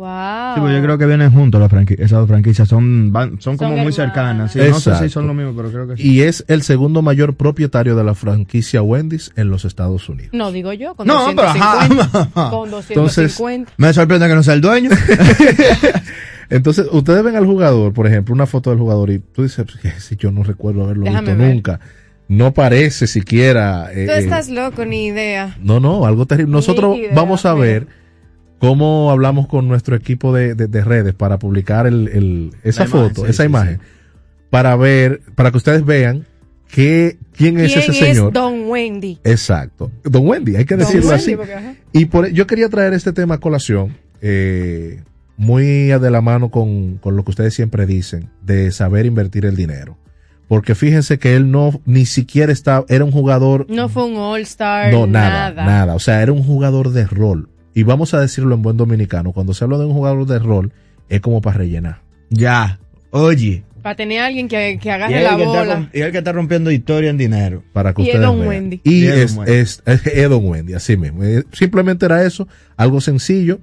Wow. 0.00 0.54
Sí, 0.54 0.60
pues 0.62 0.74
yo 0.76 0.82
creo 0.82 0.96
que 0.96 1.04
vienen 1.04 1.30
juntos 1.30 1.60
las 1.60 1.70
franqui- 1.70 1.96
esas 1.98 2.20
dos 2.20 2.28
franquicias. 2.28 2.66
Son, 2.66 3.12
van- 3.12 3.38
son 3.40 3.58
como 3.58 3.72
Son 3.76 3.80
muy 3.82 3.92
hermanas. 3.92 3.94
cercanas. 3.94 4.52
Sí, 4.52 4.58
no 4.58 4.64
sé 4.64 4.70
Exacto. 4.70 5.04
si 5.04 5.10
son 5.10 5.26
lo 5.26 5.34
mismo, 5.34 5.52
pero 5.54 5.70
creo 5.70 5.86
que 5.88 5.96
sí. 5.98 6.10
Y 6.10 6.22
es 6.22 6.42
el 6.48 6.62
segundo 6.62 7.02
mayor 7.02 7.34
propietario 7.34 7.94
de 7.96 8.04
la 8.04 8.14
franquicia 8.14 8.80
Wendy's 8.80 9.30
en 9.36 9.50
los 9.50 9.64
Estados 9.66 10.08
Unidos. 10.08 10.30
No, 10.32 10.52
digo 10.52 10.72
yo, 10.72 10.94
con 10.94 11.06
No, 11.06 11.26
pero 11.36 11.48
ajá. 11.48 11.86
250. 11.88 12.30
Con 12.50 12.70
250. 12.70 13.72
Me 13.76 13.92
sorprende 13.92 14.26
que 14.28 14.34
no 14.34 14.42
sea 14.42 14.54
el 14.54 14.60
dueño. 14.62 14.88
Entonces, 16.50 16.86
ustedes 16.90 17.22
ven 17.22 17.36
al 17.36 17.46
jugador, 17.46 17.92
por 17.92 18.06
ejemplo, 18.06 18.34
una 18.34 18.46
foto 18.46 18.70
del 18.70 18.78
jugador 18.78 19.10
y 19.10 19.20
tú 19.20 19.42
dices, 19.44 19.64
"¿Qué? 19.80 19.92
si 20.00 20.16
yo 20.16 20.32
no 20.32 20.42
recuerdo 20.42 20.82
haberlo 20.84 21.04
Déjame 21.04 21.28
visto 21.32 21.38
ver. 21.44 21.54
nunca. 21.54 21.80
No 22.26 22.52
parece 22.54 23.06
siquiera. 23.06 23.88
eh, 23.92 24.06
Tú 24.06 24.12
eh, 24.12 24.18
estás 24.18 24.48
loco, 24.48 24.84
ni 24.84 25.06
idea. 25.06 25.56
No, 25.62 25.78
no, 25.80 26.06
algo 26.06 26.26
terrible. 26.26 26.52
Nosotros 26.52 26.96
idea, 26.96 27.10
vamos 27.14 27.44
a 27.44 27.54
mira. 27.54 27.64
ver 27.66 27.86
cómo 28.60 29.10
hablamos 29.10 29.48
con 29.48 29.66
nuestro 29.66 29.96
equipo 29.96 30.32
de, 30.32 30.54
de- 30.54 30.68
de 30.68 30.84
redes 30.84 31.14
para 31.14 31.38
publicar 31.40 31.88
el, 31.88 32.06
el- 32.08 32.50
esa 32.62 32.84
La 32.84 32.90
imagen, 32.90 33.08
foto, 33.08 33.24
sí, 33.24 33.30
esa 33.32 33.42
sí, 33.42 33.48
imagen, 33.48 33.80
para 34.50 34.76
ver, 34.76 35.22
para 35.34 35.50
que 35.50 35.56
ustedes 35.56 35.84
vean 35.84 36.26
que, 36.68 37.18
quién 37.36 37.58
es 37.58 37.72
¿Quién 37.72 37.80
ese 37.80 37.90
es 37.90 37.98
señor. 37.98 38.32
Don 38.32 38.68
Wendy? 38.68 39.18
Exacto. 39.24 39.90
Don 40.04 40.24
Wendy, 40.28 40.54
hay 40.54 40.64
que 40.66 40.76
Don 40.76 40.86
decirlo 40.86 41.08
Wendy, 41.10 41.22
así. 41.24 41.34
porque. 41.36 41.54
Y 41.92 42.04
por, 42.04 42.28
yo 42.28 42.46
quería 42.46 42.68
traer 42.68 42.92
este 42.92 43.12
tema 43.12 43.34
a 43.36 43.38
colación, 43.38 43.96
eh, 44.20 45.02
muy 45.36 45.64
de 45.64 46.10
la 46.10 46.20
mano 46.20 46.50
con, 46.50 46.98
con 46.98 47.16
lo 47.16 47.24
que 47.24 47.30
ustedes 47.30 47.54
siempre 47.54 47.86
dicen, 47.86 48.28
de 48.42 48.70
saber 48.70 49.06
invertir 49.06 49.46
el 49.46 49.56
dinero. 49.56 49.96
Porque 50.48 50.74
fíjense 50.74 51.18
que 51.18 51.34
él 51.36 51.50
no, 51.50 51.80
ni 51.86 52.06
siquiera 52.06 52.52
estaba, 52.52 52.84
era 52.88 53.04
un 53.04 53.12
jugador 53.12 53.66
No 53.70 53.88
fue 53.88 54.04
un 54.04 54.16
All-Star. 54.16 54.92
no, 54.92 55.06
nada, 55.06 55.50
nada. 55.50 55.64
nada, 55.64 55.94
O 55.94 55.98
sea, 56.00 56.22
era 56.22 56.32
un 56.32 56.42
jugador 56.42 56.90
de 56.90 57.06
rol. 57.06 57.48
Y 57.74 57.82
vamos 57.84 58.14
a 58.14 58.20
decirlo 58.20 58.54
en 58.54 58.62
buen 58.62 58.76
dominicano, 58.76 59.32
cuando 59.32 59.54
se 59.54 59.64
habla 59.64 59.78
de 59.78 59.86
un 59.86 59.92
jugador 59.92 60.26
de 60.26 60.38
rol, 60.38 60.72
es 61.08 61.20
como 61.20 61.40
para 61.40 61.58
rellenar. 61.58 62.00
Ya. 62.30 62.78
Oye. 63.10 63.64
Para 63.82 63.94
tener 63.96 64.20
a 64.20 64.26
alguien 64.26 64.48
que, 64.48 64.78
que 64.80 64.90
agarre 64.90 65.22
la 65.22 65.36
que 65.36 65.44
bola. 65.44 65.88
y 65.92 66.00
el 66.00 66.12
que 66.12 66.18
está 66.18 66.32
rompiendo 66.32 66.70
historia 66.70 67.10
en 67.10 67.16
dinero. 67.16 67.62
Para 67.72 67.94
que 67.94 68.02
Y 68.02 68.06
ustedes 68.06 68.20
vean. 68.26 68.46
Wendy. 68.46 68.80
Y 68.84 69.04
Y 69.04 69.06
es 69.06 69.38
es, 69.46 69.82
Don 69.84 69.94
Wendy. 69.96 70.20
es, 70.20 70.30
Wendy, 70.30 70.74
así 70.74 70.96
mismo. 70.96 71.24
Eh, 71.24 71.44
Simplemente 71.52 72.04
era 72.06 72.24
eso, 72.24 72.46
algo 72.76 73.00
sencillo, 73.00 73.60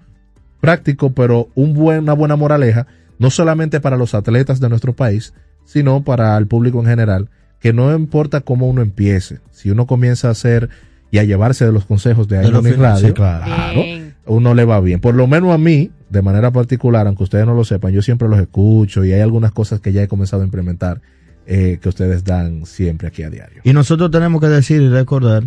práctico, 0.59 1.11
pero 1.11 1.49
un 1.53 1.73
buen, 1.73 1.99
una 1.99 2.13
buena 2.13 2.35
moraleja, 2.35 2.87
no 3.19 3.29
solamente 3.29 3.79
para 3.79 3.97
los 3.97 4.15
atletas 4.15 4.59
de 4.59 4.69
nuestro 4.69 4.95
país, 4.95 5.33
sino 5.65 6.03
para 6.03 6.35
el 6.37 6.47
público 6.47 6.79
en 6.79 6.87
general, 6.87 7.29
que 7.59 7.73
no 7.73 7.93
importa 7.95 8.41
cómo 8.41 8.67
uno 8.67 8.81
empiece, 8.81 9.39
si 9.51 9.69
uno 9.69 9.85
comienza 9.85 10.29
a 10.29 10.31
hacer 10.31 10.69
y 11.11 11.19
a 11.19 11.23
llevarse 11.23 11.65
de 11.65 11.71
los 11.71 11.85
consejos 11.85 12.27
de 12.27 12.39
De 12.39 12.47
Iron 12.47 12.65
Radio, 12.79 13.13
claro. 13.13 13.81
Uno 14.27 14.53
le 14.53 14.65
va 14.65 14.79
bien. 14.79 14.99
Por 14.99 15.15
lo 15.15 15.27
menos 15.27 15.53
a 15.53 15.57
mí, 15.57 15.91
de 16.09 16.21
manera 16.21 16.51
particular, 16.51 17.07
aunque 17.07 17.23
ustedes 17.23 17.45
no 17.45 17.53
lo 17.53 17.63
sepan, 17.63 17.93
yo 17.93 18.01
siempre 18.01 18.27
los 18.27 18.39
escucho 18.39 19.03
y 19.03 19.13
hay 19.13 19.21
algunas 19.21 19.51
cosas 19.51 19.79
que 19.79 19.93
ya 19.93 20.03
he 20.03 20.07
comenzado 20.07 20.41
a 20.41 20.45
implementar 20.45 21.01
eh, 21.45 21.79
que 21.81 21.89
ustedes 21.89 22.23
dan 22.23 22.65
siempre 22.65 23.07
aquí 23.07 23.23
a 23.23 23.29
diario. 23.29 23.61
Y 23.63 23.73
nosotros 23.73 24.11
tenemos 24.11 24.41
que 24.41 24.47
decir 24.47 24.81
y 24.81 24.89
recordar 24.89 25.43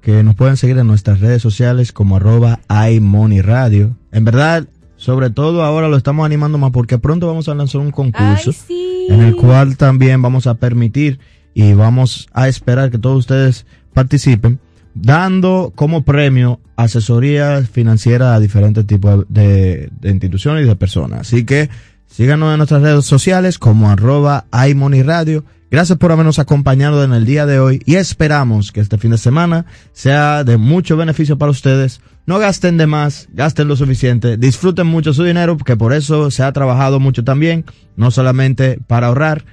que 0.00 0.22
nos 0.22 0.34
pueden 0.34 0.56
seguir 0.56 0.78
en 0.78 0.86
nuestras 0.86 1.20
redes 1.20 1.42
sociales 1.42 1.92
como 1.92 2.16
arroba 2.16 2.60
iMoneyRadio. 2.68 3.96
En 4.12 4.24
verdad, 4.24 4.66
sobre 4.96 5.30
todo 5.30 5.62
ahora 5.62 5.88
lo 5.88 5.96
estamos 5.96 6.24
animando 6.24 6.58
más 6.58 6.70
porque 6.70 6.98
pronto 6.98 7.26
vamos 7.26 7.48
a 7.48 7.54
lanzar 7.54 7.80
un 7.80 7.90
concurso 7.90 8.50
Ay, 8.50 8.56
sí. 8.66 9.06
en 9.08 9.20
el 9.20 9.36
cual 9.36 9.76
también 9.76 10.22
vamos 10.22 10.46
a 10.46 10.54
permitir 10.54 11.18
y 11.54 11.72
vamos 11.74 12.28
a 12.32 12.48
esperar 12.48 12.90
que 12.90 12.98
todos 12.98 13.18
ustedes 13.18 13.66
participen 13.94 14.58
dando 14.96 15.72
como 15.74 16.04
premio 16.04 16.60
asesoría 16.76 17.62
financiera 17.62 18.34
a 18.34 18.40
diferentes 18.40 18.86
tipos 18.86 19.26
de, 19.28 19.90
de 20.00 20.10
instituciones 20.10 20.64
y 20.64 20.68
de 20.68 20.76
personas. 20.76 21.20
Así 21.20 21.44
que 21.44 21.68
síganos 22.06 22.52
en 22.52 22.58
nuestras 22.58 22.82
redes 22.82 23.04
sociales 23.04 23.58
como 23.58 23.90
arroba 23.90 24.46
iMoneyRadio. 24.68 25.44
Gracias 25.70 25.98
por 25.98 26.12
habernos 26.12 26.38
acompañado 26.38 27.02
en 27.04 27.12
el 27.12 27.26
día 27.26 27.44
de 27.44 27.58
hoy 27.58 27.82
y 27.84 27.96
esperamos 27.96 28.72
que 28.72 28.80
este 28.80 28.98
fin 28.98 29.10
de 29.10 29.18
semana 29.18 29.66
sea 29.92 30.44
de 30.44 30.56
mucho 30.56 30.96
beneficio 30.96 31.36
para 31.38 31.50
ustedes. 31.50 32.00
No 32.24 32.38
gasten 32.38 32.76
de 32.76 32.86
más, 32.86 33.28
gasten 33.32 33.68
lo 33.68 33.76
suficiente, 33.76 34.36
disfruten 34.36 34.86
mucho 34.86 35.12
su 35.12 35.24
dinero, 35.24 35.56
porque 35.56 35.76
por 35.76 35.92
eso 35.92 36.30
se 36.30 36.42
ha 36.42 36.52
trabajado 36.52 36.98
mucho 37.00 37.22
también, 37.22 37.64
no 37.96 38.10
solamente 38.10 38.78
para 38.86 39.08
ahorrar, 39.08 39.44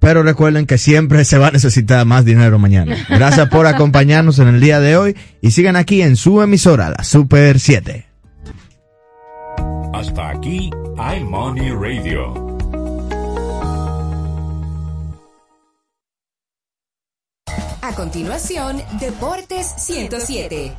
pero 0.00 0.22
recuerden 0.22 0.66
que 0.66 0.78
siempre 0.78 1.24
se 1.24 1.38
va 1.38 1.48
a 1.48 1.52
necesitar 1.52 2.04
más 2.06 2.24
dinero 2.24 2.58
mañana. 2.58 2.96
Gracias 3.08 3.48
por 3.48 3.66
acompañarnos 3.66 4.38
en 4.40 4.48
el 4.48 4.60
día 4.60 4.80
de 4.80 4.96
hoy 4.96 5.16
y 5.40 5.52
sigan 5.52 5.76
aquí 5.76 6.02
en 6.02 6.16
su 6.16 6.42
emisora, 6.42 6.90
la 6.90 7.04
Super 7.04 7.60
7. 7.60 8.06
Hasta 9.92 10.30
aquí 10.30 10.70
iMoney 11.16 11.70
Radio. 11.70 12.50
A 17.82 17.94
continuación, 17.94 18.82
Deportes 19.00 19.74
107. 19.78 20.72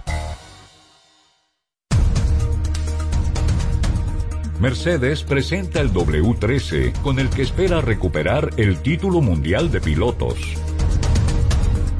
Mercedes 4.61 5.23
presenta 5.23 5.81
el 5.81 5.91
W13 5.91 7.01
con 7.01 7.17
el 7.17 7.31
que 7.31 7.41
espera 7.41 7.81
recuperar 7.81 8.51
el 8.57 8.77
título 8.77 9.19
mundial 9.19 9.71
de 9.71 9.81
pilotos. 9.81 10.60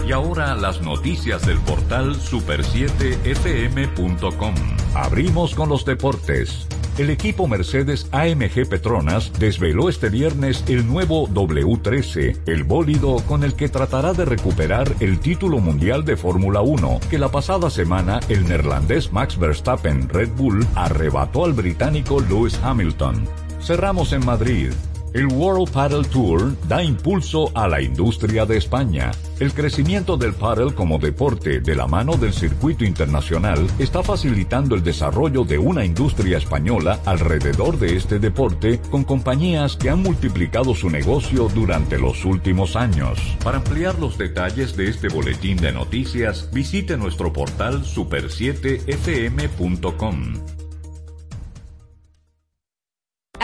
Y 0.07 0.11
ahora 0.11 0.55
las 0.55 0.81
noticias 0.81 1.45
del 1.45 1.59
portal 1.59 2.15
super7fm.com. 2.15 4.55
Abrimos 4.95 5.55
con 5.55 5.69
los 5.69 5.85
deportes. 5.85 6.67
El 6.97 7.09
equipo 7.09 7.47
Mercedes 7.47 8.09
AMG 8.11 8.67
Petronas 8.67 9.31
desveló 9.39 9.87
este 9.87 10.09
viernes 10.09 10.63
el 10.67 10.85
nuevo 10.85 11.27
W13, 11.29 12.41
el 12.47 12.63
bólido 12.63 13.17
con 13.27 13.43
el 13.43 13.53
que 13.53 13.69
tratará 13.69 14.13
de 14.13 14.25
recuperar 14.25 14.93
el 14.99 15.19
título 15.19 15.59
mundial 15.59 16.03
de 16.03 16.17
Fórmula 16.17 16.61
1, 16.61 16.99
que 17.09 17.17
la 17.17 17.29
pasada 17.29 17.69
semana 17.69 18.19
el 18.27 18.47
neerlandés 18.47 19.13
Max 19.13 19.39
Verstappen 19.39 20.09
Red 20.09 20.31
Bull 20.35 20.67
arrebató 20.75 21.45
al 21.45 21.53
británico 21.53 22.19
Lewis 22.19 22.59
Hamilton. 22.61 23.23
Cerramos 23.61 24.11
en 24.11 24.25
Madrid. 24.25 24.71
El 25.13 25.27
World 25.27 25.69
Paddle 25.71 26.05
Tour 26.05 26.55
da 26.69 26.81
impulso 26.81 27.51
a 27.53 27.67
la 27.67 27.81
industria 27.81 28.45
de 28.45 28.55
España. 28.55 29.11
El 29.41 29.53
crecimiento 29.53 30.15
del 30.15 30.33
paddle 30.33 30.73
como 30.73 30.99
deporte 30.99 31.59
de 31.59 31.75
la 31.75 31.85
mano 31.85 32.15
del 32.15 32.31
circuito 32.31 32.85
internacional 32.85 33.67
está 33.77 34.03
facilitando 34.03 34.73
el 34.73 34.83
desarrollo 34.83 35.43
de 35.43 35.57
una 35.57 35.83
industria 35.83 36.37
española 36.37 37.01
alrededor 37.05 37.77
de 37.77 37.97
este 37.97 38.19
deporte 38.19 38.79
con 38.89 39.03
compañías 39.03 39.75
que 39.75 39.89
han 39.89 40.01
multiplicado 40.01 40.73
su 40.73 40.89
negocio 40.89 41.49
durante 41.53 41.97
los 41.97 42.23
últimos 42.23 42.77
años. 42.77 43.19
Para 43.43 43.57
ampliar 43.57 43.99
los 43.99 44.17
detalles 44.17 44.77
de 44.77 44.87
este 44.87 45.09
boletín 45.09 45.57
de 45.57 45.73
noticias, 45.73 46.49
visite 46.53 46.95
nuestro 46.95 47.33
portal 47.33 47.83
super7fm.com. 47.83 50.60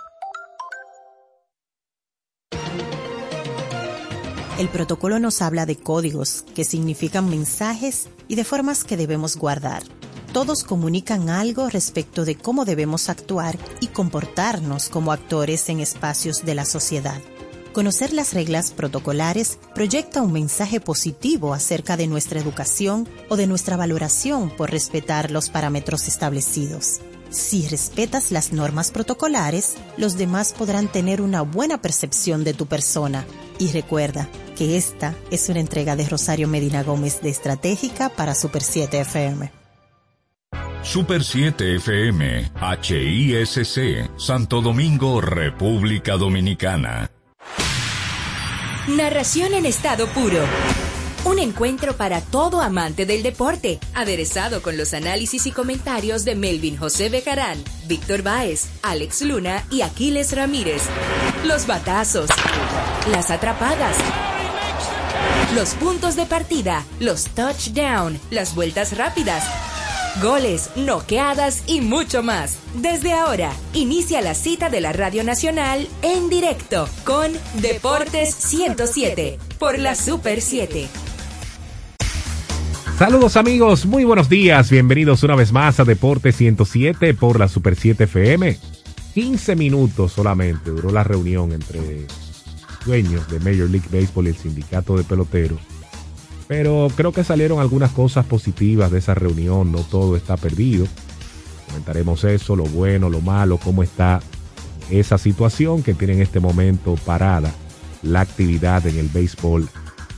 El 4.57 4.69
protocolo 4.69 5.17
nos 5.17 5.41
habla 5.41 5.65
de 5.65 5.77
códigos, 5.77 6.43
que 6.53 6.65
significan 6.65 7.29
mensajes 7.29 8.07
y 8.27 8.35
de 8.35 8.43
formas 8.43 8.83
que 8.83 8.97
debemos 8.97 9.37
guardar. 9.37 9.83
Todos 10.33 10.63
comunican 10.63 11.29
algo 11.29 11.69
respecto 11.69 12.25
de 12.25 12.35
cómo 12.35 12.63
debemos 12.63 13.09
actuar 13.09 13.57
y 13.79 13.87
comportarnos 13.87 14.89
como 14.89 15.11
actores 15.11 15.67
en 15.69 15.79
espacios 15.79 16.45
de 16.45 16.55
la 16.55 16.65
sociedad. 16.65 17.19
Conocer 17.73 18.13
las 18.13 18.33
reglas 18.33 18.71
protocolares 18.71 19.57
proyecta 19.73 20.21
un 20.21 20.33
mensaje 20.33 20.81
positivo 20.81 21.53
acerca 21.53 21.95
de 21.95 22.07
nuestra 22.07 22.39
educación 22.39 23.07
o 23.29 23.37
de 23.37 23.47
nuestra 23.47 23.77
valoración 23.77 24.49
por 24.49 24.71
respetar 24.71 25.31
los 25.31 25.49
parámetros 25.49 26.07
establecidos. 26.07 26.99
Si 27.29 27.65
respetas 27.69 28.31
las 28.31 28.51
normas 28.51 28.91
protocolares, 28.91 29.75
los 29.95 30.17
demás 30.17 30.51
podrán 30.51 30.89
tener 30.89 31.21
una 31.21 31.41
buena 31.43 31.81
percepción 31.81 32.43
de 32.43 32.53
tu 32.53 32.65
persona. 32.65 33.25
Y 33.61 33.71
recuerda 33.71 34.27
que 34.57 34.75
esta 34.75 35.13
es 35.29 35.47
una 35.49 35.59
entrega 35.59 35.95
de 35.95 36.09
Rosario 36.09 36.47
Medina 36.47 36.81
Gómez 36.81 37.21
de 37.21 37.29
Estratégica 37.29 38.09
para 38.09 38.33
Super 38.33 38.63
7 38.63 39.01
FM. 39.01 39.51
Super 40.81 41.23
7 41.23 41.75
FM, 41.75 42.51
HISC, 42.81 44.09
Santo 44.17 44.61
Domingo, 44.61 45.21
República 45.21 46.17
Dominicana. 46.17 47.11
Narración 48.87 49.53
en 49.53 49.67
estado 49.67 50.07
puro. 50.07 50.39
Un 51.23 51.37
encuentro 51.37 51.95
para 51.95 52.19
todo 52.19 52.61
amante 52.61 53.05
del 53.05 53.21
deporte, 53.21 53.79
aderezado 53.93 54.63
con 54.63 54.75
los 54.75 54.95
análisis 54.95 55.45
y 55.45 55.51
comentarios 55.51 56.25
de 56.25 56.35
Melvin 56.35 56.77
José 56.77 57.09
Bejarán, 57.09 57.63
Víctor 57.87 58.23
Báez, 58.23 58.69
Alex 58.81 59.21
Luna 59.21 59.63
y 59.69 59.81
Aquiles 59.81 60.35
Ramírez. 60.35 60.81
Los 61.45 61.67
batazos, 61.67 62.27
las 63.11 63.29
atrapadas, 63.29 63.97
los 65.55 65.75
puntos 65.75 66.15
de 66.15 66.25
partida, 66.25 66.83
los 66.99 67.25
touchdown, 67.25 68.19
las 68.31 68.55
vueltas 68.55 68.97
rápidas, 68.97 69.43
goles, 70.23 70.71
noqueadas 70.75 71.61
y 71.67 71.81
mucho 71.81 72.23
más. 72.23 72.57
Desde 72.73 73.13
ahora, 73.13 73.53
inicia 73.73 74.21
la 74.21 74.33
cita 74.33 74.71
de 74.71 74.81
la 74.81 74.91
Radio 74.91 75.23
Nacional 75.23 75.87
en 76.01 76.29
directo 76.29 76.89
con 77.03 77.31
Deportes 77.61 78.33
107 78.33 79.37
por 79.59 79.77
la 79.77 79.93
Super 79.93 80.41
7. 80.41 81.10
Saludos 83.01 83.35
amigos, 83.35 83.87
muy 83.87 84.03
buenos 84.03 84.29
días, 84.29 84.69
bienvenidos 84.69 85.23
una 85.23 85.35
vez 85.35 85.51
más 85.51 85.79
a 85.79 85.85
Deportes 85.85 86.35
107 86.35 87.15
por 87.15 87.39
la 87.39 87.47
Super 87.47 87.75
7 87.75 88.03
FM. 88.03 88.59
15 89.15 89.55
minutos 89.55 90.11
solamente 90.11 90.69
duró 90.69 90.91
la 90.91 91.03
reunión 91.03 91.51
entre 91.51 92.05
dueños 92.85 93.27
de 93.27 93.39
Major 93.39 93.67
League 93.71 93.87
Baseball 93.91 94.27
y 94.27 94.29
el 94.29 94.35
sindicato 94.35 94.95
de 94.97 95.03
peloteros. 95.03 95.57
Pero 96.47 96.89
creo 96.95 97.11
que 97.11 97.23
salieron 97.23 97.59
algunas 97.59 97.89
cosas 97.89 98.23
positivas 98.27 98.91
de 98.91 98.99
esa 98.99 99.15
reunión, 99.15 99.71
no 99.71 99.79
todo 99.79 100.15
está 100.15 100.37
perdido. 100.37 100.85
Comentaremos 101.69 102.23
eso, 102.23 102.55
lo 102.55 102.65
bueno, 102.65 103.09
lo 103.09 103.21
malo, 103.21 103.57
cómo 103.57 103.81
está 103.81 104.19
esa 104.91 105.17
situación 105.17 105.81
que 105.81 105.95
tiene 105.95 106.13
en 106.13 106.21
este 106.21 106.39
momento 106.39 106.93
parada 107.03 107.51
la 108.03 108.21
actividad 108.21 108.85
en 108.85 108.99
el 108.99 109.07
béisbol 109.07 109.67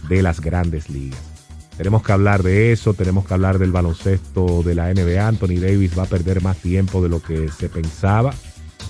de 0.09 0.21
las 0.21 0.41
grandes 0.41 0.89
ligas. 0.89 1.32
Tenemos 1.77 2.03
que 2.03 2.11
hablar 2.11 2.43
de 2.43 2.71
eso, 2.71 2.93
tenemos 2.93 3.25
que 3.25 3.33
hablar 3.33 3.57
del 3.57 3.71
baloncesto 3.71 4.61
de 4.63 4.75
la 4.75 4.93
NBA. 4.93 5.27
Anthony 5.27 5.59
Davis 5.59 5.97
va 5.97 6.03
a 6.03 6.07
perder 6.07 6.41
más 6.41 6.57
tiempo 6.57 7.01
de 7.01 7.09
lo 7.09 7.21
que 7.21 7.49
se 7.49 7.67
pensaba. 7.67 8.33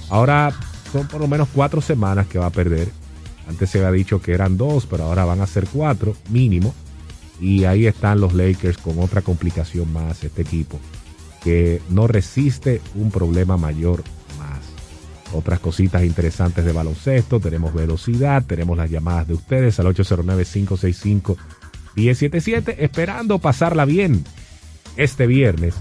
Ahora 0.09 0.53
son 0.91 1.07
por 1.07 1.21
lo 1.21 1.27
menos 1.27 1.47
cuatro 1.53 1.81
semanas 1.81 2.27
que 2.27 2.39
va 2.39 2.47
a 2.47 2.51
perder. 2.51 2.89
Antes 3.47 3.69
se 3.69 3.79
había 3.79 3.91
dicho 3.91 4.21
que 4.21 4.33
eran 4.33 4.57
dos, 4.57 4.85
pero 4.85 5.05
ahora 5.05 5.25
van 5.25 5.41
a 5.41 5.47
ser 5.47 5.65
cuatro 5.71 6.15
mínimo. 6.29 6.73
Y 7.39 7.65
ahí 7.65 7.87
están 7.87 8.21
los 8.21 8.33
Lakers 8.33 8.77
con 8.77 8.99
otra 8.99 9.21
complicación 9.21 9.91
más, 9.91 10.23
este 10.23 10.43
equipo, 10.43 10.79
que 11.43 11.81
no 11.89 12.07
resiste 12.07 12.81
un 12.95 13.11
problema 13.11 13.57
mayor 13.57 14.03
más. 14.37 14.59
Otras 15.33 15.59
cositas 15.59 16.03
interesantes 16.03 16.63
de 16.63 16.71
baloncesto, 16.71 17.39
tenemos 17.39 17.73
velocidad, 17.73 18.43
tenemos 18.45 18.77
las 18.77 18.89
llamadas 18.89 19.27
de 19.27 19.33
ustedes 19.33 19.79
al 19.79 19.87
809-565. 19.87 21.37
1077, 21.95 22.83
esperando 22.83 23.39
pasarla 23.39 23.85
bien 23.85 24.23
este 24.97 25.27
viernes, 25.27 25.75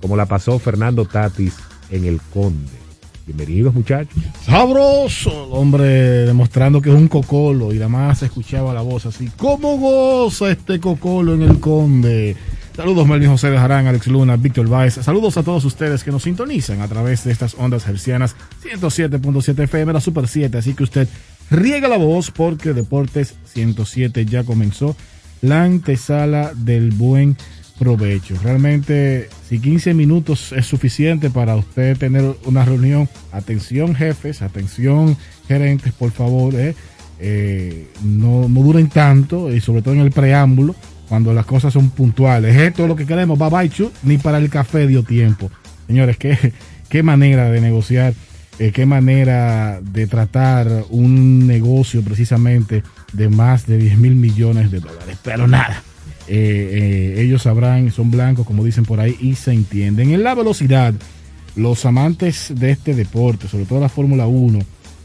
como 0.00 0.16
la 0.16 0.26
pasó 0.26 0.58
Fernando 0.58 1.04
Tatis 1.04 1.54
en 1.90 2.04
el 2.04 2.20
Conde. 2.32 2.86
Bienvenidos 3.26 3.74
muchachos. 3.74 4.22
Sabroso, 4.44 5.48
hombre, 5.50 6.26
demostrando 6.26 6.80
que 6.80 6.90
es 6.90 6.94
un 6.94 7.08
cocolo 7.08 7.72
y 7.72 7.78
además 7.78 8.20
se 8.20 8.26
escuchaba 8.26 8.72
la 8.72 8.82
voz 8.82 9.06
así. 9.06 9.28
¿Cómo 9.36 9.78
goza 9.78 10.50
este 10.50 10.78
cocolo 10.78 11.34
en 11.34 11.42
el 11.42 11.58
Conde? 11.58 12.36
Saludos 12.76 13.08
Melvin 13.08 13.30
José 13.30 13.50
de 13.50 13.58
Jarán, 13.58 13.88
Alex 13.88 14.06
Luna, 14.06 14.36
Víctor 14.36 14.68
Baez. 14.68 14.94
Saludos 14.94 15.36
a 15.38 15.42
todos 15.42 15.64
ustedes 15.64 16.04
que 16.04 16.12
nos 16.12 16.22
sintonizan 16.22 16.82
a 16.82 16.88
través 16.88 17.24
de 17.24 17.32
estas 17.32 17.54
ondas 17.54 17.88
hercianas 17.88 18.36
107.7 18.62 19.64
FM, 19.64 19.94
la 19.94 20.00
Super 20.00 20.28
7. 20.28 20.58
Así 20.58 20.74
que 20.74 20.84
usted 20.84 21.08
riega 21.50 21.88
la 21.88 21.96
voz 21.96 22.30
porque 22.30 22.74
Deportes 22.74 23.34
107 23.46 24.26
ya 24.26 24.44
comenzó 24.44 24.94
la 25.48 25.64
antesala 25.64 26.52
del 26.54 26.90
buen 26.90 27.36
provecho. 27.78 28.34
Realmente, 28.42 29.28
si 29.48 29.58
15 29.58 29.94
minutos 29.94 30.52
es 30.52 30.66
suficiente 30.66 31.30
para 31.30 31.56
usted 31.56 31.96
tener 31.96 32.36
una 32.44 32.64
reunión, 32.64 33.08
atención 33.32 33.94
jefes, 33.94 34.42
atención 34.42 35.16
gerentes, 35.46 35.92
por 35.92 36.10
favor, 36.10 36.54
eh, 36.54 36.74
eh, 37.18 37.88
no, 38.02 38.48
no, 38.48 38.62
duren 38.62 38.88
tanto 38.88 39.52
y 39.52 39.60
sobre 39.60 39.82
todo 39.82 39.94
en 39.94 40.00
el 40.00 40.10
preámbulo, 40.10 40.74
cuando 41.08 41.32
las 41.32 41.46
cosas 41.46 41.72
son 41.72 41.90
puntuales. 41.90 42.56
Esto 42.56 42.82
es 42.82 42.88
lo 42.88 42.96
que 42.96 43.06
queremos, 43.06 43.38
bye 43.38 43.50
bye, 43.50 43.70
chu, 43.70 43.90
ni 44.02 44.18
para 44.18 44.38
el 44.38 44.50
café 44.50 44.86
dio 44.86 45.02
tiempo. 45.02 45.50
Señores, 45.86 46.16
qué, 46.16 46.52
qué 46.88 47.02
manera 47.02 47.50
de 47.50 47.60
negociar, 47.60 48.14
eh, 48.58 48.72
qué 48.72 48.86
manera 48.86 49.80
de 49.82 50.06
tratar 50.06 50.84
un 50.90 51.46
negocio 51.46 52.02
precisamente 52.02 52.82
de 53.12 53.28
más 53.28 53.66
de 53.66 53.78
10 53.78 53.98
mil 53.98 54.16
millones 54.16 54.70
de 54.70 54.80
dólares. 54.80 55.18
Pero 55.22 55.46
nada, 55.46 55.82
eh, 56.28 57.14
eh, 57.16 57.22
ellos 57.22 57.42
sabrán, 57.42 57.90
son 57.90 58.10
blancos, 58.10 58.46
como 58.46 58.64
dicen 58.64 58.84
por 58.84 59.00
ahí, 59.00 59.16
y 59.20 59.34
se 59.34 59.52
entienden. 59.52 60.10
En 60.10 60.22
la 60.22 60.34
velocidad, 60.34 60.94
los 61.54 61.84
amantes 61.84 62.52
de 62.54 62.70
este 62.70 62.94
deporte, 62.94 63.48
sobre 63.48 63.66
todo 63.66 63.80
la 63.80 63.88
Fórmula 63.88 64.26
1, 64.26 64.58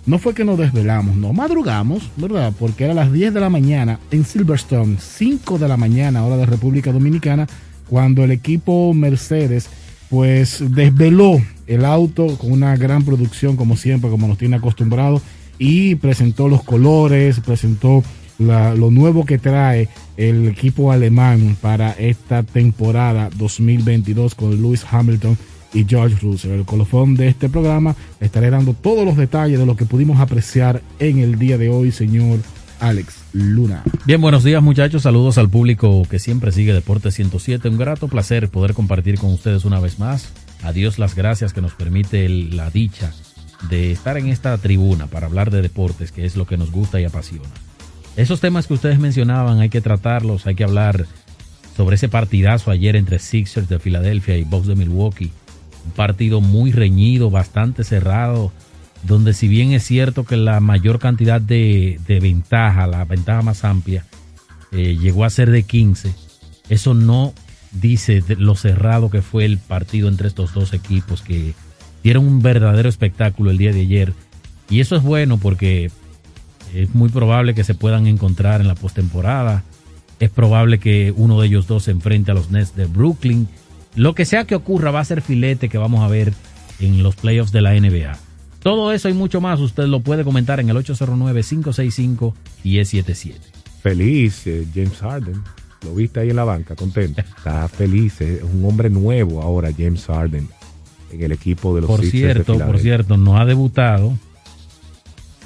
no 0.05 0.17
fue 0.17 0.33
que 0.33 0.43
nos 0.43 0.57
desvelamos, 0.57 1.15
no 1.15 1.31
madrugamos, 1.31 2.09
¿verdad? 2.17 2.53
Porque 2.57 2.85
era 2.85 2.93
las 2.93 3.11
10 3.11 3.33
de 3.33 3.39
la 3.39 3.49
mañana 3.49 3.99
en 4.09 4.25
Silverstone, 4.25 4.97
5 4.99 5.59
de 5.59 5.67
la 5.67 5.77
mañana, 5.77 6.25
hora 6.25 6.37
de 6.37 6.45
República 6.47 6.91
Dominicana, 6.91 7.47
cuando 7.87 8.23
el 8.23 8.31
equipo 8.31 8.93
Mercedes, 8.93 9.69
pues 10.11 10.61
desveló 10.75 11.41
el 11.67 11.85
auto 11.85 12.37
con 12.37 12.51
una 12.51 12.75
gran 12.75 13.05
producción, 13.05 13.55
como 13.55 13.77
siempre, 13.77 14.09
como 14.09 14.27
nos 14.27 14.37
tiene 14.37 14.57
acostumbrado, 14.57 15.21
y 15.57 15.95
presentó 15.95 16.49
los 16.49 16.63
colores, 16.63 17.39
presentó 17.39 18.03
la, 18.37 18.75
lo 18.75 18.91
nuevo 18.91 19.25
que 19.25 19.37
trae 19.37 19.87
el 20.17 20.49
equipo 20.49 20.91
alemán 20.91 21.55
para 21.61 21.91
esta 21.93 22.43
temporada 22.43 23.29
2022 23.37 24.35
con 24.35 24.61
Lewis 24.61 24.85
Hamilton 24.91 25.37
y 25.73 25.85
George 25.87 26.17
Russell. 26.21 26.51
El 26.51 26.65
colofón 26.65 27.15
de 27.15 27.29
este 27.29 27.47
programa 27.47 27.95
estaré 28.19 28.49
dando 28.49 28.73
todos 28.73 29.05
los 29.05 29.15
detalles 29.15 29.59
de 29.59 29.65
lo 29.65 29.77
que 29.77 29.85
pudimos 29.85 30.19
apreciar 30.19 30.81
en 30.99 31.19
el 31.19 31.39
día 31.39 31.57
de 31.57 31.69
hoy, 31.69 31.93
señor 31.93 32.39
Alex 32.81 33.23
Luna. 33.31 33.83
Bien, 34.05 34.19
buenos 34.19 34.43
días 34.43 34.61
muchachos, 34.61 35.03
saludos 35.03 35.37
al 35.37 35.49
público 35.49 36.03
que 36.09 36.17
siempre 36.17 36.51
sigue 36.51 36.73
Deporte 36.73 37.11
107. 37.11 37.69
Un 37.69 37.77
grato 37.77 38.07
placer 38.07 38.49
poder 38.49 38.73
compartir 38.73 39.19
con 39.19 39.31
ustedes 39.31 39.65
una 39.65 39.79
vez 39.79 39.99
más. 39.99 40.33
A 40.63 40.73
Dios 40.73 40.99
las 40.99 41.15
gracias 41.15 41.53
que 41.53 41.61
nos 41.61 41.73
permite 41.73 42.27
la 42.27 42.71
dicha 42.71 43.13
de 43.69 43.91
estar 43.91 44.17
en 44.17 44.27
esta 44.27 44.57
tribuna 44.57 45.05
para 45.05 45.27
hablar 45.27 45.51
de 45.51 45.61
deportes, 45.61 46.11
que 46.11 46.25
es 46.25 46.35
lo 46.35 46.45
que 46.45 46.57
nos 46.57 46.71
gusta 46.71 46.99
y 46.99 47.05
apasiona. 47.05 47.49
Esos 48.17 48.41
temas 48.41 48.65
que 48.65 48.73
ustedes 48.73 48.99
mencionaban 48.99 49.59
hay 49.59 49.69
que 49.69 49.81
tratarlos, 49.81 50.47
hay 50.47 50.55
que 50.55 50.63
hablar 50.63 51.05
sobre 51.77 51.95
ese 51.95 52.09
partidazo 52.09 52.71
ayer 52.71 52.95
entre 52.95 53.19
Sixers 53.19 53.69
de 53.69 53.79
Filadelfia 53.79 54.37
y 54.37 54.43
Bucks 54.43 54.67
de 54.67 54.75
Milwaukee. 54.75 55.31
Un 55.85 55.91
partido 55.91 56.41
muy 56.41 56.71
reñido, 56.71 57.29
bastante 57.29 57.83
cerrado, 57.83 58.51
donde 59.03 59.33
si 59.33 59.47
bien 59.47 59.71
es 59.71 59.83
cierto 59.83 60.25
que 60.25 60.37
la 60.37 60.59
mayor 60.59 60.99
cantidad 60.99 61.41
de, 61.41 61.99
ventaja, 62.07 62.87
la 62.87 63.05
ventaja 63.05 63.41
más 63.41 63.63
amplia, 63.63 64.05
eh, 64.71 64.97
llegó 64.99 65.25
a 65.25 65.29
ser 65.29 65.51
de 65.51 65.63
15, 65.63 66.13
eso 66.69 66.93
no 66.93 67.33
dice 67.71 68.23
lo 68.37 68.55
cerrado 68.55 69.09
que 69.09 69.21
fue 69.21 69.45
el 69.45 69.57
partido 69.57 70.07
entre 70.07 70.27
estos 70.27 70.53
dos 70.53 70.73
equipos 70.73 71.21
que 71.21 71.53
dieron 72.03 72.27
un 72.27 72.41
verdadero 72.41 72.89
espectáculo 72.89 73.51
el 73.51 73.57
día 73.57 73.71
de 73.73 73.81
ayer. 73.81 74.13
Y 74.69 74.79
eso 74.79 74.95
es 74.95 75.03
bueno 75.03 75.37
porque 75.37 75.91
es 76.73 76.95
muy 76.95 77.09
probable 77.09 77.53
que 77.53 77.63
se 77.63 77.75
puedan 77.75 78.07
encontrar 78.07 78.61
en 78.61 78.67
la 78.67 78.75
postemporada. 78.75 79.63
Es 80.19 80.29
probable 80.29 80.79
que 80.79 81.13
uno 81.15 81.39
de 81.41 81.47
ellos 81.47 81.67
dos 81.67 81.83
se 81.83 81.91
enfrente 81.91 82.31
a 82.31 82.33
los 82.33 82.51
Nets 82.51 82.75
de 82.75 82.85
Brooklyn. 82.85 83.47
Lo 83.95 84.15
que 84.15 84.25
sea 84.25 84.45
que 84.45 84.55
ocurra 84.55 84.91
va 84.91 84.99
a 84.99 85.05
ser 85.05 85.21
filete 85.21 85.67
que 85.67 85.77
vamos 85.77 86.01
a 86.01 86.07
ver 86.07 86.33
en 86.79 87.03
los 87.03 87.15
playoffs 87.15 87.51
de 87.51 87.61
la 87.61 87.73
NBA. 87.73 88.17
Todo 88.61 88.93
eso 88.93 89.09
y 89.09 89.13
mucho 89.13 89.41
más 89.41 89.59
usted 89.59 89.85
lo 89.85 90.01
puede 90.01 90.23
comentar 90.23 90.59
en 90.59 90.69
el 90.69 90.77
809-565-1077. 90.77 93.33
Feliz, 93.81 94.45
eh, 94.45 94.67
James 94.73 94.99
Harden. 94.99 95.41
Lo 95.83 95.95
viste 95.95 96.19
ahí 96.19 96.29
en 96.29 96.35
la 96.35 96.43
banca, 96.43 96.75
contento. 96.75 97.21
Está 97.21 97.67
feliz, 97.67 98.21
es 98.21 98.43
un 98.43 98.63
hombre 98.65 98.91
nuevo 98.91 99.41
ahora, 99.41 99.71
James 99.75 100.05
Harden, 100.05 100.47
en 101.11 101.23
el 101.23 101.31
equipo 101.31 101.73
de 101.73 101.81
los 101.81 101.89
Por 101.89 102.01
Sixers 102.01 102.21
de 102.21 102.33
cierto, 102.43 102.63
por 102.65 102.77
cierto, 102.77 103.17
no 103.17 103.39
ha 103.39 103.45
debutado 103.45 104.13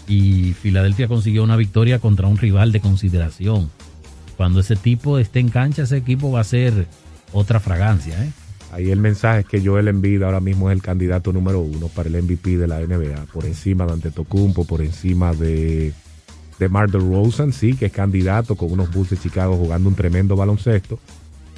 y 0.07 0.53
Filadelfia 0.53 1.07
consiguió 1.07 1.43
una 1.43 1.55
victoria 1.55 1.99
contra 1.99 2.27
un 2.27 2.37
rival 2.37 2.71
de 2.71 2.81
consideración. 2.81 3.71
Cuando 4.37 4.59
ese 4.59 4.75
tipo 4.75 5.17
esté 5.17 5.39
en 5.39 5.49
cancha, 5.49 5.83
ese 5.83 5.97
equipo 5.97 6.31
va 6.31 6.41
a 6.41 6.43
ser 6.43 6.87
otra 7.31 7.61
fragancia, 7.61 8.21
¿eh? 8.23 8.31
Ahí 8.71 8.91
el 8.91 8.99
mensaje 8.99 9.41
es 9.41 9.45
que 9.45 9.65
Joel 9.65 9.87
Embiid 9.87 10.23
ahora 10.23 10.39
mismo 10.39 10.69
es 10.69 10.75
el 10.75 10.81
candidato 10.81 11.31
número 11.31 11.59
uno 11.59 11.87
para 11.87 12.09
el 12.09 12.21
MVP 12.21 12.57
de 12.57 12.67
la 12.67 12.79
NBA, 12.79 13.25
por 13.31 13.45
encima 13.45 13.85
de 13.85 13.93
Antetokounmpo, 13.93 14.65
por 14.65 14.81
encima 14.81 15.33
de, 15.33 15.93
de 16.59 16.67
Rosen, 16.67 17.53
sí, 17.53 17.75
que 17.75 17.85
es 17.85 17.91
candidato 17.91 18.55
con 18.55 18.71
unos 18.71 18.91
Bulls 18.91 19.11
de 19.11 19.17
Chicago 19.17 19.55
jugando 19.55 19.87
un 19.87 19.95
tremendo 19.95 20.35
baloncesto, 20.35 20.99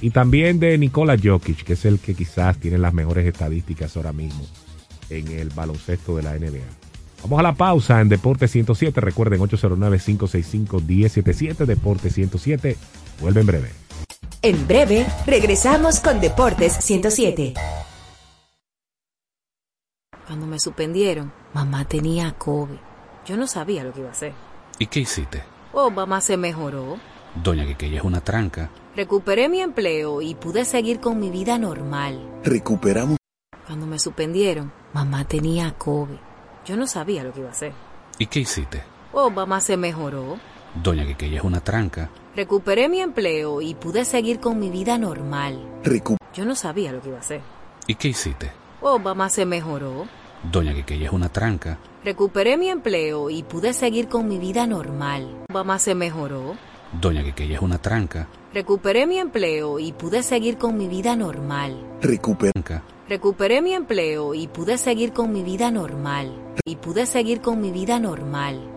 y 0.02 0.12
también 0.12 0.60
de 0.60 0.78
Nikola 0.78 1.18
Jokic, 1.22 1.64
que 1.64 1.74
es 1.74 1.86
el 1.86 2.00
que 2.00 2.14
quizás 2.14 2.58
tiene 2.58 2.78
las 2.78 2.94
mejores 2.94 3.26
estadísticas 3.26 3.98
ahora 3.98 4.14
mismo 4.14 4.46
en 5.10 5.28
el 5.30 5.50
baloncesto 5.50 6.18
de 6.18 6.24
la 6.24 6.38
NBA. 6.38 6.66
Vamos 7.24 7.40
a 7.40 7.44
la 7.44 7.56
pausa 7.56 8.00
en 8.00 8.10
Deporte 8.10 8.48
107. 8.48 9.02
Recuerden 9.02 9.40
809-565-1077. 9.42 11.66
Deporte 11.66 12.12
107. 12.12 12.78
Vuelve 13.20 13.42
en 13.42 13.48
breve. 13.48 13.87
En 14.42 14.68
breve, 14.68 15.06
regresamos 15.26 16.00
con 16.00 16.20
Deportes 16.20 16.74
107. 16.74 17.54
Cuando 20.26 20.46
me 20.46 20.60
suspendieron, 20.60 21.32
mamá 21.54 21.86
tenía 21.86 22.34
COVID. 22.34 22.78
Yo 23.26 23.38
no 23.38 23.48
sabía 23.48 23.84
lo 23.84 23.94
que 23.94 24.00
iba 24.02 24.10
a 24.10 24.12
hacer. 24.12 24.34
¿Y 24.80 24.88
qué 24.88 25.00
hiciste? 25.02 25.44
Oh, 25.74 25.90
mamá 25.90 26.22
se 26.22 26.38
mejoró. 26.38 26.98
Doña 27.36 27.66
Quiqueya 27.66 28.00
es 28.00 28.04
una 28.04 28.22
tranca. 28.22 28.70
Recuperé 28.96 29.48
mi 29.48 29.62
empleo 29.62 30.22
y 30.22 30.36
pude 30.36 30.66
seguir 30.66 31.00
con 31.00 31.20
mi 31.20 31.30
vida 31.30 31.58
normal. 31.58 32.20
Recuperamos 32.44 33.18
Cuando 33.66 33.86
me 33.86 34.00
suspendieron, 34.00 34.72
mamá 34.94 35.26
tenía 35.26 35.72
COVID. 35.78 36.18
Yo 36.66 36.76
no 36.78 36.88
sabía 36.88 37.24
lo 37.24 37.32
que 37.34 37.40
iba 37.40 37.50
a 37.50 37.54
hacer. 37.54 37.74
¿Y 38.18 38.26
qué 38.28 38.40
hiciste? 38.42 38.84
Oh, 39.14 39.30
mamá 39.30 39.62
se 39.62 39.78
mejoró. 39.78 40.38
Doña 40.76 41.06
Quiqueya 41.06 41.38
es 41.40 41.44
una 41.44 41.62
tranca. 41.62 42.10
Recuperé 42.38 42.88
mi 42.88 43.02
empleo 43.02 43.62
y 43.64 43.74
pude 43.74 44.06
seguir 44.06 44.40
con 44.40 44.60
mi 44.60 44.70
vida 44.70 45.00
normal. 45.00 45.60
recu- 45.84 46.18
Yo 46.36 46.46
no 46.46 46.54
sabía 46.54 46.92
lo 46.92 47.02
que 47.02 47.08
iba 47.08 47.18
a 47.18 47.22
hacer. 47.22 47.42
¿Y 47.88 47.96
qué 47.96 48.10
hiciste? 48.10 48.52
Oh, 48.80 49.00
mamá 49.00 49.28
se 49.30 49.44
mejoró. 49.44 50.06
Doña 50.44 50.72
Quiqueya 50.76 51.08
es 51.08 51.14
una 51.14 51.30
tranca. 51.30 51.80
Recuperé 52.06 52.56
mi 52.56 52.70
empleo 52.70 53.32
y 53.32 53.42
pude 53.42 53.74
seguir 53.74 54.08
con 54.08 54.28
mi 54.28 54.38
vida 54.38 54.68
normal. 54.68 55.46
Mamá 55.52 55.80
se 55.80 55.96
mejoró. 55.96 56.56
Doña 57.02 57.24
Quiqueya 57.24 57.56
es 57.56 57.62
una 57.64 57.80
tranca. 57.80 58.28
Recuperé 58.54 59.08
mi 59.08 59.18
empleo 59.18 59.80
y 59.80 59.92
pude 59.94 60.22
seguir 60.22 60.60
con 60.60 60.78
mi 60.78 60.88
vida 60.88 61.16
normal. 61.16 61.76
recuper- 62.04 62.52
Tranca. 62.54 62.84
Recuperé 63.10 63.64
mi 63.64 63.74
empleo 63.74 64.36
y 64.36 64.48
pude 64.48 64.78
seguir 64.78 65.12
con 65.12 65.34
mi 65.34 65.42
vida 65.42 65.72
normal. 65.72 66.32
Y 66.66 66.76
pude 66.76 67.08
seguir 67.08 67.42
con 67.42 67.60
mi 67.60 67.72
vida 67.72 68.00
normal. 68.00 68.77